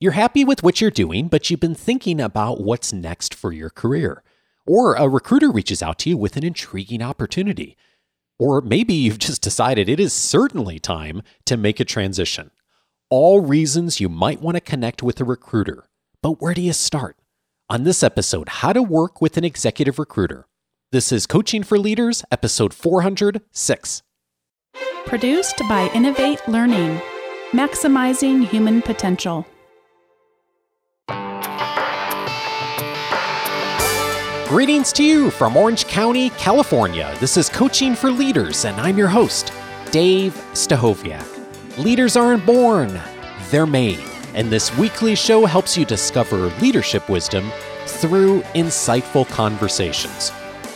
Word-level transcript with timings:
You're 0.00 0.12
happy 0.12 0.44
with 0.44 0.62
what 0.62 0.80
you're 0.80 0.92
doing, 0.92 1.26
but 1.26 1.50
you've 1.50 1.58
been 1.58 1.74
thinking 1.74 2.20
about 2.20 2.60
what's 2.60 2.92
next 2.92 3.34
for 3.34 3.50
your 3.50 3.68
career. 3.68 4.22
Or 4.64 4.94
a 4.94 5.08
recruiter 5.08 5.50
reaches 5.50 5.82
out 5.82 5.98
to 6.00 6.10
you 6.10 6.16
with 6.16 6.36
an 6.36 6.44
intriguing 6.44 7.02
opportunity. 7.02 7.76
Or 8.38 8.60
maybe 8.60 8.94
you've 8.94 9.18
just 9.28 9.42
decided 9.42 9.88
it 9.88 9.98
is 9.98 10.12
certainly 10.12 10.78
time 10.78 11.22
to 11.46 11.56
make 11.56 11.80
a 11.80 11.84
transition. 11.84 12.52
All 13.10 13.40
reasons 13.40 13.98
you 13.98 14.08
might 14.08 14.40
want 14.40 14.56
to 14.56 14.60
connect 14.60 15.02
with 15.02 15.20
a 15.20 15.24
recruiter. 15.24 15.88
But 16.22 16.40
where 16.40 16.54
do 16.54 16.62
you 16.62 16.74
start? 16.74 17.16
On 17.68 17.82
this 17.82 18.04
episode, 18.04 18.48
How 18.48 18.72
to 18.72 18.82
Work 18.84 19.20
with 19.20 19.36
an 19.36 19.44
Executive 19.44 19.98
Recruiter. 19.98 20.46
This 20.92 21.10
is 21.10 21.26
Coaching 21.26 21.64
for 21.64 21.76
Leaders, 21.76 22.22
episode 22.30 22.72
406. 22.72 24.02
Produced 25.06 25.58
by 25.68 25.90
Innovate 25.92 26.46
Learning, 26.46 27.02
maximizing 27.50 28.46
human 28.46 28.80
potential. 28.80 29.44
Greetings 34.48 34.94
to 34.94 35.04
you 35.04 35.30
from 35.30 35.58
Orange 35.58 35.86
County, 35.88 36.30
California. 36.30 37.14
This 37.20 37.36
is 37.36 37.50
Coaching 37.50 37.94
for 37.94 38.10
Leaders, 38.10 38.64
and 38.64 38.80
I'm 38.80 38.96
your 38.96 39.06
host, 39.06 39.52
Dave 39.90 40.32
Stachowiak. 40.54 41.76
Leaders 41.76 42.16
aren't 42.16 42.46
born, 42.46 42.98
they're 43.50 43.66
made. 43.66 44.02
And 44.32 44.48
this 44.48 44.74
weekly 44.78 45.14
show 45.16 45.44
helps 45.44 45.76
you 45.76 45.84
discover 45.84 46.46
leadership 46.62 47.10
wisdom 47.10 47.52
through 47.84 48.40
insightful 48.54 49.28
conversations. 49.28 50.32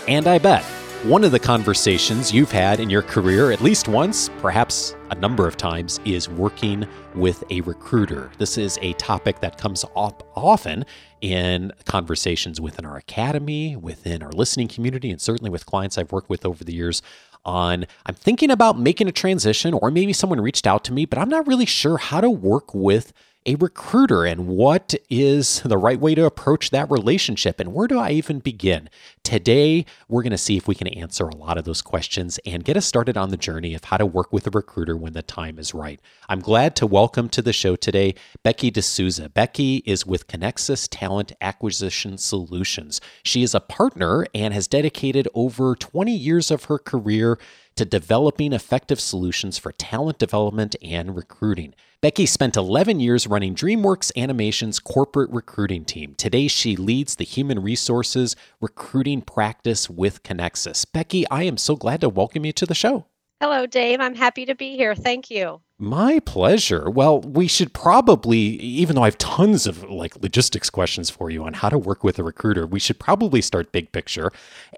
And 0.06 0.26
I 0.26 0.36
bet 0.36 0.66
one 1.04 1.24
of 1.24 1.32
the 1.32 1.38
conversations 1.38 2.32
you've 2.32 2.52
had 2.52 2.78
in 2.78 2.88
your 2.88 3.02
career, 3.02 3.50
at 3.50 3.60
least 3.60 3.88
once, 3.88 4.28
perhaps 4.40 4.94
a 5.10 5.16
number 5.16 5.48
of 5.48 5.56
times, 5.56 5.98
is 6.04 6.28
working 6.28 6.86
with 7.16 7.42
a 7.50 7.60
recruiter. 7.62 8.30
This 8.38 8.56
is 8.56 8.78
a 8.82 8.92
topic 8.92 9.40
that 9.40 9.58
comes 9.58 9.84
up 9.96 10.22
often 10.36 10.84
in 11.20 11.72
conversations 11.86 12.60
within 12.60 12.86
our 12.86 12.96
academy, 12.96 13.74
within 13.74 14.22
our 14.22 14.30
listening 14.30 14.68
community, 14.68 15.10
and 15.10 15.20
certainly 15.20 15.50
with 15.50 15.66
clients 15.66 15.98
I've 15.98 16.12
worked 16.12 16.30
with 16.30 16.46
over 16.46 16.62
the 16.62 16.72
years 16.72 17.02
on 17.44 17.84
I'm 18.06 18.14
thinking 18.14 18.52
about 18.52 18.78
making 18.78 19.08
a 19.08 19.12
transition, 19.12 19.74
or 19.74 19.90
maybe 19.90 20.12
someone 20.12 20.40
reached 20.40 20.68
out 20.68 20.84
to 20.84 20.92
me, 20.92 21.04
but 21.04 21.18
I'm 21.18 21.28
not 21.28 21.48
really 21.48 21.66
sure 21.66 21.96
how 21.96 22.20
to 22.20 22.30
work 22.30 22.72
with 22.76 23.12
a 23.44 23.56
recruiter 23.56 24.24
and 24.24 24.46
what 24.46 24.94
is 25.10 25.60
the 25.62 25.76
right 25.76 25.98
way 25.98 26.14
to 26.14 26.24
approach 26.24 26.70
that 26.70 26.90
relationship 26.90 27.58
and 27.58 27.74
where 27.74 27.88
do 27.88 27.98
I 27.98 28.10
even 28.10 28.38
begin? 28.38 28.88
Today, 29.24 29.84
we're 30.08 30.22
going 30.22 30.30
to 30.30 30.38
see 30.38 30.56
if 30.56 30.68
we 30.68 30.74
can 30.74 30.86
answer 30.86 31.24
a 31.24 31.36
lot 31.36 31.58
of 31.58 31.64
those 31.64 31.82
questions 31.82 32.38
and 32.46 32.64
get 32.64 32.76
us 32.76 32.86
started 32.86 33.16
on 33.16 33.30
the 33.30 33.36
journey 33.36 33.74
of 33.74 33.84
how 33.84 33.96
to 33.96 34.06
work 34.06 34.32
with 34.32 34.46
a 34.46 34.50
recruiter 34.50 34.96
when 34.96 35.12
the 35.12 35.22
time 35.22 35.58
is 35.58 35.74
right. 35.74 36.00
I'm 36.28 36.40
glad 36.40 36.76
to 36.76 36.86
welcome 36.86 37.28
to 37.30 37.42
the 37.42 37.52
show 37.52 37.74
today 37.74 38.14
Becky 38.42 38.70
D'Souza. 38.70 39.28
Becky 39.28 39.82
is 39.86 40.06
with 40.06 40.28
Connexus 40.28 40.86
Talent 40.90 41.32
Acquisition 41.40 42.18
Solutions. 42.18 43.00
She 43.24 43.42
is 43.42 43.54
a 43.54 43.60
partner 43.60 44.26
and 44.34 44.54
has 44.54 44.68
dedicated 44.68 45.28
over 45.34 45.74
20 45.74 46.14
years 46.14 46.50
of 46.50 46.64
her 46.64 46.78
career 46.78 47.38
to 47.76 47.84
developing 47.84 48.52
effective 48.52 49.00
solutions 49.00 49.58
for 49.58 49.72
talent 49.72 50.18
development 50.18 50.76
and 50.82 51.16
recruiting. 51.16 51.74
Becky 52.00 52.26
spent 52.26 52.56
11 52.56 53.00
years 53.00 53.26
running 53.26 53.54
DreamWorks 53.54 54.10
Animation's 54.16 54.80
corporate 54.80 55.30
recruiting 55.30 55.84
team. 55.84 56.14
Today, 56.16 56.48
she 56.48 56.74
leads 56.74 57.14
the 57.14 57.24
human 57.24 57.62
resources 57.62 58.34
recruiting 58.60 59.22
practice 59.22 59.88
with 59.88 60.22
Connexus. 60.22 60.84
Becky, 60.92 61.28
I 61.30 61.44
am 61.44 61.56
so 61.56 61.76
glad 61.76 62.00
to 62.00 62.08
welcome 62.08 62.44
you 62.44 62.52
to 62.52 62.66
the 62.66 62.74
show. 62.74 63.06
Hello, 63.40 63.66
Dave. 63.66 64.00
I'm 64.00 64.14
happy 64.14 64.44
to 64.46 64.54
be 64.54 64.76
here. 64.76 64.94
Thank 64.94 65.30
you. 65.30 65.60
My 65.82 66.20
pleasure. 66.20 66.88
Well, 66.88 67.22
we 67.22 67.48
should 67.48 67.72
probably, 67.72 68.38
even 68.38 68.94
though 68.94 69.02
I 69.02 69.08
have 69.08 69.18
tons 69.18 69.66
of 69.66 69.82
like 69.82 70.14
logistics 70.22 70.70
questions 70.70 71.10
for 71.10 71.28
you 71.28 71.42
on 71.42 71.54
how 71.54 71.70
to 71.70 71.76
work 71.76 72.04
with 72.04 72.20
a 72.20 72.22
recruiter, 72.22 72.68
we 72.68 72.78
should 72.78 73.00
probably 73.00 73.42
start 73.42 73.72
big 73.72 73.90
picture. 73.90 74.30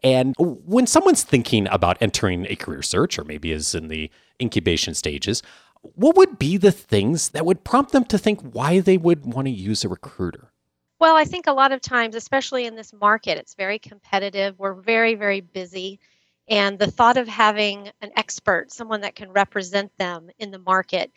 And 0.03 0.35
when 0.39 0.87
someone's 0.87 1.23
thinking 1.23 1.69
about 1.71 1.99
entering 2.01 2.47
a 2.49 2.57
career 2.57 2.81
search, 2.81 3.19
or 3.19 3.25
maybe 3.25 3.53
is 3.53 3.75
in 3.75 3.89
the 3.89 4.11
incubation 4.41 4.95
stages, 4.95 5.43
what 5.83 6.17
would 6.17 6.39
be 6.39 6.57
the 6.57 6.73
things 6.73 7.29
that 7.29 7.45
would 7.45 7.65
prompt 7.65 7.93
them 7.93 8.07
to 8.07 8.17
think 8.17 8.41
why 8.41 8.81
they 8.81 8.97
would 8.97 9.27
want 9.27 9.45
to 9.45 9.53
use 9.53 9.85
a 9.85 9.91
recruiter? 9.91 10.53
Well, 11.01 11.17
I 11.17 11.27
think 11.27 11.47
a 11.47 11.53
lot 11.53 11.73
of 11.73 11.83
times, 11.83 12.15
especially 12.15 12.65
in 12.65 12.77
this 12.77 12.95
market, 12.95 13.37
it's 13.37 13.53
very 13.53 13.79
competitive. 13.79 14.59
We're 14.59 14.73
very, 14.73 15.17
very 15.17 15.43
busy. 15.43 16.01
And 16.49 16.79
the 16.79 16.91
thought 16.91 17.17
of 17.17 17.29
having 17.29 17.91
an 18.03 18.11
expert, 18.17 18.71
someone 18.73 19.01
that 19.03 19.15
can 19.17 19.31
represent 19.33 19.91
them 19.99 20.29
in 20.39 20.51
the 20.51 20.59
market, 20.59 21.11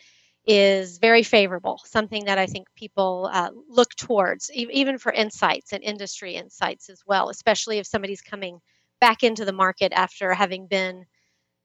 is 0.46 0.98
very 0.98 1.22
favorable, 1.22 1.80
something 1.84 2.24
that 2.24 2.38
I 2.38 2.46
think 2.46 2.68
people 2.74 3.28
uh, 3.32 3.50
look 3.68 3.90
towards, 3.96 4.50
e- 4.50 4.68
even 4.72 4.96
for 4.96 5.12
insights 5.12 5.72
and 5.72 5.82
industry 5.84 6.34
insights 6.36 6.88
as 6.88 7.02
well, 7.06 7.28
especially 7.28 7.78
if 7.78 7.86
somebody's 7.86 8.22
coming 8.22 8.60
back 9.00 9.22
into 9.22 9.44
the 9.44 9.52
market 9.52 9.92
after 9.94 10.32
having 10.32 10.66
been 10.66 11.04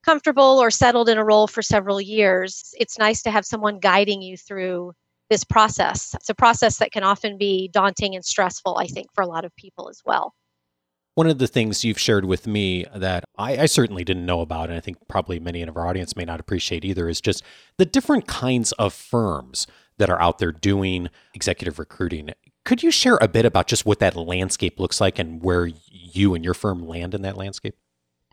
comfortable 0.04 0.60
or 0.62 0.72
settled 0.72 1.10
in 1.10 1.18
a 1.18 1.26
role 1.26 1.48
for 1.48 1.62
several 1.62 2.02
years, 2.02 2.74
it's 2.80 3.00
nice 3.00 3.22
to 3.24 3.32
have 3.32 3.46
someone 3.46 3.80
guiding 3.80 4.22
you 4.22 4.38
through 4.38 4.94
this 5.30 5.44
process. 5.44 6.14
It's 6.16 6.30
a 6.30 6.36
process 6.36 6.78
that 6.80 6.92
can 6.92 7.04
often 7.04 7.38
be 7.38 7.70
daunting 7.70 8.16
and 8.16 8.26
stressful, 8.26 8.78
I 8.78 8.88
think, 8.88 9.08
for 9.14 9.22
a 9.24 9.28
lot 9.28 9.46
of 9.46 9.56
people 9.56 9.90
as 9.90 10.02
well. 10.06 10.34
One 11.16 11.28
of 11.28 11.38
the 11.38 11.48
things 11.48 11.84
you've 11.84 12.00
shared 12.00 12.26
with 12.26 12.48
me 12.48 12.86
that 12.96 13.24
I, 13.38 13.58
I, 13.58 13.66
certainly 13.68 14.04
didn't 14.04 14.26
know 14.26 14.42
about, 14.42 14.70
and 14.70 14.78
I 14.78 14.80
think 14.80 14.98
probably 15.08 15.40
many 15.40 15.62
of 15.62 15.78
our 15.78 15.88
audience 15.88 16.16
may 16.16 16.26
not 16.26 16.40
appreciate 16.40 16.84
either, 16.84 17.08
is 17.08 17.22
just 17.22 17.44
the 17.78 17.86
different 17.86 18.28
kinds 18.28 18.72
of 18.74 18.94
firms 18.94 19.68
that 19.98 20.10
are 20.10 20.20
out 20.20 20.40
there 20.40 20.52
doing 20.52 21.10
executive 21.36 21.78
recruiting. 21.78 22.32
Could 22.66 22.82
you 22.82 22.90
share 22.90 23.20
a 23.22 23.28
bit 23.28 23.46
about 23.46 23.68
just 23.68 23.86
what 23.86 24.00
that 24.00 24.16
landscape 24.16 24.80
looks 24.80 25.00
like 25.00 25.20
and 25.20 25.44
where 25.44 25.70
you 25.92 26.34
and 26.34 26.44
your 26.44 26.56
firm 26.56 26.88
land 26.88 27.14
in 27.14 27.22
that 27.22 27.38
landscape? 27.38 27.76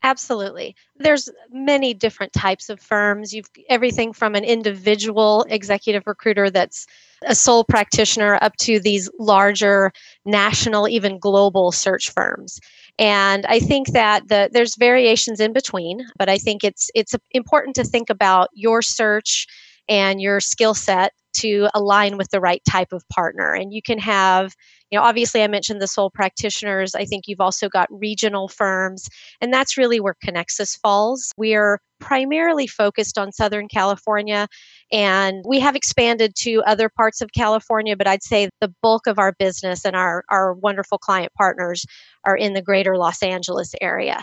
Absolutely. 0.02 0.74
There's 0.96 1.28
many 1.50 1.92
different 1.92 2.32
types 2.32 2.70
of 2.70 2.80
firms. 2.80 3.34
You've 3.34 3.50
everything 3.68 4.12
from 4.14 4.34
an 4.34 4.44
individual 4.44 5.44
executive 5.48 6.06
recruiter 6.06 6.48
that's 6.48 6.86
a 7.26 7.34
sole 7.34 7.64
practitioner 7.64 8.38
up 8.40 8.56
to 8.56 8.80
these 8.80 9.10
larger 9.18 9.92
national 10.24 10.88
even 10.88 11.18
global 11.18 11.72
search 11.72 12.10
firms. 12.10 12.58
And 12.98 13.46
I 13.46 13.60
think 13.60 13.88
that 13.88 14.28
the, 14.28 14.50
there's 14.52 14.76
variations 14.76 15.40
in 15.40 15.52
between, 15.52 16.06
but 16.18 16.28
I 16.28 16.38
think 16.38 16.64
it's 16.64 16.90
it's 16.94 17.14
important 17.32 17.76
to 17.76 17.84
think 17.84 18.10
about 18.10 18.48
your 18.52 18.82
search 18.82 19.46
and 19.88 20.20
your 20.20 20.40
skill 20.40 20.74
set 20.74 21.12
to 21.34 21.68
align 21.74 22.16
with 22.16 22.30
the 22.30 22.40
right 22.40 22.62
type 22.68 22.92
of 22.92 23.08
partner. 23.08 23.52
And 23.52 23.72
you 23.72 23.82
can 23.82 23.98
have 23.98 24.54
you 24.90 24.98
know 24.98 25.04
obviously 25.04 25.42
i 25.42 25.46
mentioned 25.46 25.80
the 25.80 25.86
sole 25.86 26.10
practitioners. 26.10 26.94
I 26.94 27.04
think 27.04 27.24
you've 27.26 27.40
also 27.40 27.68
got 27.68 27.88
regional 27.90 28.48
firms 28.48 29.08
and 29.40 29.52
that's 29.52 29.76
really 29.76 30.00
where 30.00 30.16
connexus 30.24 30.78
falls. 30.80 31.32
We 31.36 31.54
are 31.54 31.80
primarily 32.00 32.66
focused 32.66 33.18
on 33.18 33.30
southern 33.30 33.68
california 33.68 34.48
and 34.90 35.44
we 35.46 35.60
have 35.60 35.76
expanded 35.76 36.34
to 36.34 36.62
other 36.66 36.88
parts 36.88 37.20
of 37.20 37.30
california 37.32 37.94
but 37.94 38.08
i'd 38.08 38.22
say 38.22 38.48
the 38.60 38.72
bulk 38.82 39.06
of 39.06 39.18
our 39.18 39.34
business 39.38 39.84
and 39.84 39.94
our, 39.94 40.24
our 40.30 40.54
wonderful 40.54 40.96
client 40.96 41.30
partners 41.34 41.84
are 42.24 42.36
in 42.36 42.54
the 42.54 42.62
greater 42.62 42.96
los 42.96 43.22
angeles 43.22 43.74
area 43.82 44.22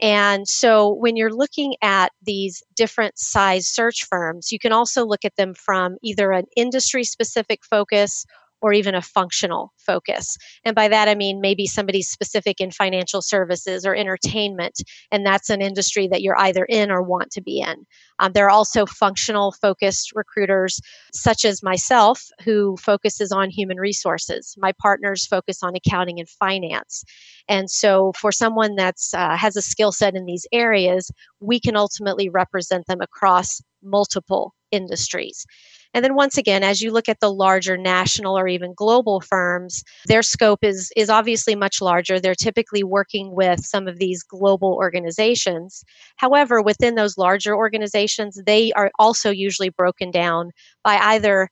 and 0.00 0.48
so 0.48 0.92
when 0.94 1.16
you're 1.16 1.32
looking 1.34 1.74
at 1.82 2.12
these 2.22 2.62
different 2.76 3.18
size 3.18 3.66
search 3.66 4.04
firms, 4.04 4.52
you 4.52 4.58
can 4.58 4.72
also 4.72 5.04
look 5.04 5.24
at 5.24 5.36
them 5.36 5.54
from 5.54 5.96
either 6.02 6.32
an 6.32 6.44
industry 6.56 7.04
specific 7.04 7.64
focus 7.64 8.24
or 8.60 8.72
even 8.72 8.94
a 8.94 9.02
functional 9.02 9.72
focus. 9.78 10.36
And 10.64 10.74
by 10.74 10.88
that, 10.88 11.08
I 11.08 11.14
mean 11.14 11.40
maybe 11.40 11.66
somebody's 11.66 12.08
specific 12.08 12.60
in 12.60 12.70
financial 12.70 13.22
services 13.22 13.86
or 13.86 13.94
entertainment, 13.94 14.74
and 15.10 15.24
that's 15.24 15.50
an 15.50 15.62
industry 15.62 16.08
that 16.08 16.22
you're 16.22 16.38
either 16.38 16.64
in 16.64 16.90
or 16.90 17.02
want 17.02 17.30
to 17.32 17.42
be 17.42 17.60
in. 17.60 17.86
Um, 18.18 18.32
there 18.32 18.46
are 18.46 18.50
also 18.50 18.84
functional 18.86 19.52
focused 19.52 20.12
recruiters, 20.14 20.80
such 21.12 21.44
as 21.44 21.62
myself, 21.62 22.24
who 22.44 22.76
focuses 22.76 23.30
on 23.32 23.50
human 23.50 23.78
resources. 23.78 24.54
My 24.58 24.72
partners 24.80 25.26
focus 25.26 25.62
on 25.62 25.76
accounting 25.76 26.18
and 26.18 26.28
finance. 26.28 27.04
And 27.48 27.70
so, 27.70 28.12
for 28.18 28.32
someone 28.32 28.74
that 28.76 28.96
uh, 29.14 29.36
has 29.36 29.56
a 29.56 29.62
skill 29.62 29.92
set 29.92 30.14
in 30.14 30.26
these 30.26 30.46
areas, 30.52 31.10
we 31.40 31.60
can 31.60 31.76
ultimately 31.76 32.28
represent 32.28 32.86
them 32.86 33.00
across 33.00 33.60
multiple 33.82 34.54
industries. 34.70 35.46
And 35.94 36.04
then 36.04 36.14
once 36.14 36.36
again, 36.36 36.62
as 36.62 36.82
you 36.82 36.92
look 36.92 37.08
at 37.08 37.20
the 37.20 37.32
larger 37.32 37.76
national 37.76 38.38
or 38.38 38.46
even 38.46 38.74
global 38.74 39.20
firms, 39.20 39.82
their 40.06 40.22
scope 40.22 40.62
is, 40.62 40.92
is 40.96 41.08
obviously 41.08 41.54
much 41.54 41.80
larger. 41.80 42.20
They're 42.20 42.34
typically 42.34 42.84
working 42.84 43.34
with 43.34 43.64
some 43.64 43.88
of 43.88 43.98
these 43.98 44.22
global 44.22 44.74
organizations. 44.74 45.84
However, 46.16 46.62
within 46.62 46.94
those 46.94 47.16
larger 47.16 47.56
organizations, 47.56 48.40
they 48.44 48.72
are 48.72 48.90
also 48.98 49.30
usually 49.30 49.70
broken 49.70 50.10
down 50.10 50.50
by 50.84 50.96
either 50.96 51.48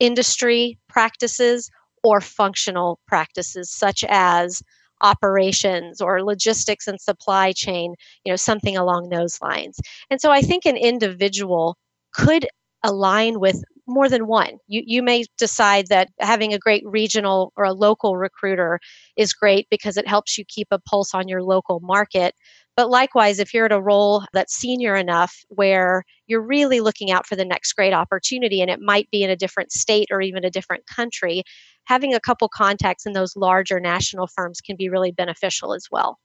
industry 0.00 0.78
practices 0.88 1.70
or 2.02 2.20
functional 2.20 2.98
practices, 3.06 3.70
such 3.70 4.04
as 4.08 4.62
operations 5.02 6.00
or 6.00 6.22
logistics 6.24 6.86
and 6.86 7.00
supply 7.00 7.52
chain, 7.52 7.94
you 8.24 8.32
know, 8.32 8.36
something 8.36 8.76
along 8.76 9.08
those 9.08 9.40
lines. 9.40 9.78
And 10.10 10.20
so 10.20 10.30
I 10.30 10.40
think 10.40 10.64
an 10.64 10.76
individual 10.76 11.76
could 12.12 12.46
align 12.82 13.40
with 13.40 13.62
more 13.86 14.08
than 14.08 14.26
one. 14.26 14.58
You, 14.68 14.82
you 14.86 15.02
may 15.02 15.24
decide 15.38 15.88
that 15.88 16.08
having 16.20 16.54
a 16.54 16.58
great 16.58 16.84
regional 16.86 17.52
or 17.56 17.64
a 17.64 17.72
local 17.72 18.16
recruiter 18.16 18.80
is 19.16 19.32
great 19.32 19.66
because 19.70 19.96
it 19.96 20.06
helps 20.06 20.38
you 20.38 20.44
keep 20.46 20.68
a 20.70 20.78
pulse 20.78 21.14
on 21.14 21.28
your 21.28 21.42
local 21.42 21.80
market. 21.80 22.34
But 22.76 22.88
likewise, 22.88 23.38
if 23.38 23.52
you're 23.52 23.66
at 23.66 23.72
a 23.72 23.80
role 23.80 24.24
that's 24.32 24.54
senior 24.54 24.96
enough 24.96 25.34
where 25.48 26.04
you're 26.26 26.46
really 26.46 26.80
looking 26.80 27.10
out 27.10 27.26
for 27.26 27.36
the 27.36 27.44
next 27.44 27.72
great 27.74 27.92
opportunity 27.92 28.62
and 28.62 28.70
it 28.70 28.80
might 28.80 29.10
be 29.10 29.22
in 29.22 29.30
a 29.30 29.36
different 29.36 29.72
state 29.72 30.08
or 30.10 30.22
even 30.22 30.44
a 30.44 30.50
different 30.50 30.86
country, 30.86 31.42
having 31.84 32.14
a 32.14 32.20
couple 32.20 32.48
contacts 32.48 33.04
in 33.04 33.12
those 33.12 33.36
larger 33.36 33.78
national 33.78 34.26
firms 34.26 34.60
can 34.60 34.76
be 34.76 34.88
really 34.88 35.12
beneficial 35.12 35.74
as 35.74 35.86
well. 35.90 36.18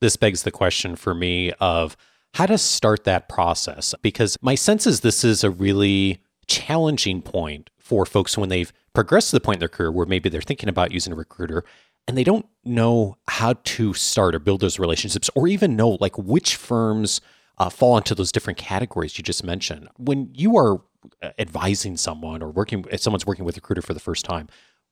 This 0.00 0.16
begs 0.16 0.42
the 0.42 0.50
question 0.50 0.96
for 0.96 1.14
me 1.14 1.52
of 1.60 1.96
how 2.34 2.46
to 2.46 2.58
start 2.58 3.04
that 3.04 3.28
process 3.28 3.94
because 4.02 4.36
my 4.40 4.54
sense 4.54 4.86
is 4.86 5.00
this 5.00 5.24
is 5.24 5.42
a 5.44 5.50
really 5.50 6.22
challenging 6.46 7.22
point 7.22 7.70
for 7.78 8.06
folks 8.06 8.38
when 8.38 8.48
they've 8.48 8.72
progressed 8.94 9.30
to 9.30 9.36
the 9.36 9.40
point 9.40 9.56
in 9.56 9.60
their 9.60 9.68
career 9.68 9.90
where 9.90 10.06
maybe 10.06 10.28
they're 10.28 10.40
thinking 10.40 10.68
about 10.68 10.92
using 10.92 11.12
a 11.12 11.16
recruiter 11.16 11.64
and 12.06 12.16
they 12.16 12.24
don't 12.24 12.46
know 12.64 13.16
how 13.28 13.54
to 13.64 13.94
start 13.94 14.34
or 14.34 14.38
build 14.38 14.60
those 14.60 14.78
relationships 14.78 15.30
or 15.34 15.46
even 15.48 15.76
know 15.76 15.96
like 16.00 16.16
which 16.18 16.56
firms 16.56 17.20
uh, 17.58 17.68
fall 17.68 17.96
into 17.96 18.14
those 18.14 18.32
different 18.32 18.58
categories 18.58 19.18
you 19.18 19.22
just 19.22 19.44
mentioned. 19.44 19.88
When 19.98 20.30
you 20.34 20.56
are 20.56 20.80
uh, 21.22 21.30
advising 21.38 21.96
someone 21.98 22.42
or 22.42 22.50
working, 22.50 22.84
if 22.90 23.00
someone's 23.00 23.26
working 23.26 23.44
with 23.44 23.56
a 23.56 23.60
recruiter 23.60 23.82
for 23.82 23.92
the 23.92 24.00
first 24.00 24.24
time, 24.24 24.48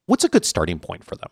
what's 0.06 0.22
a 0.22 0.28
good 0.28 0.44
starting 0.44 0.78
point 0.78 1.02
for 1.02 1.16
them? 1.16 1.30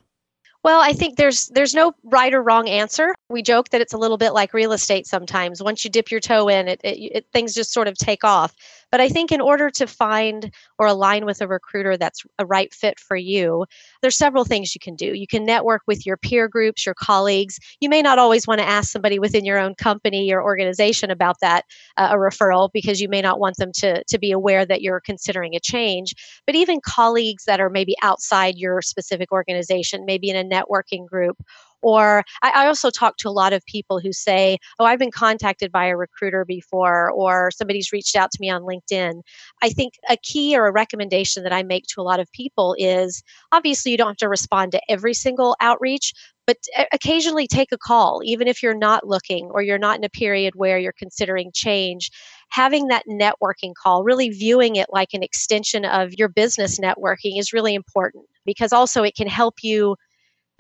Well, 0.67 0.81
I 0.81 0.95
think 0.95 1.17
there's 1.17 1.47
there's 1.55 1.75
no 1.75 1.93
right 2.03 2.35
or 2.35 2.43
wrong 2.43 2.69
answer. 2.69 3.15
We 3.31 3.41
joke 3.41 3.69
that 3.69 3.81
it's 3.81 3.93
a 3.93 3.99
little 3.99 4.19
bit 4.19 4.33
like 4.33 4.53
real 4.53 4.73
estate 4.73 5.07
sometimes. 5.07 5.63
Once 5.63 5.85
you 5.85 5.91
dip 5.91 6.11
your 6.11 6.19
toe 6.19 6.49
in, 6.49 6.67
it, 6.67 6.81
it, 6.83 6.99
it 7.15 7.27
things 7.33 7.55
just 7.55 7.73
sort 7.73 7.87
of 7.87 7.95
take 7.95 8.25
off. 8.25 8.53
But 8.93 9.01
I 9.01 9.09
think 9.09 9.31
in 9.33 9.41
order 9.41 9.69
to 9.71 9.87
find 9.87 10.53
or 10.79 10.87
align 10.87 11.25
with 11.25 11.41
a 11.41 11.49
recruiter 11.49 11.97
that's 11.97 12.23
a 12.39 12.47
right 12.47 12.73
fit 12.73 12.99
for 12.99 13.17
you, 13.17 13.67
there's 14.01 14.17
several 14.17 14.45
things 14.45 14.75
you 14.75 14.79
can 14.81 14.95
do. 14.95 15.15
You 15.15 15.27
can 15.27 15.45
network 15.45 15.83
with 15.87 16.07
your 16.07 16.17
peer 16.17 16.49
groups, 16.49 16.87
your 16.87 16.95
colleagues. 16.95 17.59
You 17.81 17.89
may 17.89 18.01
not 18.01 18.19
always 18.19 18.47
want 18.47 18.61
to 18.61 18.69
ask 18.69 18.91
somebody 18.91 19.19
within 19.19 19.45
your 19.45 19.59
own 19.59 19.75
company 19.75 20.33
or 20.33 20.43
organization 20.43 21.11
about 21.11 21.41
that, 21.41 21.65
uh, 21.97 22.11
a 22.13 22.17
referral, 22.17 22.71
because 22.73 23.01
you 23.01 23.09
may 23.09 23.21
not 23.21 23.41
want 23.41 23.57
them 23.57 23.73
to, 23.77 24.03
to 24.05 24.19
be 24.19 24.31
aware 24.31 24.65
that 24.65 24.83
you're 24.83 25.01
considering 25.01 25.55
a 25.55 25.61
change. 25.61 26.15
But 26.47 26.55
even 26.55 26.81
colleagues 26.81 27.45
that 27.45 27.61
are 27.61 27.71
maybe 27.71 27.97
outside 28.03 28.57
your 28.57 28.83
specific 28.83 29.33
organization, 29.33 30.05
maybe 30.07 30.31
in 30.31 30.37
a 30.37 30.45
networking 30.57 31.07
group 31.07 31.37
or 31.83 32.25
I, 32.43 32.65
I 32.65 32.67
also 32.67 32.91
talk 32.91 33.17
to 33.19 33.29
a 33.29 33.31
lot 33.31 33.53
of 33.53 33.65
people 33.67 34.01
who 34.01 34.13
say, 34.13 34.59
Oh, 34.79 34.85
I've 34.85 34.99
been 34.99 35.11
contacted 35.11 35.71
by 35.71 35.87
a 35.87 35.97
recruiter 35.97 36.45
before, 36.45 37.11
or 37.13 37.51
somebody's 37.53 37.93
reached 37.93 38.17
out 38.17 38.31
to 38.33 38.39
me 38.41 38.51
on 38.51 38.63
LinkedIn. 38.63 39.21
I 39.63 39.69
think 39.69 39.95
a 40.11 40.17
key 40.17 40.57
or 40.57 40.67
a 40.67 40.73
recommendation 40.73 41.43
that 41.45 41.53
I 41.53 41.63
make 41.63 41.85
to 41.89 42.01
a 42.01 42.03
lot 42.03 42.21
of 42.21 42.31
people 42.33 42.75
is 42.79 43.23
obviously 43.53 43.93
you 43.93 43.99
don't 43.99 44.09
have 44.09 44.17
to 44.17 44.29
respond 44.29 44.73
to 44.73 44.81
every 44.89 45.15
single 45.15 45.57
outreach, 45.61 46.13
but 46.47 46.57
eh, 46.75 46.87
occasionally 46.93 47.47
take 47.47 47.73
a 47.73 47.79
call, 47.79 48.21
even 48.25 48.49
if 48.49 48.63
you're 48.63 48.77
not 48.77 49.07
looking 49.07 49.49
or 49.53 49.63
you're 49.63 49.79
not 49.79 49.99
in 49.99 50.05
a 50.05 50.09
period 50.09 50.55
where 50.57 50.79
you're 50.79 50.93
considering 50.93 51.51
change. 51.55 52.11
Having 52.51 52.89
that 52.89 53.05
networking 53.09 53.75
call, 53.81 54.03
really 54.05 54.31
viewing 54.31 54.77
it 54.77 54.87
like 54.91 55.15
an 55.15 55.23
extension 55.23 55.85
of 55.85 56.15
your 56.15 56.29
business 56.29 56.81
networking 56.81 57.39
is 57.39 57.53
really 57.53 57.75
important 57.75 58.25
because 58.45 58.73
also 58.73 59.03
it 59.03 59.17
can 59.17 59.27
help 59.27 59.57
you 59.63 59.97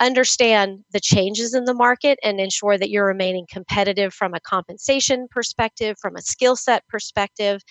understand 0.00 0.80
the 0.92 1.00
changes 1.00 1.54
in 1.54 1.64
the 1.64 1.74
market 1.74 2.18
and 2.22 2.40
ensure 2.40 2.78
that 2.78 2.90
you're 2.90 3.06
remaining 3.06 3.46
competitive 3.50 4.12
from 4.14 4.34
a 4.34 4.40
compensation 4.40 5.26
perspective, 5.30 5.96
from 6.00 6.16
a 6.16 6.22
skill 6.22 6.56
set 6.56 6.86
perspective. 6.88 7.62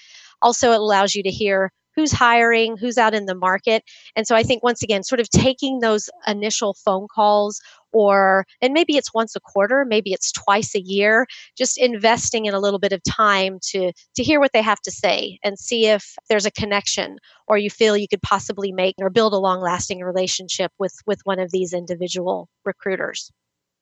Also, 0.41 0.71
it 0.71 0.79
allows 0.79 1.15
you 1.15 1.23
to 1.23 1.31
hear 1.31 1.71
who's 1.95 2.11
hiring, 2.11 2.77
who's 2.77 2.97
out 2.97 3.13
in 3.13 3.25
the 3.25 3.35
market. 3.35 3.83
And 4.15 4.27
so 4.27 4.35
I 4.35 4.43
think 4.43 4.63
once 4.63 4.83
again, 4.83 5.03
sort 5.03 5.19
of 5.19 5.29
taking 5.29 5.79
those 5.79 6.09
initial 6.27 6.73
phone 6.73 7.07
calls 7.13 7.61
or 7.95 8.45
and 8.61 8.73
maybe 8.73 8.97
it's 8.97 9.13
once 9.13 9.35
a 9.35 9.39
quarter 9.39 9.85
maybe 9.87 10.11
it's 10.11 10.31
twice 10.33 10.75
a 10.75 10.81
year 10.81 11.25
just 11.57 11.77
investing 11.77 12.45
in 12.45 12.53
a 12.53 12.59
little 12.59 12.77
bit 12.77 12.91
of 12.91 13.01
time 13.03 13.57
to 13.61 13.91
to 14.15 14.23
hear 14.23 14.39
what 14.39 14.51
they 14.53 14.61
have 14.61 14.81
to 14.81 14.91
say 14.91 15.39
and 15.43 15.57
see 15.57 15.87
if 15.87 16.15
there's 16.29 16.45
a 16.45 16.51
connection 16.51 17.17
or 17.47 17.57
you 17.57 17.69
feel 17.69 17.95
you 17.95 18.07
could 18.07 18.21
possibly 18.21 18.71
make 18.73 18.95
or 18.99 19.09
build 19.09 19.33
a 19.33 19.37
long 19.37 19.61
lasting 19.61 20.01
relationship 20.01 20.71
with 20.77 20.93
with 21.07 21.21
one 21.23 21.39
of 21.39 21.51
these 21.51 21.73
individual 21.73 22.49
recruiters 22.65 23.31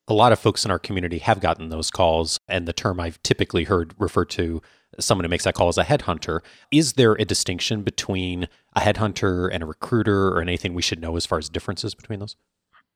a 0.08 0.14
lot 0.14 0.32
of 0.32 0.38
folks 0.38 0.64
in 0.64 0.70
our 0.70 0.80
community 0.80 1.18
have 1.18 1.40
gotten 1.40 1.70
those 1.70 1.90
calls 1.90 2.38
and 2.48 2.68
the 2.68 2.74
term 2.74 3.00
i've 3.00 3.22
typically 3.24 3.64
heard 3.64 3.96
referred 3.98 4.30
to 4.30 4.62
someone 5.00 5.26
who 5.26 5.30
makes 5.30 5.44
that 5.44 5.54
call 5.54 5.68
as 5.68 5.78
a 5.78 5.84
headhunter 5.84 6.42
is 6.72 6.94
there 6.94 7.14
a 7.14 7.26
distinction 7.26 7.84
between 7.84 8.48
a 8.76 8.80
headhunter 8.80 9.50
and 9.52 9.64
a 9.64 9.66
recruiter 9.66 10.30
or 10.30 10.42
anything 10.42 10.74
we 10.74 10.82
should 10.82 11.02
know 11.02 11.16
as 11.16 11.26
far 11.26 11.38
as 11.38 11.50
differences 11.50 11.96
between 11.96 12.20
those 12.20 12.36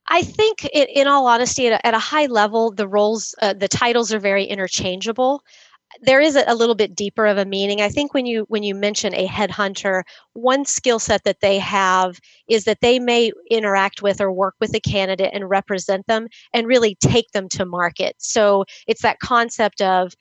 I 0.07 0.21
think, 0.21 0.65
it, 0.65 0.89
in 0.89 1.07
all 1.07 1.27
honesty, 1.27 1.67
at 1.67 1.73
a, 1.73 1.85
at 1.85 1.94
a, 1.94 1.99
high 1.99 2.27
level, 2.27 2.71
the 2.71 2.88
roles, 2.88 3.35
uh, 3.41 3.53
the 3.53 3.67
titles 3.67 4.13
are 4.13 4.19
very 4.19 4.45
interchangeable. 4.45 5.44
There 6.01 6.21
is 6.21 6.35
a, 6.35 6.44
a, 6.47 6.55
little 6.55 6.75
bit 6.75 6.95
deeper 6.95 7.25
of 7.25 7.38
a 7.38 7.45
meaning. 7.45 7.81
I 7.81 7.89
think 7.89 8.13
when 8.13 8.25
you 8.25 8.45
when 8.49 8.63
you 8.63 8.75
mention 8.75 9.13
a 9.13 9.27
headhunter, 9.27 10.03
one 10.33 10.65
skill 10.65 10.99
set 10.99 11.23
that 11.23 11.39
they 11.41 11.59
have 11.59 12.19
is 12.47 12.65
that 12.65 12.81
they 12.81 12.99
may 12.99 13.31
interact 13.49 14.01
with 14.01 14.21
or 14.21 14.31
work 14.31 14.55
with 14.59 14.73
a 14.75 14.79
candidate 14.79 15.31
and 15.33 15.49
represent 15.49 16.07
them 16.07 16.27
and 16.53 16.67
really 16.67 16.95
take 16.95 17.31
them 17.31 17.49
to 17.49 17.65
market. 17.65 18.15
So 18.19 18.65
it's 18.85 19.01
that 19.01 19.19
concept 19.19 19.81
of 19.81 20.13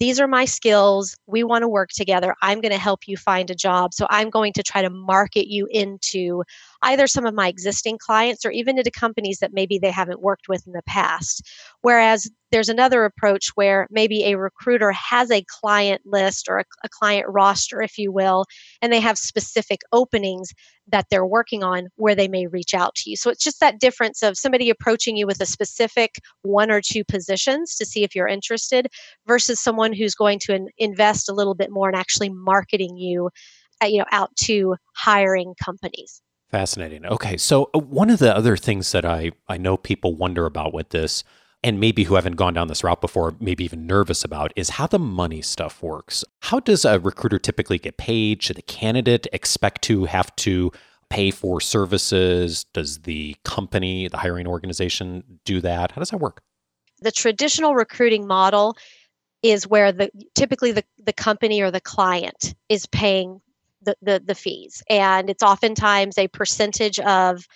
these 0.00 0.18
are 0.18 0.26
my 0.26 0.46
skills. 0.46 1.16
We 1.26 1.44
want 1.44 1.62
to 1.62 1.68
work 1.68 1.90
together. 1.90 2.34
I'm 2.42 2.60
going 2.60 2.72
to 2.72 2.78
help 2.78 3.06
you 3.06 3.16
find 3.18 3.50
a 3.50 3.54
job. 3.54 3.94
So 3.94 4.06
I'm 4.10 4.30
going 4.30 4.54
to 4.54 4.62
try 4.62 4.82
to 4.82 4.90
market 4.90 5.46
you 5.46 5.68
into 5.70 6.42
either 6.82 7.06
some 7.06 7.26
of 7.26 7.34
my 7.34 7.48
existing 7.48 7.98
clients 7.98 8.44
or 8.44 8.50
even 8.50 8.78
into 8.78 8.90
companies 8.90 9.38
that 9.38 9.52
maybe 9.52 9.78
they 9.78 9.90
haven't 9.90 10.22
worked 10.22 10.48
with 10.48 10.66
in 10.66 10.72
the 10.72 10.82
past. 10.86 11.48
Whereas 11.82 12.28
there's 12.50 12.68
another 12.68 13.04
approach 13.04 13.50
where 13.54 13.86
maybe 13.90 14.24
a 14.24 14.36
recruiter 14.36 14.90
has 14.92 15.30
a 15.30 15.44
client 15.60 16.02
list 16.04 16.48
or 16.48 16.58
a, 16.58 16.64
a, 16.84 16.88
client 16.88 17.26
roster, 17.28 17.80
if 17.80 17.96
you 17.96 18.10
will, 18.10 18.44
and 18.82 18.92
they 18.92 19.00
have 19.00 19.18
specific 19.18 19.80
openings 19.92 20.52
that 20.88 21.06
they're 21.10 21.26
working 21.26 21.62
on 21.62 21.88
where 21.96 22.14
they 22.14 22.28
may 22.28 22.46
reach 22.46 22.74
out 22.74 22.94
to 22.96 23.10
you. 23.10 23.16
So 23.16 23.30
it's 23.30 23.44
just 23.44 23.60
that 23.60 23.78
difference 23.78 24.22
of 24.22 24.36
somebody 24.36 24.70
approaching 24.70 25.16
you 25.16 25.26
with 25.26 25.40
a 25.40 25.46
specific 25.46 26.16
one 26.42 26.70
or 26.70 26.80
two 26.80 27.04
positions 27.04 27.76
to 27.76 27.86
see 27.86 28.02
if 28.02 28.14
you're 28.14 28.26
interested 28.26 28.88
versus 29.26 29.62
someone 29.62 29.92
who's 29.92 30.14
going 30.14 30.40
to 30.40 30.54
in, 30.54 30.68
invest 30.78 31.28
a 31.28 31.34
little 31.34 31.54
bit 31.54 31.70
more 31.70 31.88
in 31.88 31.94
actually 31.94 32.30
marketing 32.30 32.96
you, 32.96 33.30
uh, 33.82 33.86
you 33.86 33.98
know, 33.98 34.06
out 34.10 34.34
to 34.36 34.74
hiring 34.96 35.54
companies. 35.62 36.20
Fascinating. 36.50 37.06
Okay. 37.06 37.36
So, 37.36 37.70
uh, 37.74 37.78
one 37.78 38.10
of 38.10 38.18
the 38.18 38.34
other 38.34 38.56
things 38.56 38.90
that 38.92 39.04
I, 39.04 39.30
I 39.48 39.56
know 39.56 39.76
people 39.76 40.14
wonder 40.16 40.46
about 40.46 40.74
with 40.74 40.88
this, 40.90 41.22
and 41.62 41.78
maybe 41.78 42.04
who 42.04 42.14
haven't 42.14 42.36
gone 42.36 42.54
down 42.54 42.68
this 42.68 42.82
route 42.82 43.00
before, 43.00 43.36
maybe 43.38 43.64
even 43.64 43.86
nervous 43.86 44.24
about, 44.24 44.52
is 44.56 44.70
how 44.70 44.86
the 44.86 44.98
money 44.98 45.42
stuff 45.42 45.82
works. 45.82 46.24
How 46.40 46.58
does 46.58 46.84
a 46.84 46.98
recruiter 46.98 47.38
typically 47.38 47.78
get 47.78 47.98
paid? 47.98 48.42
Should 48.42 48.56
the 48.56 48.62
candidate 48.62 49.26
expect 49.32 49.82
to 49.82 50.06
have 50.06 50.34
to 50.36 50.72
pay 51.08 51.30
for 51.30 51.60
services? 51.60 52.64
Does 52.72 53.00
the 53.00 53.36
company, 53.44 54.08
the 54.08 54.16
hiring 54.16 54.46
organization, 54.46 55.22
do 55.44 55.60
that? 55.60 55.92
How 55.92 56.00
does 56.00 56.10
that 56.10 56.18
work? 56.18 56.42
The 57.00 57.12
traditional 57.12 57.74
recruiting 57.74 58.26
model 58.26 58.76
is 59.42 59.66
where 59.66 59.92
the 59.92 60.10
typically 60.34 60.72
the, 60.72 60.84
the 61.04 61.12
company 61.12 61.60
or 61.62 61.70
the 61.70 61.80
client 61.80 62.54
is 62.68 62.86
paying 62.86 63.40
the, 63.82 64.22
the, 64.24 64.34
fees. 64.34 64.82
And 64.88 65.30
it's 65.30 65.42
oftentimes 65.42 66.18
a 66.18 66.28
percentage 66.28 66.98
of 67.00 67.46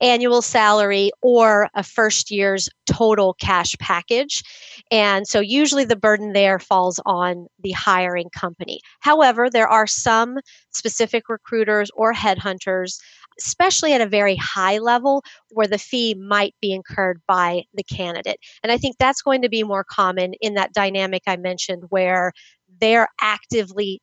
annual 0.00 0.42
salary 0.42 1.10
or 1.22 1.68
a 1.74 1.82
first 1.82 2.30
year's 2.30 2.68
total 2.86 3.34
cash 3.34 3.74
package. 3.78 4.42
And 4.90 5.26
so 5.26 5.40
usually 5.40 5.84
the 5.84 5.96
burden 5.96 6.32
there 6.32 6.58
falls 6.58 7.00
on 7.04 7.46
the 7.60 7.72
hiring 7.72 8.30
company. 8.30 8.80
However, 9.00 9.50
there 9.50 9.68
are 9.68 9.86
some 9.86 10.38
specific 10.70 11.28
recruiters 11.28 11.90
or 11.94 12.12
headhunters, 12.12 12.98
especially 13.38 13.92
at 13.92 14.00
a 14.00 14.06
very 14.06 14.36
high 14.36 14.78
level, 14.78 15.24
where 15.50 15.66
the 15.66 15.78
fee 15.78 16.14
might 16.14 16.54
be 16.60 16.72
incurred 16.72 17.20
by 17.26 17.64
the 17.74 17.82
candidate. 17.84 18.38
And 18.62 18.70
I 18.70 18.78
think 18.78 18.96
that's 18.98 19.22
going 19.22 19.42
to 19.42 19.48
be 19.48 19.64
more 19.64 19.84
common 19.84 20.34
in 20.40 20.54
that 20.54 20.72
dynamic 20.72 21.22
I 21.26 21.36
mentioned 21.36 21.84
where 21.88 22.32
they're 22.80 23.08
actively 23.20 24.00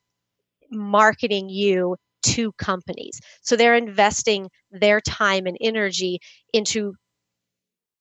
marketing 0.70 1.48
you 1.48 1.96
to 2.22 2.52
companies. 2.52 3.20
So 3.42 3.56
they're 3.56 3.76
investing 3.76 4.48
their 4.70 5.00
time 5.00 5.46
and 5.46 5.56
energy 5.60 6.18
into 6.52 6.94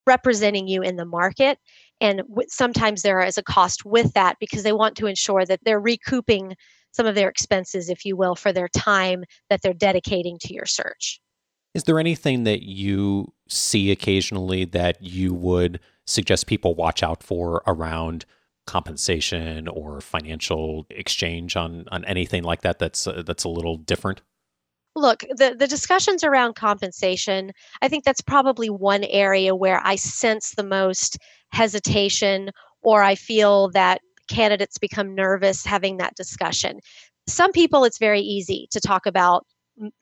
representing 0.07 0.67
you 0.67 0.81
in 0.81 0.95
the 0.95 1.05
market. 1.05 1.57
And 2.01 2.19
w- 2.29 2.47
sometimes 2.49 3.01
there 3.01 3.21
is 3.21 3.37
a 3.37 3.43
cost 3.43 3.85
with 3.85 4.13
that 4.13 4.37
because 4.39 4.63
they 4.63 4.73
want 4.73 4.95
to 4.97 5.07
ensure 5.07 5.45
that 5.45 5.59
they're 5.63 5.79
recouping 5.79 6.55
some 6.91 7.05
of 7.05 7.15
their 7.15 7.29
expenses, 7.29 7.89
if 7.89 8.05
you 8.05 8.15
will, 8.15 8.35
for 8.35 8.53
their 8.53 8.69
time 8.69 9.23
that 9.49 9.61
they're 9.61 9.73
dedicating 9.73 10.37
to 10.39 10.53
your 10.53 10.65
search. 10.65 11.19
Is 11.73 11.83
there 11.83 11.99
anything 11.99 12.45
that 12.45 12.63
you 12.63 13.33
see 13.49 13.91
occasionally 13.91 14.63
that 14.65 15.01
you 15.01 15.33
would 15.33 15.79
suggest 16.05 16.47
people 16.47 16.73
watch 16.73 17.03
out 17.03 17.21
for 17.21 17.61
around 17.67 18.25
compensation 18.65 19.67
or 19.67 20.01
financial 20.01 20.85
exchange 20.89 21.55
on 21.55 21.85
on 21.91 22.03
anything 22.05 22.43
like 22.43 22.61
that 22.61 22.79
that's 22.79 23.07
uh, 23.07 23.23
that's 23.25 23.43
a 23.43 23.49
little 23.49 23.77
different? 23.77 24.21
Look, 24.97 25.25
the, 25.29 25.55
the 25.59 25.67
discussions 25.67 26.23
around 26.23 26.55
compensation, 26.55 27.51
I 27.81 27.89
think 27.89 28.05
that's 28.05 28.21
probably 28.21 28.69
one 28.69 29.03
area 29.03 29.53
where 29.53 29.81
I 29.83 29.97
sense 29.97 30.51
the 30.51 30.63
most 30.63 31.17
hesitation 31.51 32.49
or 32.81 33.03
I 33.03 33.15
feel 33.15 33.69
that 33.71 33.99
candidates 34.29 34.77
become 34.77 35.13
nervous 35.13 35.65
having 35.65 35.97
that 35.97 36.15
discussion. 36.15 36.79
Some 37.27 37.51
people, 37.51 37.83
it's 37.83 37.97
very 37.97 38.21
easy 38.21 38.67
to 38.71 38.79
talk 38.79 39.05
about 39.05 39.45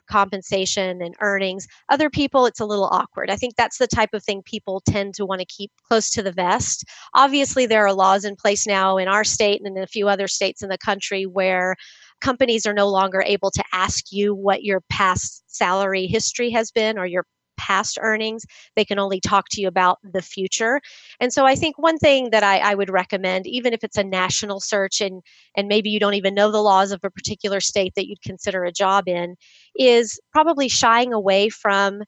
compensation 0.07 1.01
and 1.01 1.15
earnings. 1.21 1.67
Other 1.89 2.09
people, 2.09 2.45
it's 2.45 2.59
a 2.59 2.65
little 2.65 2.89
awkward. 2.91 3.29
I 3.29 3.35
think 3.35 3.55
that's 3.55 3.77
the 3.77 3.87
type 3.87 4.13
of 4.13 4.23
thing 4.23 4.41
people 4.43 4.81
tend 4.87 5.13
to 5.15 5.25
want 5.25 5.39
to 5.41 5.45
keep 5.45 5.71
close 5.87 6.09
to 6.11 6.23
the 6.23 6.31
vest. 6.31 6.85
Obviously, 7.13 7.65
there 7.65 7.85
are 7.85 7.93
laws 7.93 8.25
in 8.25 8.35
place 8.35 8.67
now 8.67 8.97
in 8.97 9.07
our 9.07 9.23
state 9.23 9.61
and 9.63 9.75
in 9.77 9.83
a 9.83 9.87
few 9.87 10.07
other 10.07 10.27
states 10.27 10.61
in 10.61 10.69
the 10.69 10.77
country 10.77 11.25
where 11.25 11.75
companies 12.21 12.65
are 12.65 12.73
no 12.73 12.87
longer 12.87 13.23
able 13.25 13.51
to 13.51 13.63
ask 13.73 14.11
you 14.11 14.33
what 14.33 14.63
your 14.63 14.81
past 14.89 15.43
salary 15.47 16.07
history 16.07 16.49
has 16.51 16.71
been 16.71 16.97
or 16.97 17.05
your 17.05 17.25
past 17.65 17.97
earnings. 18.01 18.45
They 18.75 18.83
can 18.83 18.99
only 18.99 19.19
talk 19.19 19.49
to 19.49 19.61
you 19.61 19.67
about 19.67 19.99
the 20.03 20.21
future. 20.21 20.81
And 21.19 21.31
so 21.31 21.45
I 21.45 21.55
think 21.55 21.77
one 21.77 21.97
thing 21.97 22.31
that 22.31 22.43
I, 22.43 22.57
I, 22.59 22.75
would 22.75 22.89
recommend, 22.89 23.47
even 23.47 23.73
if 23.73 23.83
it's 23.83 23.97
a 23.97 24.03
national 24.03 24.59
search 24.59 24.99
and, 24.99 25.21
and 25.55 25.67
maybe 25.67 25.89
you 25.89 25.99
don't 25.99 26.15
even 26.15 26.35
know 26.35 26.51
the 26.51 26.61
laws 26.61 26.91
of 26.91 26.99
a 27.03 27.09
particular 27.09 27.61
state 27.61 27.93
that 27.95 28.07
you'd 28.07 28.21
consider 28.21 28.63
a 28.63 28.71
job 28.71 29.07
in, 29.07 29.35
is 29.77 30.19
probably 30.31 30.67
shying 30.67 31.13
away 31.13 31.49
from 31.49 32.01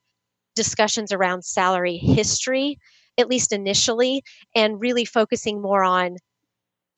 discussions 0.56 1.12
around 1.12 1.46
salary 1.46 1.98
history, 1.98 2.78
at 3.18 3.30
least 3.30 3.54
initially, 3.54 4.24
and 4.56 4.82
really 4.82 5.06
focusing 5.06 5.62
more 5.62 5.84
on 5.84 6.18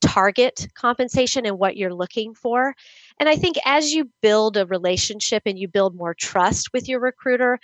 target 0.01 0.67
compensation 0.75 1.45
and 1.45 1.57
what 1.57 1.75
you're 1.75 1.93
looking 1.93 2.33
for. 2.33 2.73
And 3.19 3.27
I 3.27 3.35
think 3.35 3.57
as 3.65 3.93
you 3.93 4.09
build 4.21 4.57
a 4.57 4.65
relationship 4.65 5.43
and 5.45 5.57
you 5.57 5.67
build 5.67 5.95
more 5.95 6.13
trust 6.13 6.71
with 6.73 6.87
your 6.87 6.99
recruiter, 6.99 7.59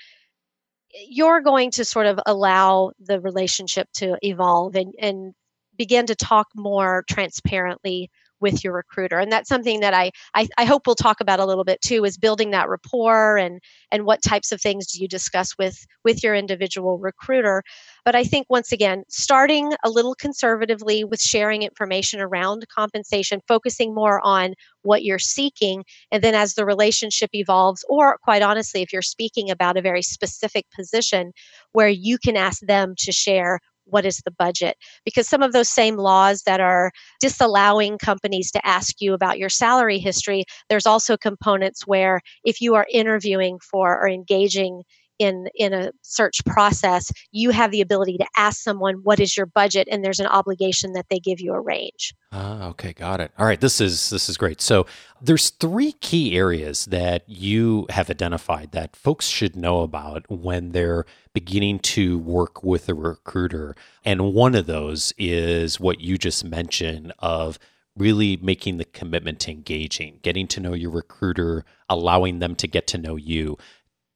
you're 1.10 1.42
going 1.42 1.72
to 1.72 1.86
sort 1.86 2.06
of 2.06 2.20
allow 2.26 2.92
the 3.00 3.20
relationship 3.20 3.88
to 3.94 4.18
evolve 4.22 4.76
and, 4.76 4.94
and 5.00 5.34
begin 5.78 6.06
to 6.06 6.16
talk 6.16 6.48
more 6.56 7.04
transparently 7.10 8.10
with 8.44 8.64
your 8.64 8.74
recruiter. 8.74 9.18
And 9.18 9.32
that's 9.32 9.50
something 9.50 9.80
that 9.80 9.94
I, 9.94 10.12
I, 10.36 10.48
I 10.58 10.66
hope 10.66 10.86
we'll 10.86 10.96
talk 10.96 11.22
about 11.22 11.40
a 11.40 11.46
little 11.46 11.64
bit 11.64 11.82
too 11.82 12.04
is 12.04 12.18
building 12.18 12.52
that 12.52 12.70
rapport 12.70 13.38
and 13.38 13.60
and 13.90 14.06
what 14.06 14.22
types 14.22 14.52
of 14.52 14.62
things 14.62 14.92
do 14.92 15.02
you 15.02 15.08
discuss 15.08 15.58
with 15.58 15.88
with 16.04 16.22
your 16.22 16.36
individual 16.36 17.00
recruiter 17.00 17.64
but 18.06 18.16
i 18.16 18.24
think 18.24 18.46
once 18.50 18.72
again 18.72 19.04
starting 19.10 19.74
a 19.84 19.90
little 19.90 20.16
conservatively 20.16 21.04
with 21.04 21.22
sharing 21.22 21.62
information 21.62 22.20
around 22.20 22.66
compensation 22.74 23.42
focusing 23.48 23.94
more 23.94 24.20
on 24.24 24.54
what 24.82 25.04
you're 25.04 25.20
seeking 25.20 25.84
and 26.12 26.24
then 26.24 26.36
as 26.36 26.54
the 26.56 26.66
relationship 26.66 27.30
evolves 27.34 27.84
or 27.90 28.18
quite 28.24 28.42
honestly 28.42 28.82
if 28.82 28.92
you're 28.92 29.02
speaking 29.02 29.50
about 29.50 29.78
a 29.78 29.82
very 29.82 30.02
specific 30.02 30.66
position 30.76 31.32
where 31.72 31.90
you 31.90 32.18
can 32.18 32.36
ask 32.38 32.62
them 32.62 32.94
to 32.98 33.12
share 33.12 33.60
what 33.86 34.06
is 34.06 34.22
the 34.24 34.32
budget. 34.32 34.78
Because 35.06 35.28
some 35.28 35.42
of 35.42 35.52
those 35.52 35.70
same 35.70 35.98
laws 35.98 36.44
that 36.44 36.60
are 36.60 36.92
disallowing 37.20 37.98
companies 37.98 38.52
to 38.52 38.66
ask 38.66 38.96
you 39.00 39.14
about 39.14 39.40
your 39.40 39.50
salary 39.50 40.00
history 40.00 40.46
there's 40.70 40.86
also 40.86 41.18
components 41.18 41.86
where 41.86 42.22
if 42.44 42.62
you 42.62 42.76
are 42.76 42.88
interviewing 42.92 43.60
for 43.60 44.00
or 44.00 44.08
engaging 44.08 44.84
in 45.24 45.48
in 45.56 45.74
a 45.74 45.92
search 46.02 46.44
process 46.46 47.12
you 47.32 47.50
have 47.50 47.72
the 47.72 47.82
ability 47.82 48.18
to 48.18 48.26
ask 48.36 48.62
someone 48.62 48.96
what 49.04 49.20
is 49.20 49.36
your 49.36 49.46
budget? 49.46 49.88
and 49.92 50.04
there's 50.04 50.20
an 50.20 50.28
obligation 50.28 50.94
that 50.94 51.06
they 51.10 51.20
give 51.20 51.40
you 51.40 51.54
a 51.54 51.60
range. 51.60 52.14
Ah 52.32 52.68
okay 52.70 52.94
got 52.94 53.20
it. 53.22 53.32
All 53.38 53.46
right 53.46 53.60
this 53.60 53.80
is 53.80 54.10
this 54.10 54.30
is 54.30 54.38
great. 54.38 54.62
So 54.62 54.86
there's 55.22 55.50
three 55.50 55.94
key 55.94 56.38
areas 56.38 56.86
that 56.86 57.24
you 57.28 57.86
have 57.90 58.10
identified 58.10 58.72
that 58.72 58.96
folks 58.96 59.28
should 59.28 59.56
know 59.56 59.82
about 59.82 60.26
when 60.30 60.72
they're 60.72 61.06
beginning 61.34 61.80
to 61.80 62.20
work 62.20 62.64
with 62.64 62.90
a 62.90 62.94
recruiter 62.94 63.76
and 64.04 64.34
one 64.34 64.56
of 64.56 64.66
those 64.66 65.14
is 65.18 65.80
what 65.80 66.02
you 66.02 66.18
just 66.18 66.44
mentioned 66.44 67.14
of 67.20 67.58
really 67.96 68.38
making 68.38 68.78
the 68.78 68.86
commitment 68.86 69.40
to 69.42 69.52
engaging, 69.52 70.20
getting 70.22 70.48
to 70.48 70.60
know 70.60 70.74
your 70.74 70.90
recruiter, 70.90 71.64
allowing 71.90 72.40
them 72.40 72.56
to 72.56 72.68
get 72.68 72.88
to 72.88 72.98
know 72.98 73.16
you. 73.16 73.58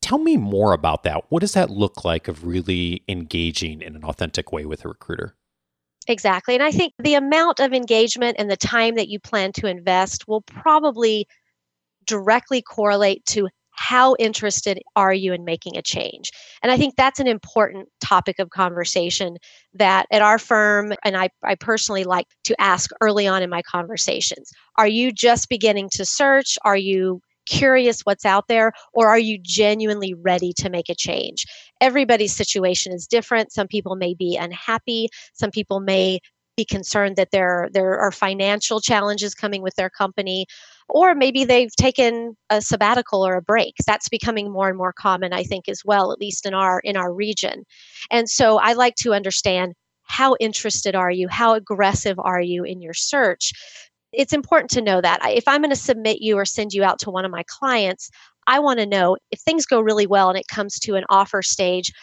Tell 0.01 0.17
me 0.17 0.37
more 0.37 0.73
about 0.73 1.03
that. 1.03 1.25
What 1.29 1.41
does 1.41 1.53
that 1.53 1.69
look 1.69 2.05
like 2.05 2.27
of 2.27 2.45
really 2.45 3.03
engaging 3.07 3.81
in 3.81 3.95
an 3.95 4.03
authentic 4.03 4.51
way 4.51 4.65
with 4.65 4.85
a 4.85 4.89
recruiter? 4.89 5.35
Exactly. 6.07 6.53
And 6.53 6.63
I 6.63 6.71
think 6.71 6.93
the 6.99 7.15
amount 7.15 7.59
of 7.59 7.73
engagement 7.73 8.37
and 8.39 8.49
the 8.49 8.57
time 8.57 8.95
that 8.95 9.09
you 9.09 9.19
plan 9.19 9.51
to 9.53 9.67
invest 9.67 10.27
will 10.27 10.41
probably 10.41 11.27
directly 12.05 12.61
correlate 12.61 13.25
to 13.25 13.49
how 13.77 14.15
interested 14.17 14.81
are 14.95 15.13
you 15.13 15.33
in 15.33 15.45
making 15.45 15.77
a 15.77 15.83
change? 15.83 16.31
And 16.63 16.71
I 16.71 16.77
think 16.77 16.95
that's 16.95 17.19
an 17.19 17.27
important 17.27 17.89
topic 18.01 18.39
of 18.39 18.49
conversation 18.49 19.37
that 19.75 20.07
at 20.11 20.23
our 20.23 20.39
firm, 20.39 20.93
and 21.05 21.15
I, 21.15 21.29
I 21.43 21.55
personally 21.55 22.03
like 22.03 22.25
to 22.45 22.59
ask 22.59 22.89
early 23.01 23.27
on 23.27 23.43
in 23.43 23.49
my 23.49 23.61
conversations 23.61 24.51
Are 24.77 24.87
you 24.87 25.11
just 25.11 25.47
beginning 25.47 25.89
to 25.91 26.05
search? 26.05 26.57
Are 26.65 26.77
you 26.77 27.21
curious 27.47 28.01
what's 28.01 28.25
out 28.25 28.47
there 28.47 28.71
or 28.93 29.07
are 29.07 29.19
you 29.19 29.37
genuinely 29.41 30.13
ready 30.13 30.53
to 30.53 30.69
make 30.69 30.89
a 30.89 30.95
change? 30.95 31.45
Everybody's 31.81 32.35
situation 32.35 32.93
is 32.93 33.07
different. 33.07 33.51
Some 33.51 33.67
people 33.67 33.95
may 33.95 34.13
be 34.13 34.37
unhappy. 34.37 35.09
Some 35.33 35.51
people 35.51 35.79
may 35.79 36.19
be 36.55 36.65
concerned 36.65 37.15
that 37.15 37.29
there 37.31 37.69
there 37.71 37.99
are 37.99 38.11
financial 38.11 38.81
challenges 38.81 39.35
coming 39.35 39.61
with 39.61 39.75
their 39.75 39.91
company 39.91 40.47
or 40.89 41.13
maybe 41.13 41.43
they've 41.43 41.75
taken 41.75 42.35
a 42.49 42.61
sabbatical 42.61 43.25
or 43.25 43.35
a 43.35 43.41
break. 43.41 43.75
That's 43.85 44.09
becoming 44.09 44.51
more 44.51 44.67
and 44.67 44.77
more 44.77 44.93
common 44.93 45.33
i 45.33 45.43
think 45.43 45.69
as 45.69 45.83
well 45.85 46.11
at 46.11 46.19
least 46.19 46.45
in 46.45 46.53
our 46.53 46.79
in 46.79 46.97
our 46.97 47.13
region. 47.13 47.63
And 48.11 48.29
so 48.29 48.57
i 48.57 48.73
like 48.73 48.95
to 48.95 49.13
understand 49.13 49.73
how 50.07 50.35
interested 50.39 50.95
are 50.95 51.11
you? 51.11 51.27
How 51.27 51.53
aggressive 51.53 52.17
are 52.17 52.41
you 52.41 52.63
in 52.63 52.81
your 52.81 52.93
search 52.93 53.51
it's 54.17 54.33
important 54.33 54.71
to 54.71 54.81
know 54.81 54.99
that. 54.99 55.19
If 55.25 55.47
I'm 55.47 55.61
going 55.61 55.69
to 55.69 55.75
submit 55.75 56.21
you 56.21 56.37
or 56.37 56.43
send 56.43 56.73
you 56.73 56.83
out 56.83 56.99
to 56.99 57.11
one 57.11 57.23
of 57.23 57.31
my 57.31 57.43
clients, 57.47 58.09
I 58.47 58.59
want 58.59 58.79
to 58.79 58.85
know 58.85 59.17
if 59.31 59.39
things 59.39 59.65
go 59.65 59.79
really 59.79 60.07
well 60.07 60.29
and 60.29 60.37
it 60.37 60.47
comes 60.47 60.79
to 60.79 60.95
an 60.95 61.03
offer 61.09 61.41
stage, 61.43 61.93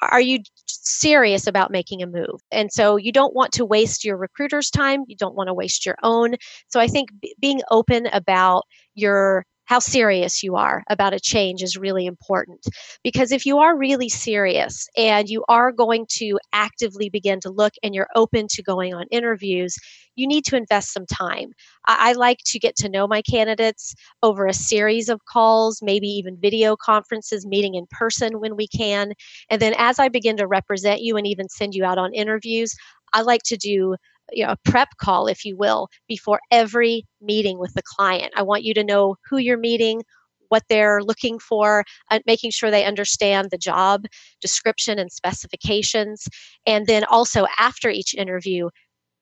are 0.00 0.20
you 0.20 0.38
serious 0.66 1.46
about 1.46 1.70
making 1.70 2.02
a 2.02 2.06
move? 2.06 2.40
And 2.50 2.72
so 2.72 2.96
you 2.96 3.12
don't 3.12 3.34
want 3.34 3.52
to 3.52 3.66
waste 3.66 4.04
your 4.04 4.16
recruiter's 4.16 4.70
time, 4.70 5.04
you 5.06 5.16
don't 5.16 5.34
want 5.34 5.48
to 5.48 5.54
waste 5.54 5.84
your 5.84 5.96
own. 6.02 6.36
So 6.68 6.80
I 6.80 6.88
think 6.88 7.10
b- 7.20 7.36
being 7.38 7.60
open 7.70 8.06
about 8.06 8.64
your 8.94 9.44
how 9.72 9.78
serious 9.78 10.42
you 10.42 10.54
are 10.54 10.84
about 10.90 11.14
a 11.14 11.18
change 11.18 11.62
is 11.62 11.78
really 11.78 12.04
important. 12.04 12.66
Because 13.02 13.32
if 13.32 13.46
you 13.46 13.56
are 13.56 13.74
really 13.74 14.10
serious 14.10 14.86
and 14.98 15.30
you 15.30 15.46
are 15.48 15.72
going 15.72 16.04
to 16.10 16.38
actively 16.52 17.08
begin 17.08 17.40
to 17.40 17.48
look 17.48 17.72
and 17.82 17.94
you're 17.94 18.10
open 18.14 18.48
to 18.50 18.62
going 18.62 18.92
on 18.92 19.06
interviews, 19.10 19.74
you 20.14 20.26
need 20.26 20.44
to 20.44 20.56
invest 20.56 20.92
some 20.92 21.06
time. 21.06 21.52
I, 21.86 22.10
I 22.10 22.12
like 22.12 22.40
to 22.48 22.58
get 22.58 22.76
to 22.76 22.90
know 22.90 23.08
my 23.08 23.22
candidates 23.22 23.94
over 24.22 24.46
a 24.46 24.52
series 24.52 25.08
of 25.08 25.24
calls, 25.24 25.80
maybe 25.80 26.06
even 26.06 26.36
video 26.36 26.76
conferences, 26.76 27.46
meeting 27.46 27.74
in 27.74 27.86
person 27.90 28.40
when 28.40 28.56
we 28.56 28.68
can. 28.68 29.14
And 29.48 29.62
then 29.62 29.72
as 29.78 29.98
I 29.98 30.10
begin 30.10 30.36
to 30.36 30.46
represent 30.46 31.00
you 31.00 31.16
and 31.16 31.26
even 31.26 31.48
send 31.48 31.74
you 31.74 31.82
out 31.82 31.96
on 31.96 32.12
interviews, 32.12 32.74
I 33.14 33.22
like 33.22 33.42
to 33.44 33.56
do 33.56 33.96
you 34.30 34.44
know, 34.44 34.52
a 34.52 34.70
prep 34.70 34.88
call, 34.98 35.26
if 35.26 35.44
you 35.44 35.56
will, 35.56 35.88
before 36.08 36.40
every 36.50 37.04
meeting 37.20 37.58
with 37.58 37.74
the 37.74 37.82
client. 37.82 38.32
I 38.36 38.42
want 38.42 38.64
you 38.64 38.74
to 38.74 38.84
know 38.84 39.16
who 39.28 39.38
you're 39.38 39.58
meeting, 39.58 40.02
what 40.48 40.64
they're 40.68 41.02
looking 41.02 41.38
for, 41.38 41.84
uh, 42.10 42.20
making 42.26 42.50
sure 42.50 42.70
they 42.70 42.84
understand 42.84 43.50
the 43.50 43.58
job 43.58 44.04
description 44.40 44.98
and 44.98 45.10
specifications. 45.10 46.28
And 46.66 46.86
then 46.86 47.04
also 47.04 47.46
after 47.58 47.88
each 47.88 48.14
interview, 48.14 48.68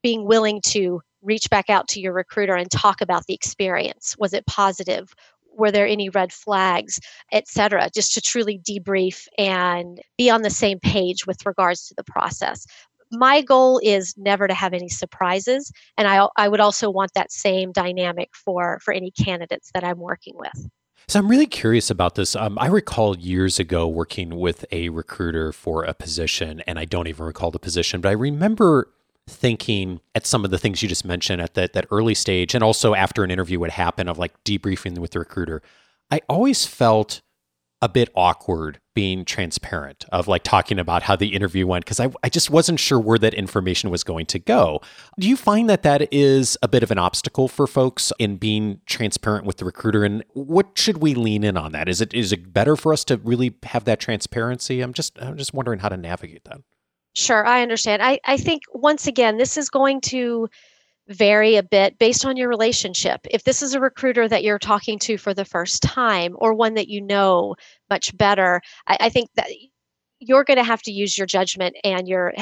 being 0.03 0.27
willing 0.27 0.61
to 0.67 1.01
reach 1.23 1.49
back 1.51 1.71
out 1.71 1.87
to 1.89 2.01
your 2.01 2.13
recruiter 2.13 2.55
and 2.55 2.71
talk 2.71 3.01
about 3.01 3.27
the 3.27 3.35
experience. 3.35 4.17
Was 4.19 4.33
it 4.33 4.47
positive? 4.47 5.13
Were 5.57 5.71
there 5.71 5.87
any 5.87 6.09
red 6.09 6.33
flags, 6.33 6.99
etc. 7.33 7.91
Just 7.95 8.15
to 8.15 8.21
truly 8.21 8.59
debrief 8.59 9.27
and 9.37 10.01
be 10.17 10.31
on 10.31 10.43
the 10.43 10.51
same 10.51 10.79
page 10.81 11.27
with 11.27 11.45
regards 11.45 11.87
to 11.89 11.95
the 11.97 12.05
process 12.05 12.67
my 13.11 13.43
goal 13.43 13.81
is 13.83 14.15
never 14.17 14.47
to 14.47 14.55
have 14.55 14.73
any 14.73 14.89
surprises 14.89 15.73
and 15.97 16.07
I, 16.07 16.29
I 16.37 16.49
would 16.49 16.61
also 16.61 16.91
want 16.91 17.13
that 17.15 17.33
same 17.33 17.73
dynamic 17.73 18.31
for 18.35 18.79
for 18.83 18.93
any 18.93 19.11
candidates 19.11 19.71
that 19.75 19.85
i'm 19.85 19.99
working 19.99 20.35
with. 20.37 20.69
So 21.09 21.19
i'm 21.19 21.29
really 21.29 21.47
curious 21.47 21.91
about 21.91 22.15
this. 22.15 22.37
Um, 22.37 22.59
i 22.59 22.67
recall 22.67 23.19
years 23.19 23.59
ago 23.59 23.89
working 23.89 24.37
with 24.37 24.65
a 24.71 24.89
recruiter 24.91 25.53
for 25.53 25.85
a 25.85 25.95
position 25.95 26.61
and 26.67 26.79
i 26.79 26.85
don't 26.85 27.07
even 27.07 27.27
recall 27.27 27.51
the 27.51 27.59
position 27.59 28.01
but 28.01 28.09
i 28.09 28.13
remember 28.13 28.89
thinking 29.27 30.01
at 30.15 30.27
some 30.27 30.45
of 30.45 30.51
the 30.51 30.59
things 30.59 30.83
you 30.83 30.89
just 30.89 31.05
mentioned 31.05 31.41
at 31.41 31.55
that, 31.55 31.73
that 31.73 31.87
early 31.93 32.15
stage 32.15 32.55
and 32.55 32.65
also 32.65 32.95
after 32.95 33.23
an 33.23 33.31
interview 33.31 33.61
would 33.61 33.71
happen 33.71 34.09
of 34.09 34.19
like 34.19 34.33
debriefing 34.45 34.99
with 34.99 35.13
the 35.13 35.19
recruiter 35.19 35.63
i 36.11 36.21
always 36.29 36.67
felt 36.67 37.21
a 37.83 37.89
bit 37.89 38.11
awkward 38.15 38.79
being 38.95 39.25
transparent 39.25 40.05
of 40.13 40.29
like 40.29 40.43
talking 40.43 40.79
about 40.79 41.03
how 41.03 41.17
the 41.17 41.35
interview 41.35 41.67
went 41.67 41.85
because 41.85 42.01
I, 42.01 42.11
I 42.23 42.29
just 42.29 42.51
wasn't 42.51 42.79
sure 42.79 43.01
where 43.01 43.19
that 43.19 43.33
information 43.33 43.89
was 43.89 44.05
going 44.05 44.27
to 44.27 44.39
go. 44.39 44.81
Do 45.19 45.29
you 45.29 45.37
find 45.37 45.71
that 45.71 45.83
that 45.85 46.13
is 46.13 46.59
a 46.63 46.69
bit 46.69 46.83
of 46.83 46.91
an 46.91 46.99
obstacle 46.99 47.49
for 47.49 47.67
folks 47.67 48.13
in 48.19 48.37
being 48.37 48.81
transparent 48.87 49.47
with 49.47 49.57
the 49.57 49.65
recruiter? 49.65 50.05
And 50.05 50.25
what 50.35 50.77
should 50.77 50.99
we 50.99 51.15
lean 51.15 51.45
in 51.45 51.57
on 51.57 51.73
that? 51.73 51.89
Is 51.89 52.01
it 52.01 52.13
is 52.13 52.33
it 52.33 52.53
better 52.53 52.77
for 52.77 52.93
us 52.93 53.05
to 53.05 53.17
really 53.19 53.55
have 53.63 53.85
that 53.85 54.01
transparency? 54.01 54.83
I'm 54.83 54.93
just 54.93 55.21
I'm 55.21 55.39
just 55.39 55.55
wondering 55.55 55.79
how 55.79 55.89
to 55.89 55.97
navigate 55.97 56.45
that. 56.45 56.61
Sure, 57.15 57.45
I 57.45 57.63
understand. 57.63 58.03
I, 58.03 58.21
I 58.25 58.37
think 58.37 58.63
once 58.73 59.07
again, 59.07 59.37
this 59.37 59.57
is 59.57 59.69
going 59.69 60.01
to 60.03 60.49
vary 61.11 61.57
a 61.57 61.63
bit 61.63 61.99
based 61.99 62.25
on 62.25 62.37
your 62.37 62.49
relationship. 62.49 63.21
If 63.31 63.45
this 63.45 63.63
is 63.63 63.75
a 63.75 63.81
recruiter 63.81 64.29
that 64.29 64.45
you're 64.45 64.59
talking 64.59 64.99
to 65.01 65.19
for 65.19 65.35
the 65.35 65.45
first 65.45 65.83
time 65.83 66.37
or 66.39 66.55
one 66.55 66.75
that 66.75 66.89
you 66.89 67.01
know 67.01 67.57
much 67.91 68.17
better, 68.17 68.61
I, 68.87 68.97
I 69.01 69.09
think 69.11 69.29
that 69.35 69.49
you're 70.21 70.45
going 70.45 70.59
to 70.59 70.65
have 70.65 70.83
to 70.83 70.93
use 70.93 71.17
your 71.17 71.27
judgment 71.27 71.77
and 71.83 72.07
your 72.07 72.33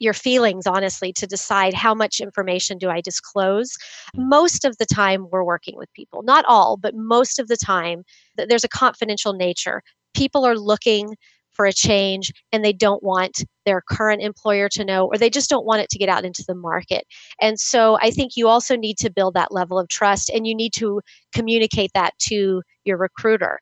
your 0.00 0.14
feelings 0.14 0.66
honestly 0.66 1.12
to 1.12 1.26
decide 1.26 1.74
how 1.74 1.94
much 1.94 2.20
information 2.20 2.78
do 2.78 2.88
I 2.88 3.00
disclose. 3.00 3.76
Most 4.14 4.64
of 4.64 4.78
the 4.78 4.86
time 4.86 5.26
we're 5.30 5.44
working 5.44 5.76
with 5.76 5.92
people, 5.92 6.22
not 6.22 6.44
all, 6.46 6.76
but 6.76 6.94
most 6.94 7.38
of 7.38 7.48
the 7.48 7.56
time 7.56 8.04
there's 8.36 8.64
a 8.64 8.68
confidential 8.68 9.32
nature. 9.32 9.82
People 10.14 10.46
are 10.46 10.56
looking 10.56 11.16
for 11.56 11.66
a 11.66 11.72
change 11.72 12.32
and 12.52 12.64
they 12.64 12.72
don't 12.72 13.02
want 13.02 13.44
their 13.64 13.82
current 13.88 14.22
employer 14.22 14.68
to 14.68 14.84
know 14.84 15.06
or 15.06 15.18
they 15.18 15.30
just 15.30 15.50
don't 15.50 15.66
want 15.66 15.80
it 15.80 15.88
to 15.88 15.98
get 15.98 16.08
out 16.08 16.24
into 16.24 16.44
the 16.46 16.54
market. 16.54 17.04
And 17.40 17.58
so 17.58 17.98
I 18.00 18.10
think 18.10 18.36
you 18.36 18.46
also 18.46 18.76
need 18.76 18.98
to 18.98 19.10
build 19.10 19.34
that 19.34 19.52
level 19.52 19.78
of 19.78 19.88
trust 19.88 20.30
and 20.30 20.46
you 20.46 20.54
need 20.54 20.72
to 20.74 21.00
communicate 21.32 21.90
that 21.94 22.12
to 22.28 22.62
your 22.84 22.98
recruiter. 22.98 23.58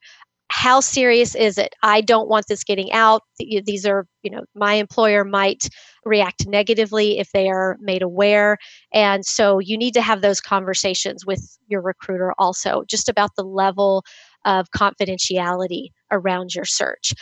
How 0.51 0.81
serious 0.81 1.35
is 1.35 1.57
it? 1.57 1.75
I 1.83 2.03
don't 2.03 2.29
want 2.29 2.47
this 2.49 2.65
getting 2.65 2.93
out. 2.93 3.23
These 3.39 3.87
are, 3.87 4.07
you 4.23 4.31
know, 4.31 4.45
my 4.55 4.75
employer 4.75 5.25
might 5.25 5.69
react 6.05 6.47
negatively 6.47 7.19
if 7.19 7.33
they 7.33 7.49
are 7.49 7.79
made 7.81 8.03
aware. 8.03 8.59
And 8.93 9.25
so 9.25 9.59
you 9.59 9.79
need 9.79 9.95
to 9.95 10.03
have 10.03 10.21
those 10.21 10.41
conversations 10.41 11.25
with 11.25 11.59
your 11.67 11.81
recruiter 11.81 12.35
also, 12.39 12.85
just 12.87 13.09
about 13.09 13.31
the 13.37 13.43
level 13.43 14.05
of 14.45 14.69
confidentiality 14.71 15.89
around 16.13 16.55
your 16.55 16.67
search 16.67 17.15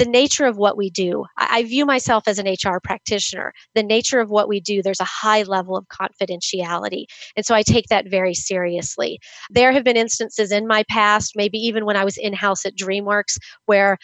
the 0.00 0.06
nature 0.06 0.46
of 0.46 0.56
what 0.56 0.78
we 0.78 0.88
do. 0.88 1.26
I, 1.36 1.58
I, 1.58 1.62
view 1.64 1.84
myself 1.84 2.26
as 2.26 2.38
an 2.38 2.46
HR 2.46 2.80
practitioner. 2.82 3.52
The 3.74 3.82
nature 3.82 4.18
of 4.18 4.30
what 4.30 4.48
we 4.48 4.58
do, 4.58 4.82
there's 4.82 4.98
a 4.98 5.04
high 5.04 5.42
level 5.42 5.76
of 5.76 5.86
confidentiality. 5.88 7.04
And 7.36 7.44
so 7.44 7.54
I 7.54 7.62
take 7.62 7.88
that 7.88 8.08
very 8.08 8.32
seriously. 8.32 9.18
There 9.50 9.72
have 9.72 9.84
been 9.84 9.98
instances 9.98 10.52
in 10.52 10.66
my 10.66 10.84
past, 10.88 11.34
maybe 11.36 11.58
even 11.58 11.84
when 11.84 11.96
I 11.96 12.04
was 12.04 12.16
in 12.16 12.32
house 12.32 12.64
at 12.64 12.76
DreamWorks, 12.76 13.36
where 13.66 13.98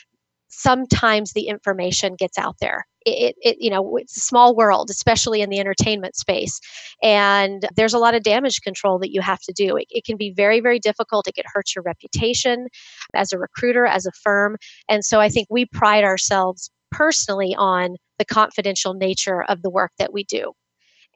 sometimes 0.48 1.32
the 1.32 1.48
information 1.48 2.14
gets 2.14 2.36
out 2.36 2.56
there 2.60 2.84
it, 3.06 3.36
it, 3.40 3.56
you 3.60 3.70
know 3.70 3.96
it's 3.96 4.16
a 4.16 4.20
small 4.20 4.54
world 4.54 4.90
especially 4.90 5.40
in 5.40 5.50
the 5.50 5.60
entertainment 5.60 6.16
space 6.16 6.60
and 7.02 7.68
there's 7.76 7.94
a 7.94 7.98
lot 7.98 8.14
of 8.14 8.22
damage 8.22 8.60
control 8.60 8.98
that 8.98 9.12
you 9.12 9.20
have 9.20 9.40
to 9.40 9.52
do 9.52 9.76
it, 9.76 9.86
it 9.90 10.04
can 10.04 10.16
be 10.16 10.32
very 10.32 10.60
very 10.60 10.78
difficult 10.78 11.28
it 11.28 11.34
can 11.34 11.44
hurt 11.52 11.74
your 11.74 11.82
reputation 11.82 12.66
as 13.14 13.32
a 13.32 13.38
recruiter 13.38 13.86
as 13.86 14.06
a 14.06 14.12
firm 14.12 14.56
and 14.88 15.04
so 15.04 15.20
i 15.20 15.28
think 15.28 15.46
we 15.50 15.64
pride 15.66 16.04
ourselves 16.04 16.70
personally 16.90 17.54
on 17.56 17.96
the 18.18 18.24
confidential 18.24 18.94
nature 18.94 19.42
of 19.44 19.62
the 19.62 19.70
work 19.70 19.92
that 19.98 20.12
we 20.12 20.24
do 20.24 20.52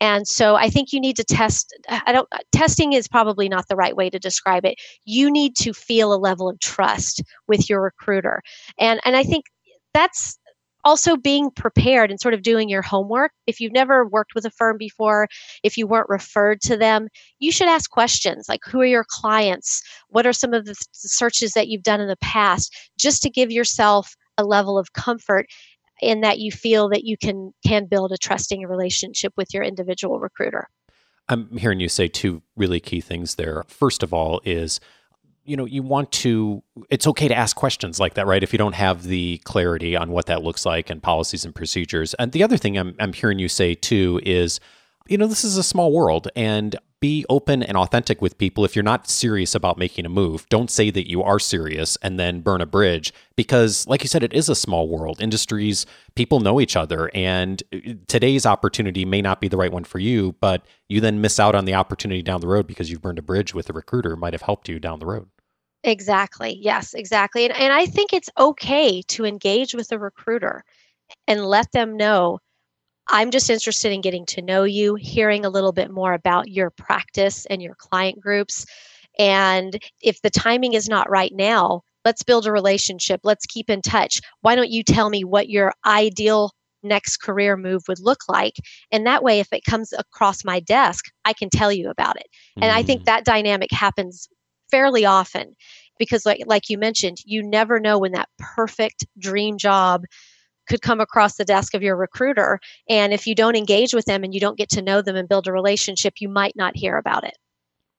and 0.03 0.27
so 0.27 0.55
I 0.55 0.71
think 0.71 0.93
you 0.93 1.01
need 1.01 1.17
to 1.17 1.25
test 1.25 1.77
I 1.89 2.13
don't 2.13 2.29
testing 2.53 2.95
is 2.95 3.07
probably 3.07 3.49
not 3.49 3.69
the 3.69 3.77
right 3.77 3.95
way 3.95 4.09
to 4.09 4.19
describe 4.19 4.65
it. 4.65 4.77
You 5.05 5.31
need 5.31 5.57
to 5.57 5.75
feel 5.75 6.15
a 6.15 6.17
level 6.17 6.49
of 6.49 6.59
trust 6.59 7.23
with 7.47 7.69
your 7.69 7.83
recruiter. 7.83 8.43
And 8.79 8.99
and 9.05 9.15
I 9.15 9.23
think 9.23 9.45
that's 9.93 10.39
also 10.85 11.17
being 11.17 11.51
prepared 11.51 12.11
and 12.11 12.21
sort 12.21 12.35
of 12.35 12.43
doing 12.43 12.69
your 12.69 12.83
homework. 12.83 13.33
If 13.47 13.61
you've 13.61 13.73
never 13.73 14.07
worked 14.07 14.35
with 14.35 14.45
a 14.45 14.51
firm 14.51 14.79
before, 14.79 15.29
if 15.63 15.77
you 15.77 15.87
weren't 15.87 16.09
referred 16.09 16.61
to 16.63 16.77
them, 16.77 17.09
you 17.39 17.53
should 17.53 17.69
ask 17.69 17.91
questions 17.91 18.47
like 18.49 18.61
who 18.67 18.81
are 18.81 18.87
your 18.87 19.07
clients? 19.09 19.83
What 20.09 20.27
are 20.27 20.33
some 20.33 20.55
of 20.55 20.65
the 20.65 20.75
searches 20.93 21.53
that 21.53 21.69
you've 21.69 21.83
done 21.83 22.01
in 22.01 22.09
the 22.09 22.17
past? 22.17 22.75
Just 22.99 23.23
to 23.23 23.31
give 23.31 23.51
yourself 23.51 24.15
a 24.39 24.45
level 24.45 24.79
of 24.79 24.93
comfort 24.93 25.47
in 26.01 26.23
that 26.23 26.39
you 26.39 26.51
feel 26.51 26.89
that 26.89 27.05
you 27.05 27.17
can 27.17 27.53
can 27.67 27.87
build 27.87 28.13
a 28.13 28.19
trusting 28.19 28.67
relationship 28.67 29.33
with 29.37 29.53
your 29.53 29.63
individual 29.63 30.19
recruiter. 30.19 30.69
I'm 31.29 31.57
hearing 31.59 31.79
you 31.79 31.89
say 31.89 32.09
two 32.09 32.43
really 32.57 32.81
key 32.81 33.01
things 33.01 33.37
there. 33.37 33.63
First 33.69 34.03
of 34.03 34.13
all 34.13 34.41
is 34.45 34.81
you 35.45 35.57
know 35.57 35.65
you 35.65 35.83
want 35.83 36.11
to 36.13 36.63
it's 36.91 37.07
okay 37.07 37.29
to 37.29 37.35
ask 37.35 37.57
questions 37.57 37.99
like 37.99 38.15
that 38.15 38.27
right? 38.27 38.43
If 38.43 38.53
you 38.53 38.59
don't 38.59 38.75
have 38.75 39.05
the 39.05 39.41
clarity 39.45 39.97
on 39.97 40.11
what 40.11 40.27
that 40.27 40.43
looks 40.43 40.65
like 40.67 40.91
and 40.91 41.03
policies 41.03 41.45
and 41.45 41.55
procedures. 41.55 42.15
And 42.15 42.33
the 42.33 42.43
other 42.43 42.57
thing 42.57 42.79
i'm, 42.79 42.95
I'm 42.99 43.13
hearing 43.13 43.39
you 43.39 43.49
say 43.49 43.75
too 43.75 44.21
is 44.25 44.61
you 45.09 45.19
know 45.19 45.27
this 45.27 45.45
is 45.45 45.57
a 45.57 45.63
small 45.63 45.93
world 45.93 46.29
and 46.37 46.77
be 47.01 47.25
open 47.29 47.63
and 47.63 47.77
authentic 47.77 48.21
with 48.21 48.37
people 48.39 48.65
if 48.65 48.77
you're 48.77 48.83
not 48.83 49.09
serious 49.09 49.55
about 49.55 49.79
making 49.79 50.05
a 50.05 50.09
move 50.09 50.47
don't 50.49 50.71
say 50.71 50.91
that 50.91 51.09
you 51.09 51.23
are 51.23 51.39
serious 51.39 51.97
and 52.03 52.21
then 52.21 52.41
burn 52.41 52.61
a 52.61 52.67
bridge 52.67 53.13
because 53.37 53.87
like 53.87 54.03
you 54.03 54.09
said 54.09 54.23
it 54.23 54.33
is 54.33 54.49
a 54.49 54.55
small 54.55 54.89
world 54.89 55.21
industries 55.21 55.87
people 56.15 56.41
know 56.41 56.61
each 56.61 56.77
other 56.77 57.11
and 57.15 57.63
uh, 57.73 57.79
today's 58.07 58.45
opportunity 58.45 59.05
may 59.05 59.23
not 59.23 59.41
be 59.41 59.49
the 59.49 59.57
right 59.57 59.73
one 59.73 59.85
for 59.85 59.99
you 59.99 60.35
but 60.41 60.63
you 60.89 61.01
then 61.01 61.21
miss 61.21 61.41
out 61.41 61.55
on 61.55 61.65
the 61.65 61.75
opportunity 61.75 62.23
down 62.23 62.41
the 62.41 62.49
road 62.49 62.67
because 62.67 62.91
you've 62.91 63.03
burned 63.03 63.19
a 63.19 63.23
bridge 63.23 63.55
with 63.55 63.71
a 63.71 63.73
recruiter 63.73 64.15
might 64.17 64.35
have 64.35 64.43
helped 64.43 64.69
you 64.69 64.79
down 64.79 64.99
the 64.99 65.07
road 65.07 65.27
Exactly. 65.83 66.59
Yes, 66.61 66.93
exactly. 66.93 67.47
And, 67.47 67.57
and 67.57 67.73
I 67.73 67.87
think 67.87 68.13
it's 68.13 68.29
okay 68.39 69.03
to 69.09 69.25
engage 69.25 69.75
with 69.75 69.93
a 69.93 69.99
recruiter 69.99 70.63
and 71.27 71.47
let 71.47 71.73
them 71.73 71.97
know 71.97 72.39
I'm 73.11 73.31
just 73.31 73.51
interested 73.51 73.93
in 73.93 74.01
getting 74.01 74.25
to 74.27 74.43
know 74.43 74.63
you, 74.65 74.95
hearing 74.95 75.45
a 75.45 75.51
little 75.51 75.73
bit 75.73 75.91
more 75.91 76.13
about 76.13 76.49
your 76.49 76.71
practice 76.71 77.45
and 77.47 77.61
your 77.61 77.75
client 77.75 78.21
groups. 78.21 78.65
And 79.19 79.83
if 80.01 80.23
the 80.23 80.31
timing 80.31 80.75
is 80.75 80.89
not 80.89 81.11
right 81.11 81.33
now, 81.35 81.83
let's 82.05 82.23
build 82.23 82.47
a 82.47 82.53
relationship. 82.53 83.21
Let's 83.25 83.47
keep 83.47 83.69
in 83.69 83.83
touch. 83.83 84.21
Why 84.43 84.55
don't 84.55 84.71
you 84.71 84.83
tell 84.83 85.11
me 85.11 85.25
what 85.25 85.51
your 85.51 85.73
ideal 85.85 86.53
next 86.83 87.19
career 87.19 87.57
move 87.57 87.83
would 87.89 88.01
look 88.01 88.21
like? 88.29 88.55
And 88.93 89.07
that 89.07 89.25
way, 89.25 89.41
if 89.41 89.53
it 89.53 89.65
comes 89.65 89.93
across 89.93 90.45
my 90.45 90.61
desk, 90.61 91.07
I 91.25 91.33
can 91.33 91.51
tell 91.51 91.73
you 91.73 91.91
about 91.91 92.17
it. 92.17 92.27
Mm. 92.59 92.65
And 92.65 92.73
I 92.73 92.83
think 92.83 93.03
mm. 93.03 93.07
that 93.07 93.25
dynamic 93.25 93.73
happens 93.73 94.29
fairly 94.71 95.05
often 95.05 95.57
because 95.99 96.25
like 96.25 96.41
like 96.47 96.71
you 96.71 96.79
mentioned 96.79 97.19
you 97.25 97.43
never 97.43 97.81
know 97.81 97.99
when 97.99 98.13
that 98.13 98.29
perfect 98.39 99.05
dream 99.19 99.59
job 99.59 100.05
could 100.71 100.83
come 100.83 101.01
across 101.01 101.35
the 101.35 101.45
desk 101.45 101.75
of 101.75 101.83
your 101.83 101.97
recruiter 101.97 102.61
and 102.89 103.13
if 103.13 103.27
you 103.27 103.35
don't 103.35 103.57
engage 103.57 103.93
with 103.93 104.05
them 104.05 104.23
and 104.23 104.33
you 104.33 104.39
don't 104.39 104.57
get 104.57 104.71
to 104.71 104.81
know 104.81 105.03
them 105.03 105.17
and 105.17 105.29
build 105.29 105.49
a 105.49 105.53
relationship 105.53 106.15
you 106.21 106.29
might 106.29 106.55
not 106.55 106.77
hear 106.77 106.97
about 106.97 107.25
it. 107.25 107.37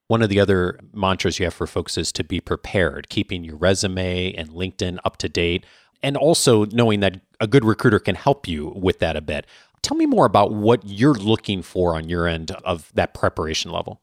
One 0.07 0.21
of 0.21 0.29
the 0.29 0.39
other 0.39 0.79
mantras 0.93 1.37
you 1.37 1.45
have 1.45 1.53
for 1.53 1.67
folks 1.67 1.97
is 1.97 2.13
to 2.13 2.23
be 2.23 2.39
prepared 2.39 3.09
keeping 3.09 3.43
your 3.43 3.57
resume 3.57 4.33
and 4.33 4.49
linkedin 4.51 4.99
up 5.03 5.17
to 5.17 5.27
date 5.27 5.65
and 6.01 6.15
also 6.15 6.63
knowing 6.67 7.01
that 7.01 7.19
a 7.41 7.47
good 7.47 7.65
recruiter 7.65 7.99
can 7.99 8.15
help 8.15 8.47
you 8.47 8.71
with 8.73 8.99
that 8.99 9.17
a 9.17 9.21
bit. 9.21 9.45
Tell 9.81 9.97
me 9.97 10.05
more 10.05 10.25
about 10.25 10.53
what 10.53 10.81
you're 10.85 11.13
looking 11.13 11.61
for 11.61 11.95
on 11.95 12.07
your 12.07 12.25
end 12.25 12.51
of 12.63 12.89
that 12.93 13.13
preparation 13.13 13.69
level 13.71 14.01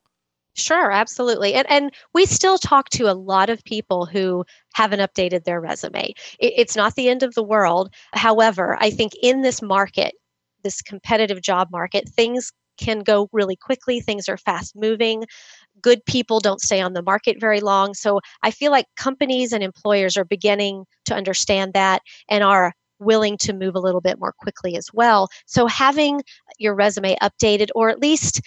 Sure, 0.58 0.90
absolutely. 0.90 1.54
And 1.54 1.70
and 1.70 1.92
we 2.14 2.26
still 2.26 2.58
talk 2.58 2.88
to 2.90 3.04
a 3.10 3.14
lot 3.14 3.48
of 3.48 3.62
people 3.64 4.06
who 4.06 4.44
haven't 4.74 4.98
updated 5.00 5.44
their 5.44 5.60
resume. 5.60 6.12
It, 6.40 6.52
it's 6.56 6.76
not 6.76 6.96
the 6.96 7.08
end 7.08 7.22
of 7.22 7.34
the 7.34 7.44
world. 7.44 7.94
However, 8.14 8.76
I 8.80 8.90
think 8.90 9.12
in 9.22 9.42
this 9.42 9.62
market, 9.62 10.14
this 10.64 10.82
competitive 10.82 11.42
job 11.42 11.68
market, 11.70 12.08
things 12.08 12.50
can 12.76 13.00
go 13.00 13.28
really 13.32 13.56
quickly. 13.56 14.00
Things 14.00 14.28
are 14.28 14.36
fast 14.36 14.74
moving. 14.76 15.24
Good 15.82 16.04
people 16.06 16.40
don't 16.40 16.60
stay 16.62 16.80
on 16.80 16.94
the 16.94 17.02
market 17.02 17.38
very 17.40 17.60
long. 17.60 17.94
So 17.94 18.20
I 18.42 18.50
feel 18.52 18.72
like 18.72 18.86
companies 18.96 19.52
and 19.52 19.64
employers 19.64 20.16
are 20.16 20.24
beginning 20.24 20.84
to 21.06 21.14
understand 21.14 21.74
that 21.74 22.02
and 22.28 22.44
are 22.44 22.74
willing 23.00 23.36
to 23.38 23.52
move 23.52 23.76
a 23.76 23.80
little 23.80 24.00
bit 24.00 24.18
more 24.20 24.34
quickly 24.40 24.76
as 24.76 24.88
well. 24.92 25.28
So 25.46 25.66
having 25.68 26.22
your 26.58 26.74
resume 26.74 27.16
updated 27.22 27.68
or 27.76 27.90
at 27.90 28.00
least 28.00 28.40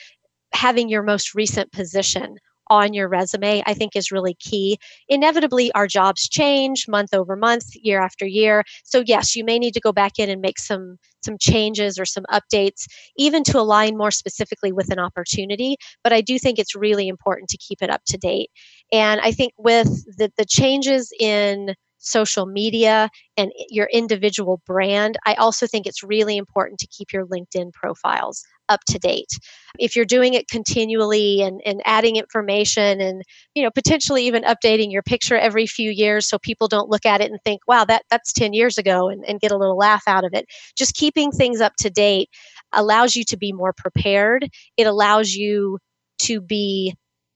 having 0.53 0.89
your 0.89 1.03
most 1.03 1.33
recent 1.35 1.71
position 1.71 2.35
on 2.71 2.93
your 2.93 3.09
resume, 3.09 3.61
I 3.65 3.73
think 3.73 3.95
is 3.95 4.11
really 4.11 4.35
key. 4.39 4.77
Inevitably, 5.09 5.73
our 5.73 5.87
jobs 5.87 6.29
change 6.29 6.85
month 6.87 7.13
over 7.13 7.35
month, 7.35 7.65
year 7.75 8.01
after 8.01 8.25
year. 8.25 8.63
So 8.85 9.03
yes, 9.05 9.35
you 9.35 9.43
may 9.43 9.59
need 9.59 9.73
to 9.73 9.81
go 9.81 9.91
back 9.91 10.13
in 10.17 10.29
and 10.29 10.41
make 10.41 10.57
some 10.57 10.97
some 11.23 11.37
changes 11.39 11.99
or 11.99 12.05
some 12.05 12.23
updates, 12.31 12.85
even 13.17 13.43
to 13.43 13.59
align 13.59 13.97
more 13.97 14.09
specifically 14.09 14.71
with 14.71 14.89
an 14.89 14.99
opportunity. 14.99 15.75
But 16.03 16.13
I 16.13 16.21
do 16.21 16.39
think 16.39 16.57
it's 16.57 16.73
really 16.75 17.07
important 17.09 17.49
to 17.49 17.57
keep 17.57 17.81
it 17.81 17.91
up 17.91 18.01
to 18.07 18.17
date. 18.17 18.49
And 18.91 19.21
I 19.21 19.31
think 19.31 19.51
with 19.57 19.87
the, 20.17 20.31
the 20.37 20.45
changes 20.45 21.11
in 21.19 21.75
social 21.99 22.47
media 22.47 23.09
and 23.37 23.51
your 23.69 23.87
individual 23.93 24.61
brand, 24.65 25.17
I 25.25 25.35
also 25.35 25.67
think 25.67 25.85
it's 25.85 26.03
really 26.03 26.37
important 26.37 26.79
to 26.79 26.87
keep 26.87 27.13
your 27.13 27.27
LinkedIn 27.27 27.73
profiles 27.73 28.43
up 28.71 28.81
to 28.87 28.97
date. 28.97 29.29
If 29.77 29.95
you're 29.95 30.05
doing 30.05 30.33
it 30.33 30.47
continually 30.47 31.41
and, 31.41 31.61
and 31.65 31.81
adding 31.85 32.15
information 32.15 33.01
and 33.01 33.23
you 33.53 33.63
know 33.63 33.71
potentially 33.71 34.25
even 34.25 34.43
updating 34.43 34.91
your 34.91 35.03
picture 35.03 35.37
every 35.37 35.67
few 35.67 35.91
years 35.91 36.27
so 36.27 36.39
people 36.39 36.67
don't 36.67 36.89
look 36.89 37.05
at 37.05 37.21
it 37.21 37.29
and 37.29 37.39
think, 37.43 37.61
wow, 37.67 37.85
that, 37.85 38.03
that's 38.09 38.33
10 38.33 38.53
years 38.53 38.77
ago 38.77 39.09
and, 39.09 39.23
and 39.27 39.39
get 39.39 39.51
a 39.51 39.57
little 39.57 39.77
laugh 39.77 40.03
out 40.07 40.23
of 40.23 40.33
it. 40.33 40.45
Just 40.77 40.95
keeping 40.95 41.31
things 41.31 41.61
up 41.61 41.73
to 41.79 41.89
date 41.89 42.29
allows 42.73 43.15
you 43.15 43.23
to 43.25 43.37
be 43.37 43.51
more 43.51 43.73
prepared. 43.73 44.49
It 44.77 44.87
allows 44.87 45.33
you 45.33 45.77
to 46.23 46.41
be 46.41 46.93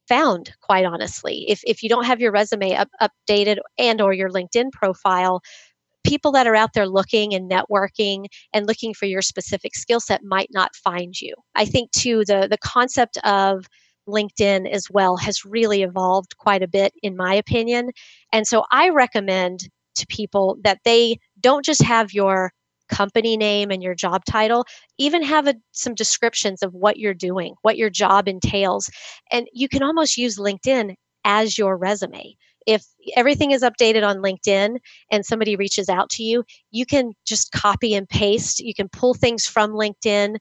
found 0.07 0.53
quite 0.61 0.85
honestly 0.85 1.45
if, 1.47 1.61
if 1.65 1.81
you 1.81 1.89
don't 1.89 2.05
have 2.05 2.21
your 2.21 2.31
resume 2.31 2.75
up, 2.75 2.89
updated 3.01 3.57
and 3.77 4.01
or 4.01 4.13
your 4.13 4.29
linkedin 4.29 4.71
profile 4.71 5.41
people 6.05 6.31
that 6.31 6.47
are 6.47 6.55
out 6.55 6.73
there 6.73 6.87
looking 6.87 7.33
and 7.33 7.49
networking 7.49 8.25
and 8.53 8.67
looking 8.67 8.93
for 8.93 9.05
your 9.05 9.21
specific 9.21 9.75
skill 9.75 9.99
set 9.99 10.23
might 10.23 10.49
not 10.51 10.75
find 10.75 11.19
you. 11.19 11.33
I 11.55 11.65
think 11.65 11.91
too 11.91 12.23
the 12.25 12.47
the 12.49 12.57
concept 12.57 13.17
of 13.23 13.65
linkedin 14.07 14.69
as 14.69 14.87
well 14.91 15.17
has 15.17 15.43
really 15.43 15.81
evolved 15.81 16.37
quite 16.37 16.61
a 16.61 16.67
bit 16.67 16.93
in 17.01 17.17
my 17.17 17.33
opinion. 17.33 17.89
And 18.31 18.47
so 18.47 18.63
i 18.71 18.89
recommend 18.89 19.67
to 19.95 20.05
people 20.07 20.57
that 20.63 20.79
they 20.85 21.17
don't 21.39 21.65
just 21.65 21.81
have 21.81 22.13
your 22.13 22.51
company 22.87 23.35
name 23.35 23.71
and 23.71 23.81
your 23.81 23.95
job 23.95 24.23
title 24.25 24.63
even 24.99 25.23
have 25.23 25.47
a, 25.47 25.55
some 25.71 25.95
descriptions 25.95 26.61
of 26.61 26.71
what 26.73 26.97
you're 26.97 27.15
doing 27.15 27.55
what 27.63 27.77
your 27.77 27.89
job 27.89 28.27
entails. 28.27 28.89
And 29.31 29.47
you 29.53 29.67
can 29.67 29.81
almost 29.81 30.17
use 30.17 30.37
linkedin 30.37 30.93
as 31.23 31.57
your 31.57 31.75
resume 31.77 32.35
if 32.65 32.83
everything 33.15 33.51
is 33.51 33.61
updated 33.61 34.07
on 34.07 34.17
linkedin 34.17 34.77
and 35.11 35.25
somebody 35.25 35.55
reaches 35.55 35.89
out 35.89 36.09
to 36.09 36.23
you 36.23 36.43
you 36.71 36.85
can 36.85 37.11
just 37.25 37.51
copy 37.51 37.93
and 37.93 38.09
paste 38.09 38.59
you 38.59 38.73
can 38.73 38.89
pull 38.89 39.13
things 39.13 39.45
from 39.45 39.71
linkedin 39.71 40.37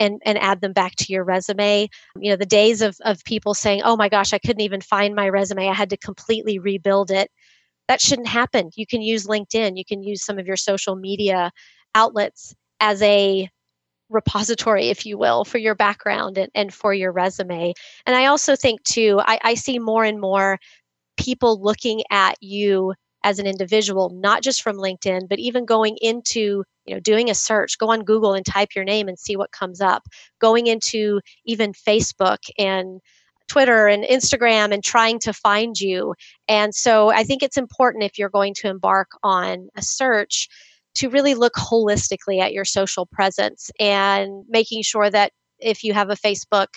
and, 0.00 0.20
and 0.24 0.38
add 0.38 0.60
them 0.60 0.72
back 0.72 0.96
to 0.96 1.12
your 1.12 1.24
resume. 1.24 1.88
You 2.16 2.30
know, 2.30 2.36
the 2.36 2.46
days 2.46 2.82
of, 2.82 2.96
of 3.04 3.24
people 3.24 3.54
saying, 3.54 3.82
oh 3.84 3.96
my 3.96 4.08
gosh, 4.08 4.32
I 4.32 4.38
couldn't 4.38 4.60
even 4.60 4.80
find 4.80 5.14
my 5.14 5.28
resume. 5.28 5.68
I 5.68 5.74
had 5.74 5.90
to 5.90 5.96
completely 5.96 6.58
rebuild 6.58 7.10
it. 7.10 7.30
That 7.88 8.00
shouldn't 8.00 8.28
happen. 8.28 8.70
You 8.76 8.86
can 8.86 9.02
use 9.02 9.26
LinkedIn. 9.26 9.76
You 9.76 9.84
can 9.84 10.02
use 10.02 10.24
some 10.24 10.38
of 10.38 10.46
your 10.46 10.56
social 10.56 10.96
media 10.96 11.52
outlets 11.94 12.54
as 12.80 13.00
a 13.02 13.48
repository, 14.10 14.88
if 14.88 15.06
you 15.06 15.18
will, 15.18 15.44
for 15.44 15.58
your 15.58 15.74
background 15.74 16.38
and, 16.38 16.50
and 16.54 16.72
for 16.72 16.92
your 16.92 17.12
resume. 17.12 17.72
And 18.06 18.16
I 18.16 18.26
also 18.26 18.56
think, 18.56 18.82
too, 18.84 19.20
I, 19.24 19.38
I 19.42 19.54
see 19.54 19.78
more 19.78 20.04
and 20.04 20.20
more 20.20 20.58
people 21.16 21.60
looking 21.62 22.02
at 22.10 22.36
you 22.40 22.94
as 23.24 23.38
an 23.38 23.46
individual, 23.46 24.10
not 24.10 24.42
just 24.42 24.62
from 24.62 24.76
LinkedIn, 24.76 25.28
but 25.28 25.38
even 25.38 25.64
going 25.64 25.96
into, 26.02 26.62
you 26.84 26.94
know, 26.94 27.00
doing 27.00 27.30
a 27.30 27.34
search, 27.34 27.78
go 27.78 27.90
on 27.90 28.04
Google 28.04 28.34
and 28.34 28.44
type 28.44 28.68
your 28.76 28.84
name 28.84 29.08
and 29.08 29.18
see 29.18 29.34
what 29.34 29.50
comes 29.50 29.80
up. 29.80 30.02
Going 30.40 30.66
into 30.66 31.20
even 31.46 31.72
Facebook 31.72 32.38
and 32.58 33.00
Twitter 33.48 33.86
and 33.86 34.04
Instagram 34.04 34.72
and 34.72 34.84
trying 34.84 35.18
to 35.20 35.32
find 35.32 35.78
you. 35.78 36.14
And 36.48 36.74
so 36.74 37.10
I 37.10 37.24
think 37.24 37.42
it's 37.42 37.56
important 37.56 38.04
if 38.04 38.18
you're 38.18 38.28
going 38.28 38.54
to 38.58 38.68
embark 38.68 39.08
on 39.22 39.68
a 39.76 39.82
search 39.82 40.48
to 40.96 41.10
really 41.10 41.34
look 41.34 41.54
holistically 41.54 42.40
at 42.40 42.52
your 42.52 42.64
social 42.64 43.06
presence 43.06 43.70
and 43.80 44.44
making 44.48 44.82
sure 44.82 45.10
that 45.10 45.32
if 45.58 45.82
you 45.82 45.92
have 45.92 46.10
a 46.10 46.14
Facebook 46.14 46.68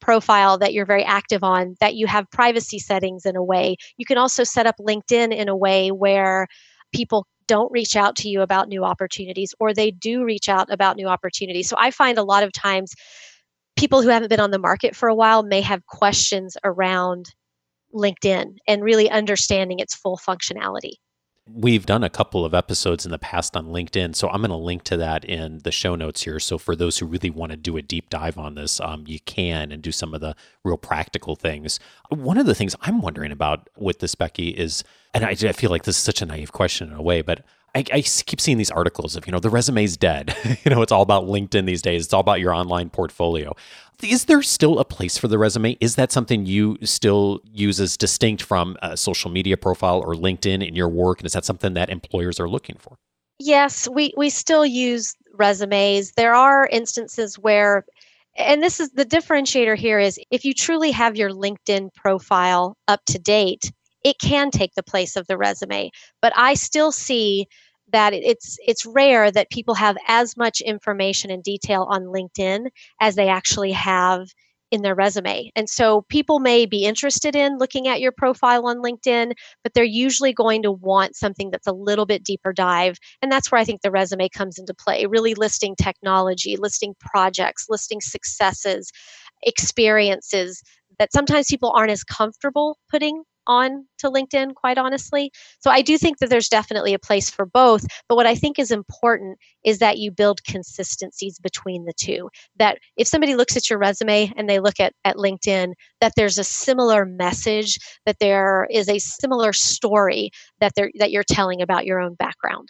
profile 0.00 0.58
that 0.58 0.72
you're 0.72 0.86
very 0.86 1.04
active 1.04 1.42
on, 1.42 1.76
that 1.80 1.94
you 1.94 2.06
have 2.06 2.30
privacy 2.30 2.78
settings 2.78 3.26
in 3.26 3.36
a 3.36 3.42
way. 3.42 3.76
You 3.96 4.06
can 4.06 4.18
also 4.18 4.44
set 4.44 4.66
up 4.66 4.76
LinkedIn 4.80 5.34
in 5.34 5.48
a 5.48 5.56
way 5.56 5.90
where 5.90 6.46
people 6.92 7.26
don't 7.46 7.72
reach 7.72 7.96
out 7.96 8.14
to 8.16 8.28
you 8.28 8.42
about 8.42 8.68
new 8.68 8.84
opportunities 8.84 9.54
or 9.58 9.72
they 9.72 9.90
do 9.90 10.24
reach 10.24 10.48
out 10.48 10.70
about 10.70 10.96
new 10.96 11.08
opportunities. 11.08 11.68
So 11.68 11.76
I 11.78 11.90
find 11.90 12.18
a 12.18 12.22
lot 12.22 12.42
of 12.42 12.52
times 12.52 12.92
people 13.76 14.02
who 14.02 14.08
haven't 14.08 14.28
been 14.28 14.40
on 14.40 14.50
the 14.50 14.58
market 14.58 14.94
for 14.94 15.08
a 15.08 15.14
while 15.14 15.42
may 15.42 15.62
have 15.62 15.86
questions 15.86 16.56
around 16.64 17.34
LinkedIn 17.94 18.56
and 18.66 18.82
really 18.82 19.10
understanding 19.10 19.78
its 19.78 19.94
full 19.94 20.18
functionality. 20.18 20.94
We've 21.50 21.86
done 21.86 22.04
a 22.04 22.10
couple 22.10 22.44
of 22.44 22.52
episodes 22.52 23.06
in 23.06 23.10
the 23.10 23.18
past 23.18 23.56
on 23.56 23.68
LinkedIn, 23.68 24.14
so 24.14 24.28
I'm 24.28 24.42
going 24.42 24.50
to 24.50 24.56
link 24.56 24.84
to 24.84 24.98
that 24.98 25.24
in 25.24 25.60
the 25.64 25.72
show 25.72 25.94
notes 25.94 26.22
here. 26.22 26.38
So 26.38 26.58
for 26.58 26.76
those 26.76 26.98
who 26.98 27.06
really 27.06 27.30
want 27.30 27.52
to 27.52 27.56
do 27.56 27.78
a 27.78 27.82
deep 27.82 28.10
dive 28.10 28.36
on 28.36 28.54
this, 28.54 28.80
um, 28.80 29.04
you 29.06 29.18
can 29.20 29.72
and 29.72 29.82
do 29.82 29.90
some 29.90 30.12
of 30.12 30.20
the 30.20 30.36
real 30.62 30.76
practical 30.76 31.36
things. 31.36 31.80
One 32.10 32.36
of 32.36 32.44
the 32.44 32.54
things 32.54 32.76
I'm 32.82 33.00
wondering 33.00 33.32
about 33.32 33.70
with 33.76 34.00
this, 34.00 34.14
Becky, 34.14 34.50
is, 34.50 34.84
and 35.14 35.24
I, 35.24 35.30
I 35.30 35.52
feel 35.52 35.70
like 35.70 35.84
this 35.84 35.96
is 35.96 36.02
such 36.02 36.20
a 36.20 36.26
naive 36.26 36.52
question 36.52 36.90
in 36.90 36.94
a 36.94 37.02
way, 37.02 37.22
but 37.22 37.44
I, 37.74 37.84
I, 37.92 38.00
keep 38.02 38.40
seeing 38.40 38.58
these 38.58 38.70
articles 38.70 39.14
of, 39.14 39.26
you 39.26 39.32
know, 39.32 39.40
the 39.40 39.50
resume's 39.50 39.96
dead. 39.96 40.34
you 40.64 40.70
know, 40.70 40.82
it's 40.82 40.92
all 40.92 41.02
about 41.02 41.24
LinkedIn 41.24 41.66
these 41.66 41.82
days. 41.82 42.04
It's 42.04 42.14
all 42.14 42.20
about 42.20 42.40
your 42.40 42.52
online 42.52 42.90
portfolio. 42.90 43.54
Is 44.02 44.26
there 44.26 44.42
still 44.42 44.78
a 44.78 44.84
place 44.84 45.18
for 45.18 45.28
the 45.28 45.38
resume? 45.38 45.76
Is 45.80 45.96
that 45.96 46.12
something 46.12 46.46
you 46.46 46.78
still 46.82 47.40
use 47.44 47.80
as 47.80 47.96
distinct 47.96 48.42
from 48.42 48.76
a 48.80 48.96
social 48.96 49.30
media 49.30 49.56
profile 49.56 50.00
or 50.00 50.14
LinkedIn 50.14 50.66
in 50.66 50.74
your 50.74 50.88
work? 50.88 51.18
And 51.18 51.26
is 51.26 51.32
that 51.32 51.44
something 51.44 51.74
that 51.74 51.90
employers 51.90 52.38
are 52.38 52.48
looking 52.48 52.76
for? 52.78 52.96
Yes, 53.38 53.88
we, 53.88 54.12
we 54.16 54.30
still 54.30 54.64
use 54.64 55.14
resumes. 55.34 56.12
There 56.12 56.34
are 56.34 56.68
instances 56.70 57.38
where 57.38 57.84
and 58.38 58.62
this 58.62 58.78
is 58.78 58.90
the 58.90 59.04
differentiator 59.04 59.76
here 59.76 59.98
is 59.98 60.18
if 60.30 60.44
you 60.44 60.54
truly 60.54 60.92
have 60.92 61.16
your 61.16 61.30
LinkedIn 61.30 61.92
profile 61.94 62.76
up 62.86 63.04
to 63.06 63.18
date, 63.18 63.72
it 64.04 64.16
can 64.20 64.50
take 64.50 64.74
the 64.74 64.82
place 64.82 65.16
of 65.16 65.26
the 65.26 65.36
resume. 65.36 65.90
But 66.22 66.32
I 66.36 66.54
still 66.54 66.92
see 66.92 67.46
that 67.92 68.12
it's 68.12 68.58
it's 68.66 68.84
rare 68.84 69.30
that 69.30 69.50
people 69.50 69.74
have 69.74 69.96
as 70.06 70.36
much 70.36 70.60
information 70.60 71.30
and 71.30 71.42
detail 71.42 71.86
on 71.88 72.04
LinkedIn 72.04 72.68
as 73.00 73.14
they 73.14 73.28
actually 73.28 73.72
have 73.72 74.26
in 74.70 74.82
their 74.82 74.94
resume. 74.94 75.50
And 75.56 75.68
so 75.68 76.04
people 76.10 76.40
may 76.40 76.66
be 76.66 76.84
interested 76.84 77.34
in 77.34 77.56
looking 77.56 77.88
at 77.88 78.00
your 78.00 78.12
profile 78.12 78.66
on 78.66 78.82
LinkedIn, 78.82 79.32
but 79.62 79.72
they're 79.72 79.84
usually 79.84 80.32
going 80.32 80.62
to 80.62 80.72
want 80.72 81.16
something 81.16 81.50
that's 81.50 81.66
a 81.66 81.72
little 81.72 82.04
bit 82.04 82.22
deeper 82.22 82.52
dive. 82.52 82.98
And 83.22 83.32
that's 83.32 83.50
where 83.50 83.60
I 83.60 83.64
think 83.64 83.80
the 83.80 83.90
resume 83.90 84.28
comes 84.28 84.58
into 84.58 84.74
play, 84.74 85.06
really 85.06 85.34
listing 85.34 85.74
technology, 85.74 86.56
listing 86.58 86.94
projects, 87.00 87.66
listing 87.70 88.00
successes, 88.02 88.90
experiences 89.42 90.62
that 90.98 91.12
sometimes 91.12 91.46
people 91.48 91.72
aren't 91.74 91.92
as 91.92 92.04
comfortable 92.04 92.76
putting 92.90 93.22
on 93.48 93.86
to 93.98 94.10
LinkedIn, 94.10 94.54
quite 94.54 94.78
honestly. 94.78 95.32
So 95.58 95.70
I 95.70 95.82
do 95.82 95.98
think 95.98 96.18
that 96.18 96.30
there's 96.30 96.48
definitely 96.48 96.94
a 96.94 96.98
place 96.98 97.28
for 97.30 97.46
both. 97.46 97.84
But 98.08 98.16
what 98.16 98.26
I 98.26 98.34
think 98.34 98.58
is 98.58 98.70
important 98.70 99.38
is 99.64 99.78
that 99.78 99.98
you 99.98 100.10
build 100.10 100.44
consistencies 100.44 101.38
between 101.38 101.84
the 101.84 101.94
two. 101.98 102.28
That 102.56 102.78
if 102.96 103.08
somebody 103.08 103.34
looks 103.34 103.56
at 103.56 103.68
your 103.68 103.78
resume 103.78 104.32
and 104.36 104.48
they 104.48 104.60
look 104.60 104.78
at, 104.78 104.92
at 105.04 105.16
LinkedIn, 105.16 105.72
that 106.00 106.12
there's 106.16 106.38
a 106.38 106.44
similar 106.44 107.04
message, 107.04 107.78
that 108.06 108.18
there 108.20 108.68
is 108.70 108.88
a 108.88 108.98
similar 108.98 109.52
story 109.52 110.30
that, 110.60 110.72
they're 110.76 110.90
that 110.98 111.10
you're 111.10 111.24
telling 111.24 111.62
about 111.62 111.86
your 111.86 112.00
own 112.00 112.14
background. 112.14 112.68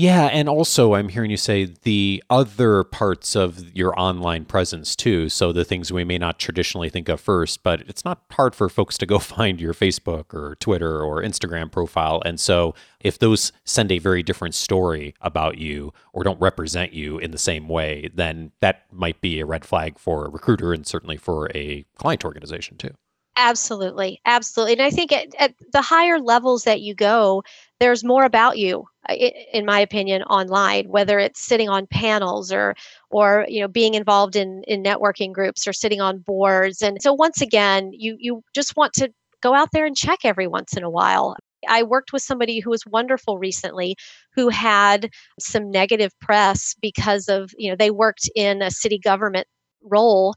Yeah, 0.00 0.30
and 0.32 0.48
also 0.48 0.94
I'm 0.94 1.10
hearing 1.10 1.30
you 1.30 1.36
say 1.36 1.66
the 1.82 2.24
other 2.30 2.84
parts 2.84 3.36
of 3.36 3.76
your 3.76 3.92
online 4.00 4.46
presence 4.46 4.96
too. 4.96 5.28
So 5.28 5.52
the 5.52 5.62
things 5.62 5.92
we 5.92 6.04
may 6.04 6.16
not 6.16 6.38
traditionally 6.38 6.88
think 6.88 7.10
of 7.10 7.20
first, 7.20 7.62
but 7.62 7.82
it's 7.82 8.02
not 8.02 8.22
hard 8.30 8.54
for 8.54 8.70
folks 8.70 8.96
to 8.96 9.04
go 9.04 9.18
find 9.18 9.60
your 9.60 9.74
Facebook 9.74 10.32
or 10.32 10.56
Twitter 10.58 11.02
or 11.02 11.22
Instagram 11.22 11.70
profile. 11.70 12.22
And 12.24 12.40
so 12.40 12.74
if 13.00 13.18
those 13.18 13.52
send 13.64 13.92
a 13.92 13.98
very 13.98 14.22
different 14.22 14.54
story 14.54 15.14
about 15.20 15.58
you 15.58 15.92
or 16.14 16.24
don't 16.24 16.40
represent 16.40 16.94
you 16.94 17.18
in 17.18 17.30
the 17.30 17.36
same 17.36 17.68
way, 17.68 18.08
then 18.14 18.52
that 18.60 18.86
might 18.90 19.20
be 19.20 19.38
a 19.38 19.44
red 19.44 19.66
flag 19.66 19.98
for 19.98 20.24
a 20.24 20.30
recruiter 20.30 20.72
and 20.72 20.86
certainly 20.86 21.18
for 21.18 21.50
a 21.54 21.84
client 21.98 22.24
organization 22.24 22.78
too. 22.78 22.94
Absolutely. 23.36 24.20
Absolutely. 24.24 24.74
And 24.74 24.82
I 24.82 24.90
think 24.90 25.12
at, 25.12 25.34
at, 25.38 25.54
the 25.72 25.82
higher 25.82 26.18
levels 26.18 26.64
that 26.64 26.80
you 26.80 26.94
go, 26.94 27.42
there's 27.78 28.04
more 28.04 28.24
about 28.24 28.58
you, 28.58 28.86
in 29.08 29.64
my 29.64 29.80
opinion, 29.80 30.22
online, 30.24 30.88
whether 30.88 31.18
it's 31.18 31.40
sitting 31.40 31.68
on 31.68 31.86
panels 31.86 32.52
or, 32.52 32.74
or, 33.10 33.46
you 33.48 33.60
know, 33.60 33.68
being 33.68 33.94
involved 33.94 34.36
in, 34.36 34.62
in 34.66 34.82
networking 34.82 35.32
groups 35.32 35.66
or 35.66 35.72
sitting 35.72 36.00
on 36.00 36.18
boards. 36.18 36.82
And 36.82 37.00
so 37.00 37.12
once 37.12 37.40
again, 37.40 37.90
you, 37.92 38.16
you 38.18 38.42
just 38.54 38.76
want 38.76 38.92
to 38.94 39.10
go 39.42 39.54
out 39.54 39.70
there 39.72 39.86
and 39.86 39.96
check 39.96 40.20
every 40.24 40.46
once 40.46 40.76
in 40.76 40.82
a 40.82 40.90
while. 40.90 41.36
I 41.68 41.82
worked 41.82 42.12
with 42.12 42.22
somebody 42.22 42.60
who 42.60 42.70
was 42.70 42.86
wonderful 42.86 43.38
recently 43.38 43.96
who 44.34 44.48
had 44.48 45.10
some 45.38 45.70
negative 45.70 46.12
press 46.20 46.74
because 46.80 47.28
of, 47.28 47.52
you 47.58 47.70
know, 47.70 47.76
they 47.76 47.90
worked 47.90 48.30
in 48.34 48.62
a 48.62 48.70
city 48.70 48.98
government 48.98 49.46
role 49.82 50.34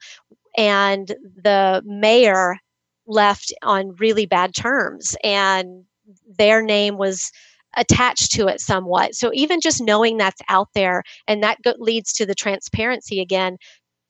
and 0.58 1.16
the 1.42 1.82
mayor 1.86 2.58
left 3.08 3.54
on 3.62 3.96
really 4.00 4.26
bad 4.26 4.56
terms 4.56 5.16
and 5.24 5.84
their 6.38 6.62
name 6.62 6.98
was 6.98 7.32
attached 7.78 8.32
to 8.34 8.48
it 8.48 8.60
somewhat. 8.60 9.16
So 9.16 9.32
even 9.34 9.62
just 9.62 9.82
knowing 9.82 10.18
that's 10.18 10.42
out 10.50 10.70
there 10.74 11.04
and 11.28 11.44
that 11.44 11.62
go- 11.64 11.76
leads 11.78 12.14
to 12.14 12.26
the 12.26 12.36
transparency 12.36 13.20
again, 13.20 13.58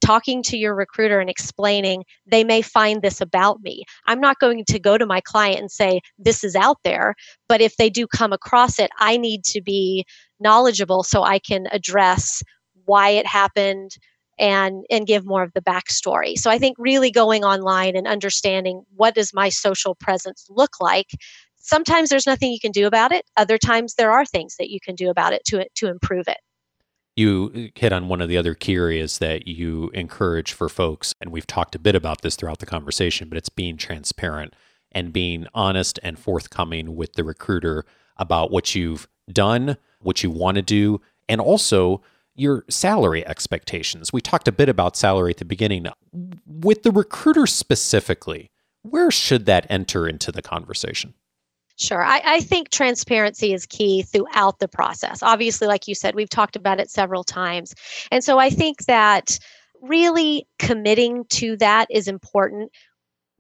talking 0.04 0.43
to 0.43 0.58
your 0.58 0.76
recruiter 0.76 1.19
and 1.19 1.30
explaining 1.30 2.04
they 2.26 2.43
may 2.43 2.62
find 2.62 3.02
this 3.02 3.21
about 3.21 3.62
me. 3.62 3.84
I'm 4.06 4.19
not 4.19 4.39
going 4.39 4.65
to 4.65 4.80
go 4.80 4.97
to 4.97 5.06
my 5.06 5.21
client 5.21 5.60
and 5.60 5.71
say 5.71 6.02
this 6.17 6.43
is 6.43 6.56
out 6.56 6.78
there, 6.84 7.15
but 7.47 7.62
if 7.62 7.78
they 7.78 7.89
do 7.89 8.06
come 8.08 8.34
across 8.34 8.80
it, 8.80 8.91
I 8.99 9.17
need 9.17 9.43
to 9.45 9.62
be 9.62 10.06
knowledgeable 10.39 11.04
so 11.04 11.23
I 11.23 11.39
can 11.39 11.67
address 11.71 12.43
why 12.86 13.10
it 13.12 13.26
happened, 13.26 13.91
and 14.39 14.84
and 14.89 15.08
give 15.08 15.26
more 15.26 15.43
of 15.43 15.54
the 15.54 15.62
backstory. 15.62 16.38
So 16.38 16.49
I 16.49 16.58
think 16.58 16.76
really 16.80 17.12
going 17.12 17.43
online 17.43 17.95
and 17.95 18.08
understanding 18.08 18.84
what 18.95 19.15
does 19.15 19.34
my 19.34 19.49
social 19.49 19.95
presence 19.95 20.47
look 20.49 20.71
like. 20.82 21.12
Sometimes 21.63 22.10
there's 22.10 22.28
nothing 22.28 22.52
you 22.52 22.60
can 22.60 22.73
do 22.73 22.86
about 22.86 23.13
it. 23.13 23.26
Other 23.38 23.58
times 23.58 23.95
there 23.95 24.12
are 24.12 24.26
things 24.26 24.58
that 24.60 24.69
you 24.69 24.80
can 24.82 24.95
do 24.95 25.10
about 25.10 25.34
it 25.34 25.43
to 25.45 25.65
to 25.76 25.88
improve 25.88 26.28
it. 26.28 26.38
You 27.15 27.52
uh, 27.56 27.80
hit 27.80 27.93
on 27.93 28.10
one 28.10 28.21
of 28.21 28.28
the 28.28 28.38
other 28.38 28.54
key 28.54 28.76
areas 28.76 29.19
that 29.19 29.47
you 29.47 29.89
encourage 29.93 30.52
for 30.52 30.67
folks, 30.67 31.15
and 31.21 31.32
we've 31.32 31.47
talked 31.47 31.73
a 31.73 31.80
bit 31.80 31.95
about 31.95 32.21
this 32.21 32.36
throughout 32.36 32.60
the 32.60 32.65
conversation, 32.65 33.30
but 33.30 33.38
it's 33.38 33.49
being 33.49 33.78
transparent 33.78 34.54
and 34.91 35.13
being 35.13 35.47
honest 35.54 35.99
and 36.04 36.19
forthcoming 36.19 36.95
with 36.95 37.13
the 37.13 37.23
recruiter 37.23 37.86
about 38.17 38.52
what 38.52 38.76
you've 38.76 39.08
done, 39.32 39.78
what 40.02 40.21
you 40.21 40.30
want 40.30 40.56
to 40.56 40.62
do, 40.62 40.99
and 41.30 41.39
also 41.39 42.02
your 42.36 42.65
salary 42.69 43.26
expectations. 43.26 44.12
We 44.12 44.19
talked 44.19 44.47
a 44.47 44.52
bit 44.52 44.67
about 44.67 44.97
salary 44.97 45.32
at 45.32 45.38
the 45.38 45.45
beginning. 45.45 45.88
With 46.45 46.84
the 46.84 46.91
recruiter 46.91 47.47
specifically, 47.47 48.52
where 48.82 49.12
should 49.12 49.45
that 49.45 49.65
enter 49.69 50.08
into 50.08 50.32
the 50.32 50.41
conversation? 50.41 51.13
Sure. 51.75 52.03
I, 52.03 52.21
I, 52.23 52.39
think 52.39 52.69
transparency 52.69 53.51
is 53.51 53.65
key 53.65 54.03
throughout 54.03 54.59
the 54.59 54.67
process. 54.67 55.23
Obviously, 55.23 55.67
like 55.67 55.88
you 55.88 55.95
said, 55.95 56.13
we've 56.13 56.29
talked 56.29 56.55
about 56.55 56.79
it 56.79 56.91
several 56.91 57.23
times. 57.23 57.73
And 58.12 58.23
so 58.23 58.38
I 58.38 58.51
think 58.51 58.86
that 58.86 59.39
really 59.81 60.47
committing 60.59 61.25
to 61.29 61.57
that 61.57 61.88
is 61.89 62.07
important. 62.07 62.71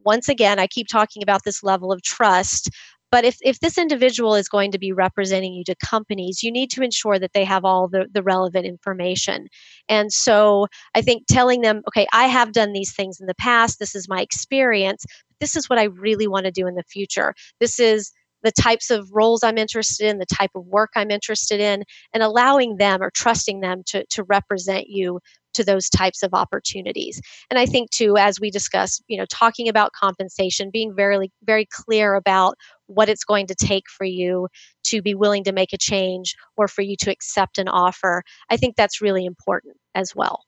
Once 0.03 0.29
again, 0.29 0.57
I 0.57 0.65
keep 0.65 0.87
talking 0.87 1.21
about 1.21 1.43
this 1.45 1.63
level 1.63 1.91
of 1.91 2.01
trust. 2.01 2.69
But 3.11 3.23
if, 3.23 3.37
if 3.43 3.59
this 3.59 3.77
individual 3.77 4.33
is 4.33 4.49
going 4.49 4.71
to 4.71 4.79
be 4.79 4.91
representing 4.91 5.53
you 5.53 5.63
to 5.65 5.75
companies, 5.75 6.41
you 6.41 6.51
need 6.51 6.71
to 6.71 6.81
ensure 6.81 7.19
that 7.19 7.33
they 7.35 7.43
have 7.43 7.63
all 7.63 7.87
the, 7.87 8.07
the 8.11 8.23
relevant 8.23 8.65
information. 8.65 9.47
And 9.87 10.11
so 10.11 10.65
I 10.95 11.03
think 11.03 11.27
telling 11.29 11.61
them, 11.61 11.83
okay, 11.87 12.07
I 12.11 12.25
have 12.25 12.53
done 12.53 12.73
these 12.73 12.95
things 12.95 13.21
in 13.21 13.27
the 13.27 13.35
past, 13.35 13.77
this 13.77 13.93
is 13.93 14.09
my 14.09 14.19
experience, 14.19 15.05
this 15.39 15.55
is 15.55 15.69
what 15.69 15.77
I 15.77 15.83
really 15.83 16.27
want 16.27 16.47
to 16.47 16.51
do 16.51 16.65
in 16.65 16.73
the 16.73 16.83
future. 16.83 17.35
This 17.59 17.79
is 17.79 18.11
the 18.43 18.51
types 18.51 18.91
of 18.91 19.09
roles 19.11 19.43
I'm 19.43 19.57
interested 19.57 20.07
in, 20.07 20.19
the 20.19 20.25
type 20.25 20.51
of 20.55 20.65
work 20.65 20.91
I'm 20.95 21.11
interested 21.11 21.59
in, 21.59 21.83
and 22.13 22.23
allowing 22.23 22.77
them 22.77 23.01
or 23.01 23.11
trusting 23.11 23.61
them 23.61 23.83
to, 23.87 24.05
to 24.11 24.23
represent 24.23 24.87
you 24.89 25.19
to 25.53 25.63
those 25.63 25.87
types 25.89 26.23
of 26.23 26.33
opportunities. 26.33 27.21
And 27.49 27.59
I 27.59 27.65
think 27.65 27.91
too, 27.91 28.17
as 28.17 28.39
we 28.39 28.49
discussed, 28.49 29.03
you 29.07 29.17
know, 29.17 29.25
talking 29.29 29.69
about 29.69 29.91
compensation, 29.93 30.71
being 30.71 30.95
very, 30.95 31.31
very 31.43 31.67
clear 31.71 32.15
about 32.15 32.55
what 32.87 33.07
it's 33.07 33.23
going 33.23 33.47
to 33.47 33.55
take 33.55 33.83
for 33.89 34.05
you 34.05 34.47
to 34.85 35.01
be 35.01 35.13
willing 35.13 35.43
to 35.43 35.51
make 35.51 35.71
a 35.71 35.77
change 35.77 36.35
or 36.57 36.67
for 36.67 36.81
you 36.81 36.95
to 36.97 37.11
accept 37.11 37.57
an 37.57 37.67
offer. 37.67 38.23
I 38.49 38.57
think 38.57 38.75
that's 38.75 39.01
really 39.01 39.25
important 39.25 39.77
as 39.93 40.15
well. 40.15 40.43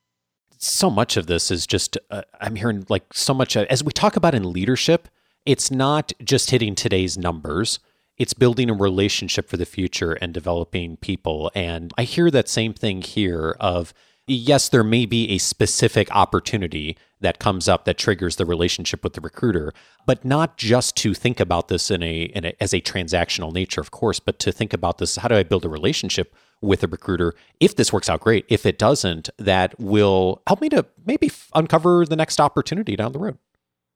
So 0.57 0.89
much 0.89 1.17
of 1.17 1.27
this 1.27 1.51
is 1.51 1.67
just, 1.67 1.97
uh, 2.09 2.23
I'm 2.41 2.55
hearing 2.55 2.85
like 2.89 3.13
so 3.13 3.33
much, 3.33 3.55
uh, 3.55 3.65
as 3.69 3.83
we 3.83 3.91
talk 3.91 4.15
about 4.15 4.33
in 4.33 4.51
leadership, 4.51 5.07
it's 5.45 5.69
not 5.69 6.13
just 6.23 6.51
hitting 6.51 6.75
today's 6.75 7.17
numbers. 7.17 7.79
It's 8.17 8.33
building 8.33 8.69
a 8.69 8.73
relationship 8.73 9.49
for 9.49 9.57
the 9.57 9.65
future 9.65 10.13
and 10.13 10.33
developing 10.33 10.97
people. 10.97 11.51
And 11.53 11.93
I 11.97 12.03
hear 12.03 12.31
that 12.31 12.47
same 12.47 12.73
thing 12.73 13.01
here 13.01 13.55
of, 13.59 13.93
yes, 14.25 14.69
there 14.69 14.83
may 14.83 15.05
be 15.05 15.29
a 15.31 15.37
specific 15.37 16.09
opportunity 16.15 16.97
that 17.21 17.39
comes 17.39 17.67
up 17.67 17.85
that 17.85 17.97
triggers 17.97 18.37
the 18.37 18.45
relationship 18.45 19.03
with 19.03 19.13
the 19.13 19.21
recruiter, 19.21 19.73
but 20.05 20.23
not 20.23 20.57
just 20.57 20.95
to 20.97 21.13
think 21.13 21.39
about 21.39 21.67
this 21.67 21.91
in 21.91 22.03
a, 22.03 22.23
in 22.23 22.45
a 22.45 22.53
as 22.59 22.73
a 22.73 22.81
transactional 22.81 23.53
nature, 23.53 23.81
of 23.81 23.91
course, 23.91 24.19
but 24.19 24.39
to 24.39 24.51
think 24.51 24.73
about 24.73 24.97
this: 24.97 25.15
how 25.17 25.27
do 25.27 25.35
I 25.35 25.43
build 25.43 25.65
a 25.65 25.69
relationship 25.69 26.35
with 26.61 26.83
a 26.83 26.87
recruiter? 26.87 27.33
If 27.59 27.75
this 27.75 27.91
works 27.91 28.09
out, 28.09 28.21
great. 28.21 28.45
If 28.47 28.65
it 28.65 28.77
doesn't, 28.77 29.29
that 29.37 29.79
will 29.79 30.41
help 30.47 30.61
me 30.61 30.69
to 30.69 30.85
maybe 31.05 31.31
uncover 31.53 32.05
the 32.05 32.15
next 32.15 32.39
opportunity 32.39 32.95
down 32.95 33.11
the 33.11 33.19
road. 33.19 33.37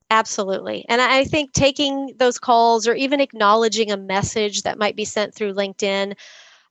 Absolutely. 0.10 0.86
And 0.90 1.02
I 1.02 1.24
think 1.24 1.54
taking 1.54 2.14
those 2.18 2.40
calls 2.40 2.88
or 2.88 2.96
even 2.96 3.20
acknowledging 3.22 3.92
a 3.92 3.98
message 3.98 4.64
that 4.64 4.80
might 4.80 4.96
be 4.96 5.06
sent 5.06 5.36
through 5.36 5.54
LinkedIn 5.54 6.14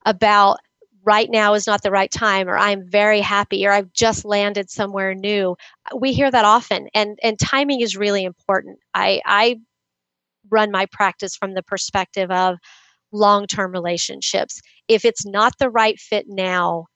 about 0.06 0.58
right 1.04 1.30
now 1.30 1.54
is 1.54 1.66
not 1.66 1.82
the 1.82 1.90
right 1.90 2.10
time 2.12 2.48
or 2.48 2.58
i'm 2.58 2.84
very 2.88 3.20
happy 3.20 3.66
or 3.66 3.72
i've 3.72 3.92
just 3.92 4.24
landed 4.24 4.70
somewhere 4.70 5.14
new 5.14 5.56
uh, 5.92 5.96
we 5.96 6.12
hear 6.12 6.30
that 6.30 6.44
often 6.44 6.88
and 6.94 7.18
and 7.22 7.38
timing 7.38 7.80
is 7.80 7.96
really 7.96 8.24
important. 8.24 8.78
I 8.94 9.22
i 9.26 9.56
run 10.50 10.70
my 10.70 10.86
practice 10.92 11.36
from 11.36 11.54
the 11.54 11.62
perspective 11.62 12.30
of 12.30 12.58
long-term 13.12 13.72
relationships. 13.72 14.60
If 14.88 15.04
it's 15.04 15.26
not 15.26 15.54
the 15.58 15.70
right 15.70 15.98
fit 15.98 16.26
now 16.28 16.86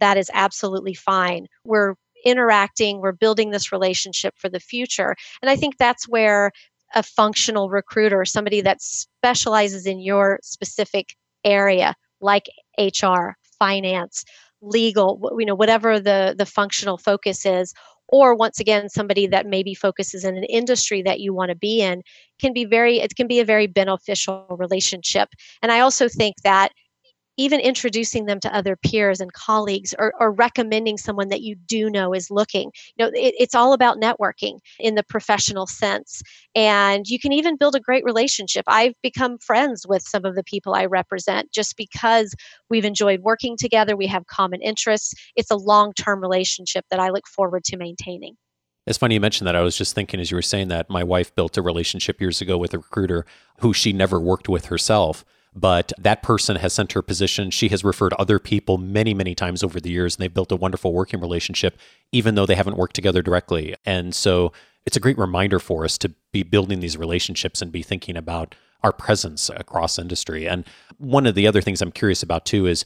that 0.00 0.18
is 0.18 0.30
absolutely 0.34 0.94
fine. 0.94 1.46
We're 1.64 1.94
interacting 2.24 3.00
we're 3.00 3.12
building 3.12 3.50
this 3.50 3.72
relationship 3.72 4.34
for 4.36 4.48
the 4.48 4.60
future. 4.60 5.14
And 5.42 5.50
i 5.50 5.56
think 5.56 5.76
that's 5.78 6.08
where 6.08 6.52
a 6.94 7.02
functional 7.02 7.68
recruiter 7.68 8.24
somebody 8.24 8.60
that 8.62 8.80
specializes 8.80 9.86
in 9.86 10.00
your 10.00 10.38
specific 10.42 11.14
area 11.44 11.94
like 12.20 12.46
hr 12.78 13.32
finance, 13.58 14.24
legal, 14.60 15.30
you 15.38 15.46
know, 15.46 15.54
whatever 15.54 16.00
the 16.00 16.34
the 16.36 16.46
functional 16.46 16.98
focus 16.98 17.44
is, 17.44 17.74
or 18.08 18.34
once 18.34 18.60
again 18.60 18.88
somebody 18.88 19.26
that 19.26 19.46
maybe 19.46 19.74
focuses 19.74 20.24
in 20.24 20.36
an 20.36 20.44
industry 20.44 21.02
that 21.02 21.20
you 21.20 21.34
want 21.34 21.50
to 21.50 21.56
be 21.56 21.80
in 21.82 22.02
can 22.40 22.52
be 22.52 22.64
very 22.64 23.00
it 23.00 23.14
can 23.16 23.26
be 23.26 23.40
a 23.40 23.44
very 23.44 23.66
beneficial 23.66 24.46
relationship. 24.50 25.28
And 25.62 25.72
i 25.72 25.80
also 25.80 26.08
think 26.08 26.36
that 26.44 26.72
even 27.38 27.60
introducing 27.60 28.26
them 28.26 28.40
to 28.40 28.54
other 28.54 28.76
peers 28.76 29.20
and 29.20 29.32
colleagues 29.32 29.94
or, 29.98 30.12
or 30.20 30.32
recommending 30.32 30.98
someone 30.98 31.28
that 31.28 31.40
you 31.40 31.54
do 31.54 31.88
know 31.88 32.12
is 32.12 32.30
looking. 32.30 32.72
You 32.96 33.06
know 33.06 33.10
it, 33.14 33.34
it's 33.38 33.54
all 33.54 33.72
about 33.72 33.98
networking 33.98 34.58
in 34.78 34.96
the 34.96 35.04
professional 35.04 35.66
sense. 35.66 36.22
And 36.54 37.06
you 37.06 37.18
can 37.18 37.32
even 37.32 37.56
build 37.56 37.76
a 37.76 37.80
great 37.80 38.04
relationship. 38.04 38.64
I've 38.66 38.94
become 39.02 39.38
friends 39.38 39.86
with 39.88 40.02
some 40.02 40.24
of 40.24 40.34
the 40.34 40.44
people 40.44 40.74
i 40.74 40.84
represent 40.84 41.52
just 41.52 41.76
because 41.76 42.34
we've 42.68 42.84
enjoyed 42.84 43.20
working 43.20 43.56
together. 43.56 43.96
We 43.96 44.08
have 44.08 44.26
common 44.26 44.60
interests. 44.60 45.14
It's 45.36 45.50
a 45.50 45.56
long-term 45.56 46.20
relationship 46.20 46.84
that 46.90 47.00
i 47.00 47.08
look 47.10 47.26
forward 47.26 47.64
to 47.64 47.76
maintaining. 47.76 48.36
It's 48.86 48.98
funny 48.98 49.14
you 49.14 49.20
mentioned 49.20 49.46
that. 49.46 49.54
I 49.54 49.60
was 49.60 49.76
just 49.76 49.94
thinking 49.94 50.18
as 50.18 50.30
you 50.30 50.36
were 50.36 50.42
saying 50.42 50.68
that 50.68 50.88
my 50.88 51.04
wife 51.04 51.34
built 51.34 51.58
a 51.58 51.62
relationship 51.62 52.20
years 52.20 52.40
ago 52.40 52.56
with 52.56 52.72
a 52.72 52.78
recruiter 52.78 53.26
who 53.60 53.74
she 53.74 53.92
never 53.92 54.18
worked 54.18 54.48
with 54.48 54.66
herself 54.66 55.24
but 55.54 55.92
that 55.98 56.22
person 56.22 56.56
has 56.56 56.72
sent 56.72 56.92
her 56.92 57.02
position. 57.02 57.50
She 57.50 57.68
has 57.68 57.84
referred 57.84 58.12
other 58.14 58.38
people 58.38 58.78
many, 58.78 59.14
many 59.14 59.34
times 59.34 59.64
over 59.64 59.80
the 59.80 59.90
years, 59.90 60.14
and 60.14 60.22
they've 60.22 60.32
built 60.32 60.52
a 60.52 60.56
wonderful 60.56 60.92
working 60.92 61.20
relationship, 61.20 61.78
even 62.12 62.34
though 62.34 62.46
they 62.46 62.54
haven't 62.54 62.76
worked 62.76 62.94
together 62.94 63.22
directly. 63.22 63.74
And 63.84 64.14
so 64.14 64.52
it's 64.86 64.96
a 64.96 65.00
great 65.00 65.18
reminder 65.18 65.58
for 65.58 65.84
us 65.84 65.98
to 65.98 66.14
be 66.32 66.42
building 66.42 66.80
these 66.80 66.96
relationships 66.96 67.60
and 67.60 67.72
be 67.72 67.82
thinking 67.82 68.16
about 68.16 68.54
our 68.82 68.92
presence 68.92 69.50
across 69.50 69.98
industry. 69.98 70.48
And 70.48 70.64
one 70.98 71.26
of 71.26 71.34
the 71.34 71.46
other 71.46 71.60
things 71.60 71.82
I'm 71.82 71.92
curious 71.92 72.22
about 72.22 72.46
too 72.46 72.66
is 72.66 72.84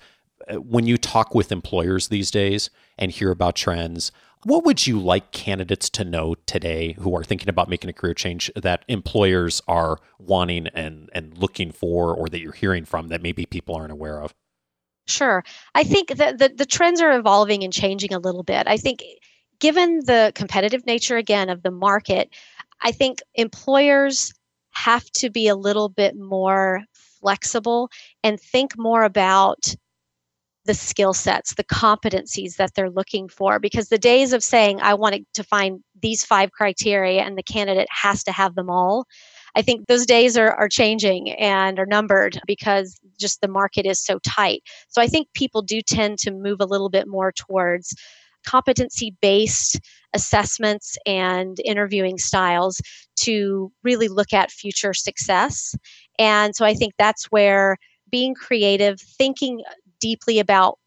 uh, 0.49 0.55
when 0.57 0.87
you 0.87 0.97
talk 0.97 1.35
with 1.35 1.53
employers 1.53 2.09
these 2.09 2.31
days 2.31 2.71
and 2.99 3.11
hear 3.11 3.31
about 3.31 3.57
trends, 3.57 4.11
what 4.45 4.65
would 4.65 4.87
you 4.87 4.99
like 5.01 5.33
candidates 5.33 5.89
to 5.91 6.05
know 6.05 6.35
today 6.47 6.95
who 6.99 7.15
are 7.17 7.25
thinking 7.25 7.49
about 7.49 7.69
making 7.69 7.91
a 7.91 7.93
career 7.93 8.15
change 8.15 8.51
that 8.57 8.85
employers 8.89 9.63
are 9.69 9.99
wanting 10.19 10.67
and, 10.69 11.11
and 11.13 11.39
looking 11.39 11.71
for, 11.71 12.15
or 12.15 12.29
that 12.29 12.41
you're 12.41 12.53
hearing 12.53 12.85
from 12.85 13.09
that 13.09 13.23
maybe 13.23 13.47
people 13.47 13.75
aren't 13.75 13.93
aware 13.93 14.21
of? 14.21 14.35
Sure. 15.07 15.45
I 15.75 15.85
think 15.85 16.09
that 16.17 16.39
the, 16.39 16.49
the 16.49 16.67
trends 16.67 17.01
are 17.01 17.17
evolving 17.17 17.65
and 17.65 17.73
changing 17.73 18.13
a 18.13 18.19
little 18.19 18.43
bit. 18.43 18.67
I 18.67 18.77
think, 18.77 19.03
given 19.59 20.01
the 20.07 20.33
competitive 20.35 20.87
nature 20.87 21.17
again 21.17 21.49
of 21.49 21.63
the 21.63 21.71
market, 21.71 22.31
I 22.81 22.93
think 22.93 23.21
employers 23.35 24.33
have 24.73 25.05
to 25.13 25.31
be 25.31 25.49
a 25.49 25.57
little 25.57 25.89
bit 25.89 26.17
more 26.17 26.83
flexible 27.21 27.91
and 28.25 28.41
think 28.41 28.73
more 28.77 29.05
about 29.05 29.75
the 30.65 30.75
skill 30.75 31.13
sets, 31.13 31.55
the 31.55 31.65
competencies 31.65 32.57
that 32.57 32.75
they're 32.75 32.91
looking 32.91 33.29
for. 33.29 33.59
Because 33.59 33.89
the 33.89 33.99
days 33.99 34.33
of 34.33 34.43
saying, 34.43 34.81
I 34.81 34.95
wanted 34.95 35.27
to 35.35 35.45
find 35.45 35.81
these 36.01 36.25
five 36.25 36.53
criteria 36.53 37.23
and 37.23 37.37
the 37.37 37.43
candidate 37.43 37.89
has 37.91 38.23
to 38.25 38.33
have 38.33 38.55
them 38.55 38.71
all, 38.71 39.07
I 39.55 39.63
think 39.63 39.87
those 39.87 40.07
days 40.07 40.37
are, 40.37 40.53
are 40.53 40.69
changing 40.69 41.31
and 41.33 41.79
are 41.79 41.87
numbered 41.87 42.41
because 42.47 42.99
just 43.19 43.41
the 43.41 43.49
market 43.49 43.87
is 43.87 44.03
so 44.03 44.19
tight. 44.21 44.63
So 44.89 45.03
I 45.03 45.07
think 45.07 45.29
people 45.35 45.63
do 45.63 45.83
tend 45.83 46.19
to 46.21 46.31
move 46.31 46.61
a 46.61 46.67
little 46.67 46.89
bit 46.89 47.07
more 47.07 47.33
towards 47.33 47.95
competency 48.47 49.15
based 49.21 49.79
assessments 50.15 50.97
and 51.07 51.59
interviewing 51.65 52.19
styles 52.19 52.81
to 53.17 53.73
really 53.83 54.09
look 54.09 54.33
at 54.33 54.51
future 54.51 54.95
success. 54.95 55.75
And 56.19 56.55
so 56.57 56.65
I 56.65 56.75
think 56.75 56.95
that's 56.99 57.27
where 57.27 57.77
being 58.11 58.35
creative, 58.35 59.01
thinking 59.01 59.63
deeply 60.03 60.41
about 60.41 60.79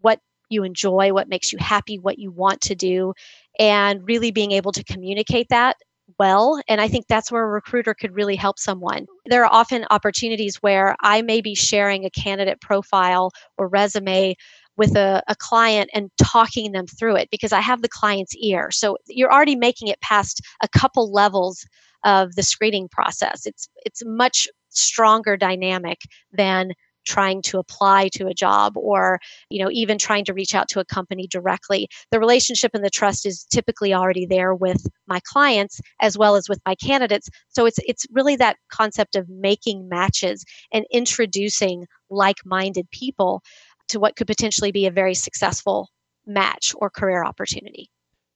what 0.00 0.20
you 0.48 0.62
enjoy, 0.62 1.12
what 1.12 1.28
makes 1.28 1.52
you 1.52 1.58
happy, 1.60 1.98
what 1.98 2.18
you 2.18 2.30
want 2.30 2.62
to 2.62 2.74
do, 2.74 3.12
and 3.58 4.06
really 4.06 4.30
being 4.30 4.52
able 4.52 4.72
to 4.72 4.84
communicate 4.84 5.48
that 5.50 5.76
well. 6.18 6.60
And 6.68 6.80
I 6.80 6.88
think 6.88 7.06
that's 7.08 7.32
where 7.32 7.44
a 7.44 7.48
recruiter 7.48 7.94
could 7.94 8.14
really 8.14 8.36
help 8.36 8.58
someone. 8.58 9.06
There 9.26 9.44
are 9.44 9.52
often 9.52 9.84
opportunities 9.90 10.56
where 10.56 10.94
I 11.00 11.22
may 11.22 11.40
be 11.40 11.54
sharing 11.54 12.04
a 12.04 12.10
candidate 12.10 12.60
profile 12.60 13.32
or 13.58 13.68
resume 13.68 14.36
with 14.76 14.96
a, 14.96 15.22
a 15.28 15.34
client 15.36 15.90
and 15.92 16.10
talking 16.18 16.72
them 16.72 16.86
through 16.86 17.16
it 17.16 17.28
because 17.30 17.52
I 17.52 17.60
have 17.60 17.82
the 17.82 17.88
client's 17.88 18.34
ear. 18.36 18.70
So 18.70 18.96
you're 19.06 19.32
already 19.32 19.56
making 19.56 19.88
it 19.88 20.00
past 20.00 20.40
a 20.62 20.68
couple 20.68 21.12
levels 21.12 21.66
of 22.04 22.34
the 22.34 22.42
screening 22.42 22.88
process. 22.88 23.46
It's 23.46 23.68
it's 23.84 24.02
much 24.04 24.48
stronger 24.70 25.36
dynamic 25.36 25.98
than 26.32 26.72
trying 27.04 27.42
to 27.42 27.58
apply 27.58 28.08
to 28.14 28.26
a 28.26 28.34
job 28.34 28.76
or 28.76 29.20
you 29.50 29.62
know 29.62 29.70
even 29.70 29.98
trying 29.98 30.24
to 30.24 30.34
reach 30.34 30.54
out 30.54 30.68
to 30.68 30.80
a 30.80 30.84
company 30.84 31.26
directly. 31.26 31.88
The 32.10 32.20
relationship 32.20 32.72
and 32.74 32.84
the 32.84 32.90
trust 32.90 33.26
is 33.26 33.44
typically 33.44 33.94
already 33.94 34.26
there 34.26 34.54
with 34.54 34.86
my 35.06 35.20
clients 35.24 35.80
as 36.00 36.18
well 36.18 36.36
as 36.36 36.48
with 36.48 36.60
my 36.66 36.74
candidates. 36.74 37.28
So 37.48 37.66
it's 37.66 37.78
it's 37.86 38.06
really 38.12 38.36
that 38.36 38.56
concept 38.70 39.16
of 39.16 39.28
making 39.28 39.88
matches 39.88 40.44
and 40.72 40.84
introducing 40.92 41.86
like-minded 42.10 42.90
people 42.90 43.42
to 43.88 43.98
what 43.98 44.16
could 44.16 44.26
potentially 44.26 44.72
be 44.72 44.86
a 44.86 44.90
very 44.90 45.14
successful 45.14 45.88
match 46.26 46.74
or 46.76 46.88
career 46.90 47.24
opportunity 47.24 47.90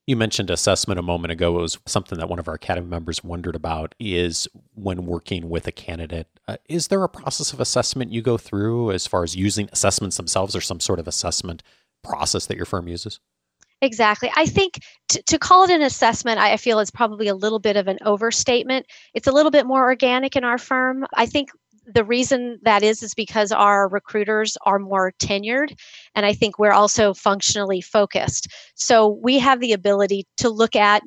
you 0.07 0.16
mentioned 0.16 0.51
assessment 0.51 1.01
a 1.01 1.03
moment 1.03 1.33
ago. 1.33 1.59
It 1.59 1.62
was 1.62 1.79
something 1.87 2.19
that 2.19 2.29
one 2.29 2.38
of 2.38 2.47
our 2.47 2.55
academy 2.55 2.87
members 2.87 3.25
wondered 3.25 3.57
about 3.57 3.95
is 3.99 4.47
when 4.75 5.05
working 5.05 5.49
with 5.49 5.66
a 5.66 5.73
candidate, 5.73 6.29
uh, 6.47 6.57
is 6.69 6.88
there 6.88 7.03
a 7.03 7.09
process 7.09 7.53
of 7.53 7.61
assessment 7.61 8.12
you 8.12 8.23
go 8.23 8.38
through 8.38 8.92
as 8.92 9.07
far 9.07 9.25
as 9.25 9.35
using 9.35 9.69
assessments 9.73 10.16
themselves 10.16 10.55
or 10.55 10.61
some 10.61 10.81
sort 10.81 11.01
of 11.01 11.09
assessment 11.09 11.62
process 12.05 12.47
that 12.47 12.57
your 12.57 12.66
firm 12.66 12.87
uses? 12.87 13.19
Exactly. 13.83 14.31
I 14.35 14.47
think 14.47 14.79
t- 15.09 15.21
to 15.27 15.38
call 15.38 15.64
it 15.64 15.71
an 15.71 15.83
assessment, 15.83 16.38
I 16.38 16.57
feel 16.57 16.79
is 16.79 16.90
probably 16.90 17.29
a 17.29 17.35
little 17.35 17.59
bit 17.59 17.77
of 17.77 17.88
an 17.88 17.99
overstatement. 18.05 18.87
It's 19.12 19.27
a 19.27 19.33
little 19.33 19.51
bit 19.51 19.66
more 19.66 19.83
organic 19.83 20.35
in 20.35 20.45
our 20.45 20.57
firm. 20.57 21.05
I 21.14 21.27
think 21.27 21.51
the 21.87 22.05
reason 22.05 22.59
that 22.62 22.83
is 22.83 23.03
is 23.03 23.14
because 23.14 23.53
our 23.53 23.88
recruiters 23.88 24.57
are 24.66 24.79
more 24.79 25.12
tenured 25.18 25.79
and 26.14 26.27
i 26.27 26.33
think 26.33 26.59
we're 26.59 26.72
also 26.72 27.14
functionally 27.14 27.81
focused. 27.81 28.49
So 28.75 29.18
we 29.22 29.38
have 29.38 29.61
the 29.61 29.72
ability 29.72 30.27
to 30.38 30.49
look 30.49 30.77
at 30.77 31.03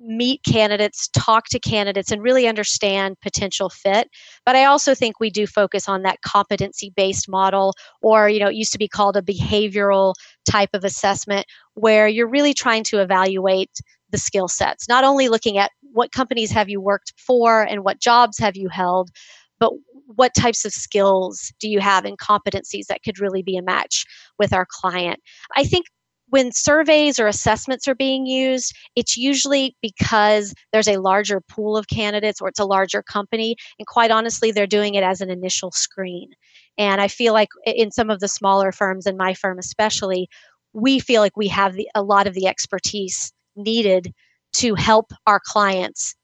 meet 0.00 0.40
candidates 0.44 1.08
talk 1.08 1.46
to 1.48 1.58
candidates 1.58 2.12
and 2.12 2.22
really 2.22 2.46
understand 2.46 3.16
potential 3.20 3.68
fit. 3.68 4.08
But 4.44 4.56
i 4.56 4.64
also 4.64 4.94
think 4.94 5.20
we 5.20 5.30
do 5.30 5.46
focus 5.46 5.88
on 5.88 6.02
that 6.02 6.20
competency 6.22 6.92
based 6.96 7.28
model 7.28 7.74
or 8.02 8.28
you 8.28 8.40
know 8.40 8.48
it 8.48 8.54
used 8.54 8.72
to 8.72 8.78
be 8.78 8.88
called 8.88 9.16
a 9.16 9.22
behavioral 9.22 10.14
type 10.48 10.70
of 10.74 10.84
assessment 10.84 11.46
where 11.74 12.08
you're 12.08 12.28
really 12.28 12.54
trying 12.54 12.84
to 12.84 13.00
evaluate 13.00 13.80
the 14.10 14.18
skill 14.18 14.48
sets. 14.48 14.88
Not 14.88 15.04
only 15.04 15.28
looking 15.28 15.58
at 15.58 15.70
what 15.92 16.12
companies 16.12 16.50
have 16.50 16.68
you 16.70 16.80
worked 16.80 17.12
for 17.18 17.62
and 17.62 17.84
what 17.84 18.00
jobs 18.00 18.38
have 18.38 18.56
you 18.56 18.68
held 18.68 19.10
but 19.58 19.72
what 20.16 20.34
types 20.34 20.64
of 20.64 20.72
skills 20.72 21.52
do 21.60 21.68
you 21.68 21.80
have 21.80 22.04
and 22.04 22.18
competencies 22.18 22.86
that 22.86 23.02
could 23.02 23.20
really 23.20 23.42
be 23.42 23.56
a 23.56 23.62
match 23.62 24.04
with 24.38 24.52
our 24.52 24.66
client? 24.68 25.20
I 25.56 25.64
think 25.64 25.86
when 26.30 26.52
surveys 26.52 27.18
or 27.18 27.26
assessments 27.26 27.88
are 27.88 27.94
being 27.94 28.26
used, 28.26 28.74
it's 28.96 29.16
usually 29.16 29.76
because 29.80 30.54
there's 30.72 30.88
a 30.88 31.00
larger 31.00 31.40
pool 31.40 31.76
of 31.76 31.88
candidates 31.88 32.40
or 32.40 32.48
it's 32.48 32.58
a 32.58 32.66
larger 32.66 33.02
company. 33.02 33.56
And 33.78 33.86
quite 33.86 34.10
honestly, 34.10 34.50
they're 34.50 34.66
doing 34.66 34.94
it 34.94 35.04
as 35.04 35.20
an 35.20 35.30
initial 35.30 35.70
screen. 35.70 36.30
And 36.76 37.00
I 37.00 37.08
feel 37.08 37.32
like 37.32 37.48
in 37.66 37.90
some 37.90 38.10
of 38.10 38.20
the 38.20 38.28
smaller 38.28 38.72
firms, 38.72 39.06
and 39.06 39.16
my 39.16 39.34
firm 39.34 39.58
especially, 39.58 40.28
we 40.72 40.98
feel 40.98 41.22
like 41.22 41.36
we 41.36 41.48
have 41.48 41.74
the, 41.74 41.88
a 41.94 42.02
lot 42.02 42.26
of 42.26 42.34
the 42.34 42.46
expertise 42.46 43.32
needed 43.56 44.12
to 44.56 44.74
help 44.74 45.12
our 45.26 45.40
clients 45.42 46.14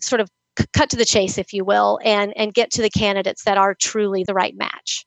sort 0.00 0.20
of 0.20 0.28
cut 0.72 0.90
to 0.90 0.96
the 0.96 1.04
chase, 1.04 1.38
if 1.38 1.52
you 1.52 1.64
will, 1.64 1.98
and 2.04 2.32
and 2.36 2.54
get 2.54 2.70
to 2.72 2.82
the 2.82 2.90
candidates 2.90 3.44
that 3.44 3.58
are 3.58 3.74
truly 3.74 4.24
the 4.24 4.34
right 4.34 4.56
match. 4.56 5.04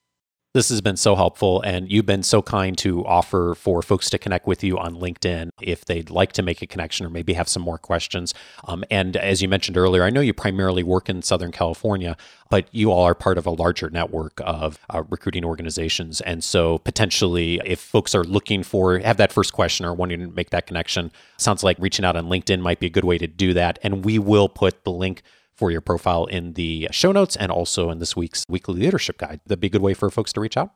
This 0.54 0.68
has 0.68 0.82
been 0.82 0.98
so 0.98 1.16
helpful, 1.16 1.62
and 1.62 1.90
you've 1.90 2.04
been 2.04 2.22
so 2.22 2.42
kind 2.42 2.76
to 2.76 3.06
offer 3.06 3.54
for 3.54 3.80
folks 3.80 4.10
to 4.10 4.18
connect 4.18 4.46
with 4.46 4.62
you 4.62 4.76
on 4.76 4.96
LinkedIn 4.96 5.48
if 5.62 5.86
they'd 5.86 6.10
like 6.10 6.32
to 6.32 6.42
make 6.42 6.60
a 6.60 6.66
connection 6.66 7.06
or 7.06 7.08
maybe 7.08 7.32
have 7.32 7.48
some 7.48 7.62
more 7.62 7.78
questions. 7.78 8.34
Um, 8.68 8.84
and 8.90 9.16
as 9.16 9.40
you 9.40 9.48
mentioned 9.48 9.78
earlier, 9.78 10.02
I 10.02 10.10
know 10.10 10.20
you 10.20 10.34
primarily 10.34 10.82
work 10.82 11.08
in 11.08 11.22
Southern 11.22 11.52
California, 11.52 12.18
but 12.50 12.68
you 12.70 12.92
all 12.92 13.04
are 13.04 13.14
part 13.14 13.38
of 13.38 13.46
a 13.46 13.50
larger 13.50 13.88
network 13.88 14.42
of 14.44 14.78
uh, 14.90 15.04
recruiting 15.08 15.42
organizations. 15.42 16.20
And 16.20 16.44
so 16.44 16.80
potentially, 16.80 17.58
if 17.64 17.80
folks 17.80 18.14
are 18.14 18.24
looking 18.24 18.62
for, 18.62 18.98
have 18.98 19.16
that 19.16 19.32
first 19.32 19.54
question 19.54 19.86
or 19.86 19.94
wanting 19.94 20.20
to 20.20 20.26
make 20.26 20.50
that 20.50 20.66
connection, 20.66 21.12
sounds 21.38 21.64
like 21.64 21.78
reaching 21.78 22.04
out 22.04 22.14
on 22.14 22.26
LinkedIn 22.26 22.60
might 22.60 22.78
be 22.78 22.88
a 22.88 22.90
good 22.90 23.04
way 23.04 23.16
to 23.16 23.26
do 23.26 23.54
that. 23.54 23.78
And 23.82 24.04
we 24.04 24.18
will 24.18 24.50
put 24.50 24.84
the 24.84 24.92
link 24.92 25.22
for 25.54 25.70
your 25.70 25.80
profile 25.80 26.26
in 26.26 26.54
the 26.54 26.88
show 26.90 27.12
notes 27.12 27.36
and 27.36 27.52
also 27.52 27.90
in 27.90 27.98
this 27.98 28.16
week's 28.16 28.44
weekly 28.48 28.80
leadership 28.80 29.18
guide. 29.18 29.40
That'd 29.46 29.60
be 29.60 29.66
a 29.68 29.70
good 29.70 29.82
way 29.82 29.94
for 29.94 30.10
folks 30.10 30.32
to 30.34 30.40
reach 30.40 30.56
out. 30.56 30.70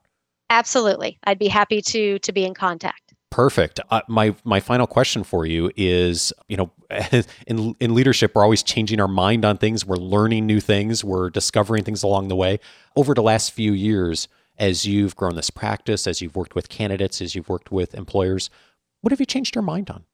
Absolutely. 0.51 1.19
I'd 1.25 1.39
be 1.39 1.49
happy 1.49 1.83
to 1.83 2.19
to 2.21 2.33
be 2.33 2.45
in 2.45 2.55
contact. 2.55 3.15
Perfect. 3.31 3.81
Uh, 3.91 4.03
my 4.09 4.35
my 4.45 4.61
final 4.61 4.87
question 4.87 5.25
for 5.25 5.45
you 5.45 5.71
is, 5.77 6.33
you 6.49 6.57
know, 6.57 6.71
in 7.47 7.75
in 7.81 7.95
leadership, 7.95 8.33
we're 8.35 8.45
always 8.45 8.63
changing 8.63 9.01
our 9.01 9.09
mind 9.09 9.45
on 9.45 9.59
things. 9.59 9.85
We're 9.85 9.97
learning 9.97 10.47
new 10.47 10.61
things. 10.61 11.03
We're 11.03 11.31
discovering 11.31 11.85
things 11.85 12.03
along 12.03 12.29
the 12.29 12.37
way. 12.37 12.61
Over 12.95 13.15
the 13.15 13.23
last 13.23 13.53
few 13.53 13.73
years, 13.73 14.29
as 14.59 14.87
you've 14.87 15.17
grown 15.17 15.35
this 15.35 15.51
practice, 15.51 16.07
as 16.07 16.23
you've 16.23 16.37
worked 16.37 16.55
with 16.55 16.69
candidates, 16.69 17.21
as 17.21 17.35
you've 17.35 17.49
worked 17.49 17.73
with 17.73 17.95
employers, 17.95 18.49
what 19.01 19.11
have 19.11 19.21
you 19.21 19.27
changed 19.27 19.55
your 19.55 19.63
mind 19.63 19.91
on? 19.91 20.05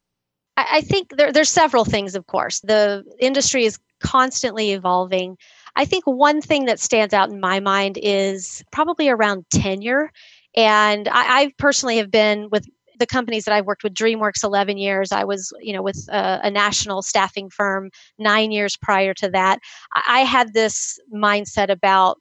I, 0.57 0.67
I 0.71 0.81
think 0.81 1.15
there, 1.17 1.31
there's 1.31 1.49
several 1.49 1.85
things. 1.85 2.15
Of 2.15 2.27
course, 2.27 2.59
the 2.61 3.03
industry 3.19 3.65
is 3.65 3.79
constantly 3.99 4.71
evolving. 4.71 5.37
I 5.75 5.85
think 5.85 6.05
one 6.05 6.41
thing 6.41 6.65
that 6.65 6.79
stands 6.79 7.13
out 7.13 7.29
in 7.29 7.39
my 7.39 7.59
mind 7.59 7.97
is 8.01 8.63
probably 8.71 9.09
around 9.09 9.45
tenure. 9.51 10.11
And 10.55 11.07
I, 11.07 11.41
I 11.41 11.51
personally 11.57 11.97
have 11.97 12.11
been 12.11 12.49
with 12.51 12.67
the 12.99 13.07
companies 13.07 13.45
that 13.45 13.53
I've 13.53 13.65
worked 13.65 13.83
with, 13.83 13.93
DreamWorks 13.93 14.43
11 14.43 14.77
years. 14.77 15.11
I 15.11 15.23
was, 15.23 15.51
you 15.59 15.73
know, 15.73 15.81
with 15.81 16.07
a, 16.09 16.41
a, 16.43 16.51
national 16.51 17.01
staffing 17.01 17.49
firm 17.49 17.89
nine 18.19 18.51
years 18.51 18.77
prior 18.77 19.13
to 19.15 19.29
that. 19.31 19.59
I, 19.93 20.03
I 20.07 20.19
had 20.19 20.53
this 20.53 20.99
mindset 21.13 21.69
about 21.69 22.19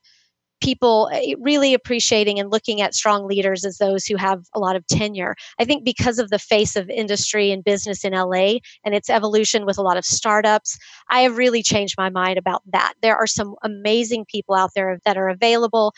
people 0.63 1.11
eh, 1.13 1.35
really 1.41 1.75
appreciating 1.75 2.39
and 2.39 2.51
looking 2.51 2.81
at 2.81 2.95
strong 2.95 3.27
leaders 3.27 3.65
as 3.65 3.79
those 3.79 4.07
who 4.07 4.17
have 4.17 4.45
a 4.55 4.59
lot 4.59 4.77
of 4.77 4.87
tenure. 4.87 5.35
I 5.59 5.65
think 5.65 5.85
because 5.85 6.19
of 6.19 6.31
the 6.31 6.39
face 6.39 6.77
of 6.77 6.89
industry 6.89 7.51
and 7.51 7.65
business 7.65 8.05
in 8.05 8.13
LA 8.13 8.59
and 8.85 8.95
its 8.95 9.11
evolution 9.11 9.67
with 9.67 9.79
a 9.79 9.83
lot 9.83 9.97
of 9.97 10.05
startups, 10.05 10.79
I 11.11 11.21
have 11.21 11.37
really 11.37 11.63
changed 11.63 11.97
my 11.99 12.09
mind 12.09 12.39
about 12.39 12.63
that. 12.73 12.95
There 13.03 13.17
are 13.17 13.27
some 13.27 13.57
amazing 13.63 14.27
people 14.27 14.55
out 14.55 14.71
there 14.75 14.99
that 15.05 15.17
are 15.17 15.29
available 15.29 15.93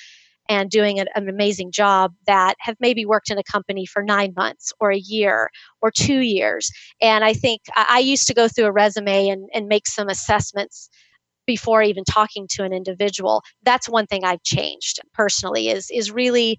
and 0.49 0.71
doing 0.71 0.99
an, 1.01 1.07
an, 1.15 1.29
amazing 1.29 1.71
job 1.71 2.13
that 2.27 2.55
have 2.59 2.77
maybe 2.79 3.07
worked 3.07 3.31
in 3.31 3.39
a 3.39 3.43
company 3.43 3.87
for 3.87 4.03
nine 4.03 4.35
months 4.37 4.75
or 4.79 4.91
a 4.91 4.99
year 4.99 5.51
or 5.81 5.91
two 5.91 6.21
years. 6.21 6.71
And 7.01 7.25
I 7.25 7.33
think 7.33 7.63
I, 7.75 7.87
I 7.89 7.99
used 8.01 8.27
to 8.27 8.35
go 8.35 8.47
through 8.47 8.67
a 8.67 8.73
resume 8.73 9.29
and, 9.29 9.49
and 9.55 9.69
make 9.69 9.87
some 9.87 10.09
assessments 10.09 10.91
before 11.47 11.83
even 11.83 12.05
talking 12.05 12.47
to 12.51 12.65
an 12.65 12.73
individual 12.73 13.43
that's 13.63 13.89
one 13.89 14.07
thing 14.07 14.25
i've 14.25 14.43
changed 14.43 15.01
personally 15.13 15.69
is 15.69 15.89
is 15.91 16.11
really 16.11 16.59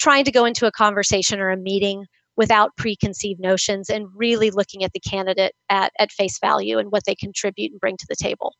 trying 0.00 0.24
to 0.24 0.32
go 0.32 0.44
into 0.44 0.66
a 0.66 0.72
conversation 0.72 1.40
or 1.40 1.50
a 1.50 1.56
meeting 1.56 2.04
without 2.36 2.74
preconceived 2.76 3.38
notions 3.38 3.90
and 3.90 4.06
really 4.14 4.50
looking 4.50 4.82
at 4.82 4.92
the 4.92 5.00
candidate 5.00 5.52
at, 5.68 5.92
at 5.98 6.10
face 6.10 6.38
value 6.40 6.78
and 6.78 6.90
what 6.90 7.04
they 7.04 7.14
contribute 7.14 7.70
and 7.70 7.78
bring 7.78 7.96
to 7.98 8.06
the 8.08 8.16
table. 8.16 8.54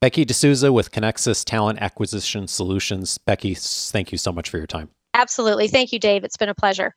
Becky 0.00 0.24
d'souza 0.24 0.72
with 0.72 0.90
connexus 0.90 1.44
talent 1.44 1.80
acquisition 1.82 2.48
solutions. 2.48 3.18
Becky 3.18 3.54
thank 3.54 4.10
you 4.10 4.16
so 4.16 4.32
much 4.32 4.48
for 4.48 4.56
your 4.56 4.66
time. 4.66 4.88
Absolutely. 5.12 5.68
Thank 5.68 5.92
you 5.92 5.98
dave. 5.98 6.24
It's 6.24 6.38
been 6.38 6.48
a 6.48 6.54
pleasure 6.54 6.94